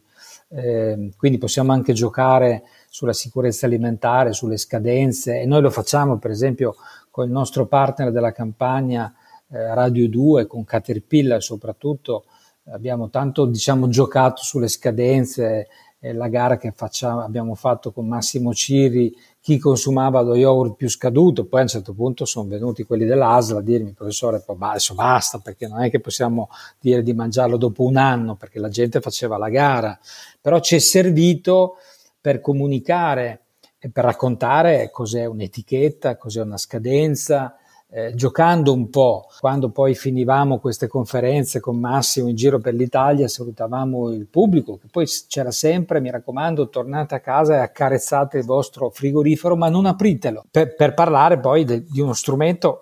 Eh, 0.55 1.11
quindi 1.17 1.37
possiamo 1.37 1.73
anche 1.73 1.91
giocare 1.91 2.63
sulla 2.87 3.11
sicurezza 3.11 3.65
alimentare, 3.65 4.31
sulle 4.31 4.55
scadenze 4.55 5.41
e 5.41 5.45
noi 5.45 5.61
lo 5.61 5.69
facciamo 5.69 6.17
per 6.17 6.31
esempio 6.31 6.75
con 7.11 7.25
il 7.25 7.31
nostro 7.31 7.65
partner 7.65 8.09
della 8.09 8.31
campagna 8.31 9.13
eh, 9.49 9.73
Radio 9.73 10.07
2, 10.07 10.47
con 10.47 10.63
Caterpillar 10.63 11.43
soprattutto, 11.43 12.25
abbiamo 12.69 13.09
tanto 13.09 13.45
diciamo, 13.45 13.89
giocato 13.89 14.43
sulle 14.43 14.69
scadenze, 14.69 15.67
eh, 16.05 16.13
la 16.13 16.27
gara 16.27 16.57
che 16.57 16.71
facciamo, 16.71 17.21
abbiamo 17.21 17.55
fatto 17.55 17.91
con 17.91 18.07
Massimo 18.07 18.53
Ciri, 18.53 19.11
chi 19.41 19.57
consumava 19.57 20.21
lo 20.21 20.35
yogurt 20.35 20.75
più 20.75 20.87
scaduto, 20.87 21.45
poi 21.45 21.61
a 21.61 21.63
un 21.63 21.69
certo 21.69 21.93
punto 21.93 22.25
sono 22.25 22.47
venuti 22.47 22.83
quelli 22.83 23.05
dell'ASL 23.05 23.57
a 23.57 23.61
dirmi 23.61 23.91
professore 23.91 24.43
adesso 24.45 24.93
basta 24.93 25.39
perché 25.39 25.67
non 25.67 25.81
è 25.81 25.89
che 25.89 25.99
possiamo 25.99 26.49
dire 26.79 27.01
di 27.01 27.13
mangiarlo 27.13 27.57
dopo 27.57 27.83
un 27.83 27.97
anno 27.97 28.35
perché 28.35 28.59
la 28.59 28.69
gente 28.69 29.01
faceva 29.01 29.37
la 29.37 29.49
gara, 29.49 29.99
però 30.39 30.59
ci 30.59 30.75
è 30.75 30.79
servito 30.79 31.77
per 32.21 32.39
comunicare 32.39 33.41
e 33.79 33.89
per 33.89 34.03
raccontare 34.03 34.89
cos'è 34.91 35.25
un'etichetta, 35.25 36.17
cos'è 36.17 36.41
una 36.41 36.57
scadenza, 36.57 37.55
eh, 37.95 38.13
giocando 38.13 38.73
un 38.73 38.89
po'. 38.89 39.29
Quando 39.39 39.69
poi 39.69 39.95
finivamo 39.95 40.59
queste 40.59 40.87
conferenze 40.87 41.61
con 41.61 41.79
Massimo 41.79 42.27
in 42.27 42.35
giro 42.35 42.59
per 42.59 42.73
l'Italia, 42.73 43.29
salutavamo 43.29 44.11
il 44.11 44.25
pubblico, 44.25 44.77
che 44.77 44.87
poi 44.91 45.07
c'era 45.29 45.51
sempre, 45.51 46.01
mi 46.01 46.11
raccomando, 46.11 46.67
tornate 46.67 47.15
a 47.15 47.21
casa 47.21 47.55
e 47.55 47.59
accarezzate 47.59 48.39
il 48.39 48.43
vostro 48.43 48.89
frigorifero, 48.89 49.55
ma 49.55 49.69
non 49.69 49.85
apritelo, 49.85 50.43
per, 50.51 50.75
per 50.75 50.93
parlare 50.93 51.39
poi 51.39 51.63
de, 51.63 51.85
di 51.85 52.01
uno 52.01 52.11
strumento 52.11 52.81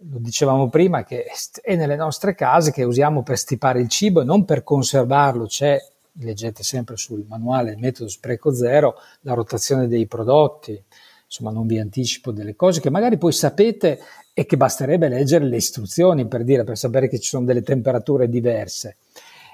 lo 0.00 0.18
dicevamo 0.18 0.70
prima, 0.70 1.04
che 1.04 1.26
è 1.60 1.76
nelle 1.76 1.96
nostre 1.96 2.34
case, 2.34 2.70
che 2.70 2.84
usiamo 2.84 3.22
per 3.22 3.36
stipare 3.36 3.80
il 3.80 3.88
cibo 3.88 4.22
e 4.22 4.24
non 4.24 4.46
per 4.46 4.62
conservarlo. 4.62 5.44
C'è, 5.44 5.76
leggete 6.20 6.62
sempre 6.62 6.96
sul 6.96 7.24
manuale 7.28 7.72
il 7.72 7.78
metodo 7.78 8.08
spreco 8.08 8.54
zero, 8.54 8.94
la 9.22 9.34
rotazione 9.34 9.88
dei 9.88 10.06
prodotti. 10.06 10.82
Insomma, 11.28 11.50
non 11.50 11.66
vi 11.66 11.78
anticipo 11.78 12.32
delle 12.32 12.56
cose 12.56 12.80
che 12.80 12.88
magari 12.88 13.18
poi 13.18 13.32
sapete 13.32 14.00
e 14.32 14.46
che 14.46 14.56
basterebbe 14.56 15.08
leggere 15.08 15.44
le 15.44 15.56
istruzioni 15.56 16.26
per 16.26 16.42
dire, 16.42 16.64
per 16.64 16.78
sapere 16.78 17.06
che 17.06 17.18
ci 17.18 17.28
sono 17.28 17.44
delle 17.44 17.62
temperature 17.62 18.30
diverse. 18.30 18.96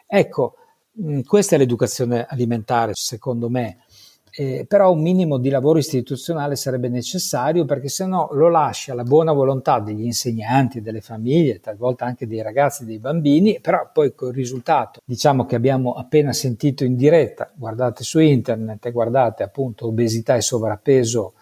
Ecco, 0.06 0.54
questa 1.26 1.56
è 1.56 1.58
l'educazione 1.58 2.24
alimentare, 2.28 2.92
secondo 2.94 3.48
me. 3.48 3.78
Eh, 4.36 4.64
però 4.68 4.92
un 4.92 5.00
minimo 5.00 5.38
di 5.38 5.48
lavoro 5.48 5.78
istituzionale 5.78 6.56
sarebbe 6.56 6.88
necessario 6.88 7.64
perché 7.64 7.88
se 7.88 8.04
no 8.04 8.28
lo 8.32 8.48
lascia 8.48 8.90
alla 8.90 9.04
buona 9.04 9.32
volontà 9.32 9.78
degli 9.78 10.04
insegnanti, 10.04 10.80
delle 10.80 11.00
famiglie, 11.00 11.60
talvolta 11.60 12.04
anche 12.04 12.26
dei 12.26 12.42
ragazzi 12.42 12.84
dei 12.84 12.98
bambini, 12.98 13.60
però 13.60 13.90
poi 13.92 14.12
col 14.12 14.32
risultato, 14.32 15.00
diciamo 15.04 15.46
che 15.46 15.54
abbiamo 15.54 15.92
appena 15.92 16.32
sentito 16.32 16.84
in 16.84 16.96
diretta, 16.96 17.48
guardate 17.54 18.02
su 18.02 18.18
internet 18.18 18.84
e 18.86 18.90
guardate 18.90 19.44
appunto 19.44 19.86
obesità 19.86 20.34
e 20.34 20.40
sovrappeso 20.40 21.34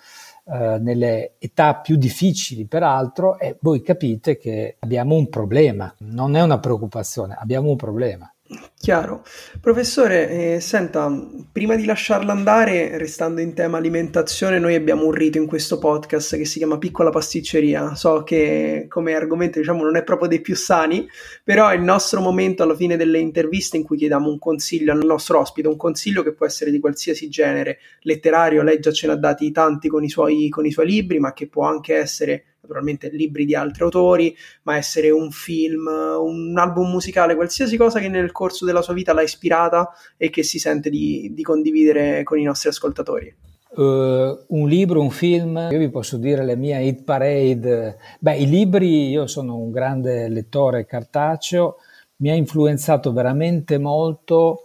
eh, 0.45 0.79
nelle 0.81 1.35
età 1.39 1.77
più 1.77 1.97
difficili 1.97 2.67
peraltro 2.67 3.39
e 3.39 3.57
voi 3.61 3.81
capite 3.81 4.37
che 4.37 4.77
abbiamo 4.81 5.15
un 5.15 5.29
problema, 5.29 5.95
non 5.99 6.35
è 6.35 6.43
una 6.43 6.59
preoccupazione, 6.59 7.37
abbiamo 7.39 7.71
un 7.71 7.77
problema. 7.77 8.33
Chiaro. 8.79 9.25
Professore, 9.61 10.55
eh, 10.55 10.61
senta, 10.61 11.09
prima 11.53 11.77
di 11.77 11.85
lasciarla 11.85 12.33
andare, 12.33 12.99
restando 12.99 13.41
in 13.41 13.55
tema 13.55 13.79
alimentazione, 13.79 14.59
noi 14.59 14.75
abbiamo 14.75 15.05
un 15.07 15.13
rito 15.13 15.39
in 15.39 15.47
questo 15.47 15.79
podcast 15.79 16.37
che 16.37 16.45
si 16.45 16.59
chiama 16.59 16.79
Piccola 16.79 17.11
Pasticceria. 17.11 17.95
So 17.95 18.23
che 18.25 18.87
come 18.89 19.15
argomento 19.15 19.59
diciamo 19.59 19.85
non 19.85 19.97
è 19.97 20.03
proprio 20.03 20.29
dei 20.29 20.41
più 20.41 20.57
sani, 20.57 21.07
però 21.45 21.69
è 21.69 21.75
il 21.75 21.83
nostro 21.83 22.21
momento 22.21 22.63
alla 22.63 22.75
fine 22.75 22.97
delle 22.97 23.19
interviste 23.19 23.77
in 23.77 23.85
cui 23.85 23.97
chiediamo 23.97 24.29
un 24.29 24.39
consiglio 24.39 24.93
al 24.93 25.05
nostro 25.05 25.39
ospite, 25.39 25.69
un 25.69 25.77
consiglio 25.77 26.23
che 26.23 26.33
può 26.33 26.47
essere 26.47 26.71
di 26.71 26.81
qualsiasi 26.81 27.29
genere, 27.29 27.79
letterario, 28.01 28.63
lei 28.63 28.81
già 28.81 28.91
ce 28.91 29.07
ne 29.07 29.13
ha 29.13 29.17
dati 29.17 29.53
tanti 29.53 29.89
con 29.89 30.03
i 30.03 30.09
suoi, 30.09 30.49
con 30.49 30.67
i 30.67 30.73
suoi 30.73 30.87
libri, 30.87 31.19
ma 31.21 31.33
che 31.33 31.47
può 31.47 31.67
anche 31.67 31.95
essere 31.95 32.45
naturalmente 32.63 33.11
libri 33.11 33.45
di 33.45 33.55
altri 33.55 33.83
autori, 33.83 34.35
ma 34.63 34.77
essere 34.77 35.11
un 35.11 35.31
film, 35.31 35.87
un 35.87 36.57
album 36.57 36.91
musicale, 36.91 37.35
qualsiasi 37.35 37.77
cosa 37.77 37.99
che 37.99 38.09
nel 38.09 38.31
corso 38.33 38.65
della 38.65 38.83
sua 38.83 38.95
vita 38.95 39.13
l'ha 39.13 39.23
ispirata 39.23 39.91
e 40.17 40.31
che 40.31 40.43
si 40.43 40.59
sente 40.59 40.89
di, 40.89 41.33
di 41.35 41.43
condividere 41.43 42.23
con 42.23 42.39
i 42.39 42.45
nostri 42.45 42.69
ascoltatori. 42.69 43.35
Uh, 43.75 44.45
un 44.49 44.69
libro, 44.69 45.01
un 45.01 45.11
film, 45.11 45.69
io 45.71 45.79
vi 45.79 45.89
posso 45.89 46.19
dire 46.19 46.45
la 46.45 46.55
mia 46.55 46.79
hit 46.79 47.05
parade. 47.05 47.97
Beh, 48.21 48.37
i 48.37 48.47
libri, 48.47 49.09
io 49.09 49.27
sono 49.27 49.57
un 49.57 49.71
grande 49.71 50.29
lettore 50.29 50.85
cartaceo, 50.85 51.77
mi 52.17 52.31
ha 52.31 52.35
influenzato 52.35 53.13
veramente 53.13 53.79
molto 53.79 54.65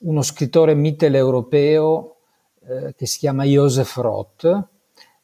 uno 0.00 0.22
scrittore 0.22 0.74
mitteleuropeo 0.74 2.16
eh, 2.68 2.94
che 2.94 3.06
si 3.06 3.18
chiama 3.18 3.44
Joseph 3.44 3.96
Roth, 3.96 4.68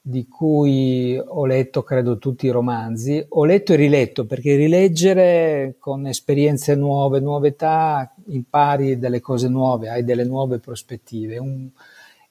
di 0.04 0.26
cui 0.26 1.16
ho 1.16 1.46
letto 1.46 1.84
credo 1.84 2.18
tutti 2.18 2.46
i 2.46 2.50
romanzi, 2.50 3.24
ho 3.28 3.44
letto 3.44 3.72
e 3.72 3.76
riletto 3.76 4.26
perché 4.26 4.56
rileggere 4.56 5.76
con 5.78 6.08
esperienze 6.08 6.74
nuove, 6.74 7.20
nuove 7.20 7.48
età, 7.48 8.12
impari 8.26 8.98
delle 8.98 9.20
cose 9.20 9.48
nuove, 9.48 9.88
hai 9.88 10.02
delle 10.02 10.24
nuove 10.24 10.58
prospettive. 10.58 11.38
Un, 11.38 11.68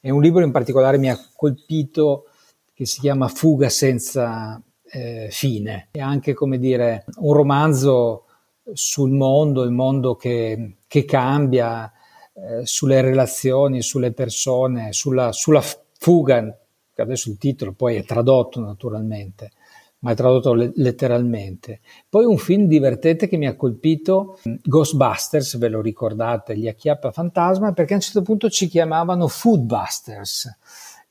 è 0.02 0.10
un 0.10 0.22
libro 0.22 0.44
in 0.44 0.52
particolare 0.52 0.98
mi 0.98 1.10
ha 1.10 1.18
colpito 1.34 2.26
che 2.74 2.86
si 2.86 3.00
chiama 3.00 3.30
Fuga 3.30 3.70
senza 3.70 4.62
eh, 4.92 5.30
fine. 5.32 5.88
È 5.92 6.00
anche 6.00 6.34
come 6.34 6.60
dire 6.60 7.06
un 7.20 7.34
romanzo 7.34 8.26
sul 8.74 9.12
mondo, 9.12 9.64
il 9.64 9.72
mondo 9.72 10.16
che, 10.16 10.76
che 10.88 11.06
cambia, 11.06 11.90
eh, 12.34 12.66
sulle 12.66 13.00
relazioni, 13.00 13.82
sulle 13.82 14.12
persone, 14.12 14.92
sulla, 14.92 15.32
sulla 15.32 15.64
fuga 15.98 16.54
adesso 16.96 17.30
il 17.30 17.38
titolo 17.38 17.74
poi 17.74 17.96
è 17.96 18.04
tradotto 18.04 18.60
naturalmente, 18.60 19.52
ma 20.02 20.12
è 20.12 20.16
tradotto 20.16 20.54
le- 20.54 20.72
letteralmente. 20.76 21.82
Poi 22.10 22.26
un 22.26 22.38
film 22.38 22.66
divertente 22.66 23.28
che 23.28 23.38
mi 23.38 23.48
ha 23.48 23.56
colpito, 23.56 24.40
Ghostbusters, 24.44 25.58
ve 25.58 25.70
lo 25.70 25.82
ricordate, 25.82 26.58
gli 26.58 26.68
acchiappa 26.68 27.12
fantasma, 27.12 27.72
perché 27.72 27.94
a 27.94 27.96
un 27.98 28.02
certo 28.02 28.22
punto 28.22 28.50
ci 28.50 28.68
chiamavano 28.68 29.28
Foodbusters. 29.28 30.58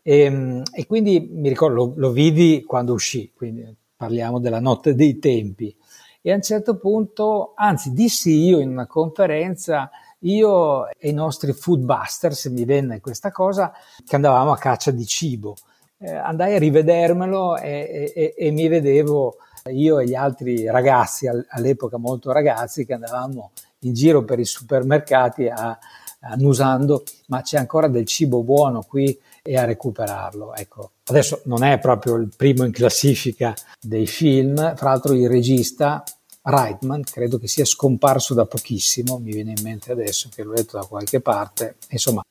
E, 0.03 0.63
e 0.73 0.87
quindi 0.87 1.29
mi 1.33 1.49
ricordo, 1.49 1.75
lo, 1.75 1.93
lo 1.97 2.11
vidi 2.11 2.65
quando 2.65 2.93
uscì, 2.93 3.33
quindi 3.35 3.65
parliamo 3.97 4.41
della 4.41 4.61
notte 4.61 4.95
dei 4.95 5.19
tempi. 5.19 5.75
E 6.23 6.33
a 6.33 6.35
un 6.35 6.43
certo 6.43 6.77
punto, 6.77 7.53
anzi, 7.55 7.93
dissi 7.93 8.45
io 8.45 8.59
in 8.59 8.71
una 8.71 8.87
conferenza, 8.87 9.91
io 10.21 10.89
e 10.89 11.09
i 11.09 11.13
nostri 11.13 11.53
foodbusters, 11.53 12.47
mi 12.47 12.65
venne 12.65 13.01
questa 13.01 13.31
cosa, 13.31 13.73
che 14.05 14.17
andavamo 14.17 14.53
a 14.53 14.59
caccia 14.59 14.91
di 14.91 15.07
cibo 15.07 15.55
eh, 16.01 16.15
andai 16.15 16.55
a 16.55 16.59
rivedermelo 16.59 17.59
e, 17.59 18.13
e, 18.15 18.35
e, 18.37 18.51
mi 18.51 18.69
vedevo 18.69 19.37
io 19.71 19.99
e 19.99 20.07
gli 20.07 20.15
altri 20.15 20.69
ragazzi, 20.71 21.27
all'epoca 21.27 21.99
molto 21.99 22.33
ragazzi, 22.33 22.87
che 22.87 22.95
andavamo 22.95 23.51
in 23.81 23.93
giro 23.93 24.25
per 24.25 24.39
i 24.39 24.45
supermercati 24.45 25.47
a, 25.49 25.79
annusando, 26.21 27.05
ma 27.27 27.43
c'è 27.43 27.59
ancora 27.59 27.89
del 27.89 28.07
cibo 28.07 28.43
buono 28.43 28.83
qui 28.83 29.19
e 29.43 29.57
a 29.57 29.65
recuperarlo. 29.65 30.55
Ecco, 30.55 30.93
adesso 31.05 31.43
non 31.45 31.63
è 31.65 31.79
proprio 31.79 32.17
il 32.17 32.33
primo 32.35 32.65
in 32.65 32.73
classifica 32.73 33.55
dei 33.79 34.07
film, 34.07 34.75
fra 34.77 34.91
l'altro 34.91 35.15
il 35.15 35.29
regista 35.29 36.03
Reitman 36.43 37.03
credo 37.03 37.39
che 37.39 37.49
sia 37.49 37.67
scomparso 37.67 38.33
da 38.33 38.47
pochissimo, 38.47 39.19
mi 39.19 39.33
viene 39.33 39.53
in 39.55 39.63
mente 39.63 39.93
adesso 39.93 40.31
che 40.35 40.43
l'ho 40.43 40.53
letto 40.53 40.79
da 40.79 40.87
qualche 40.87 41.21
parte, 41.21 41.77
insomma 41.91 42.23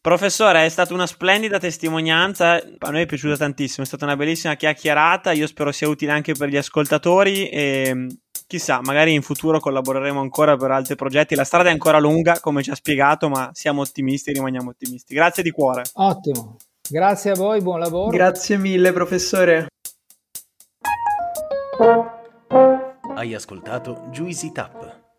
Professore, 0.00 0.64
è 0.64 0.68
stata 0.68 0.94
una 0.94 1.06
splendida 1.06 1.58
testimonianza, 1.58 2.54
a 2.54 2.90
noi 2.90 3.02
è 3.02 3.06
piaciuta 3.06 3.36
tantissimo, 3.36 3.82
è 3.82 3.86
stata 3.86 4.04
una 4.04 4.16
bellissima 4.16 4.54
chiacchierata, 4.54 5.32
io 5.32 5.46
spero 5.48 5.72
sia 5.72 5.88
utile 5.88 6.12
anche 6.12 6.34
per 6.34 6.48
gli 6.48 6.56
ascoltatori 6.56 7.48
e 7.48 8.06
chissà, 8.46 8.80
magari 8.80 9.12
in 9.12 9.22
futuro 9.22 9.58
collaboreremo 9.58 10.20
ancora 10.20 10.56
per 10.56 10.70
altri 10.70 10.94
progetti. 10.94 11.34
La 11.34 11.44
strada 11.44 11.68
è 11.68 11.72
ancora 11.72 11.98
lunga, 11.98 12.38
come 12.40 12.62
ci 12.62 12.70
ha 12.70 12.76
spiegato, 12.76 13.28
ma 13.28 13.50
siamo 13.52 13.80
ottimisti 13.80 14.30
e 14.30 14.34
rimaniamo 14.34 14.70
ottimisti. 14.70 15.14
Grazie 15.14 15.42
di 15.42 15.50
cuore. 15.50 15.82
Ottimo, 15.94 16.56
grazie 16.88 17.32
a 17.32 17.34
voi, 17.34 17.60
buon 17.60 17.80
lavoro. 17.80 18.10
Grazie 18.10 18.56
mille, 18.56 18.92
professore. 18.92 19.66
Hai 23.14 23.34
ascoltato 23.34 24.06
Juicy 24.10 24.52
Tap 24.52 24.97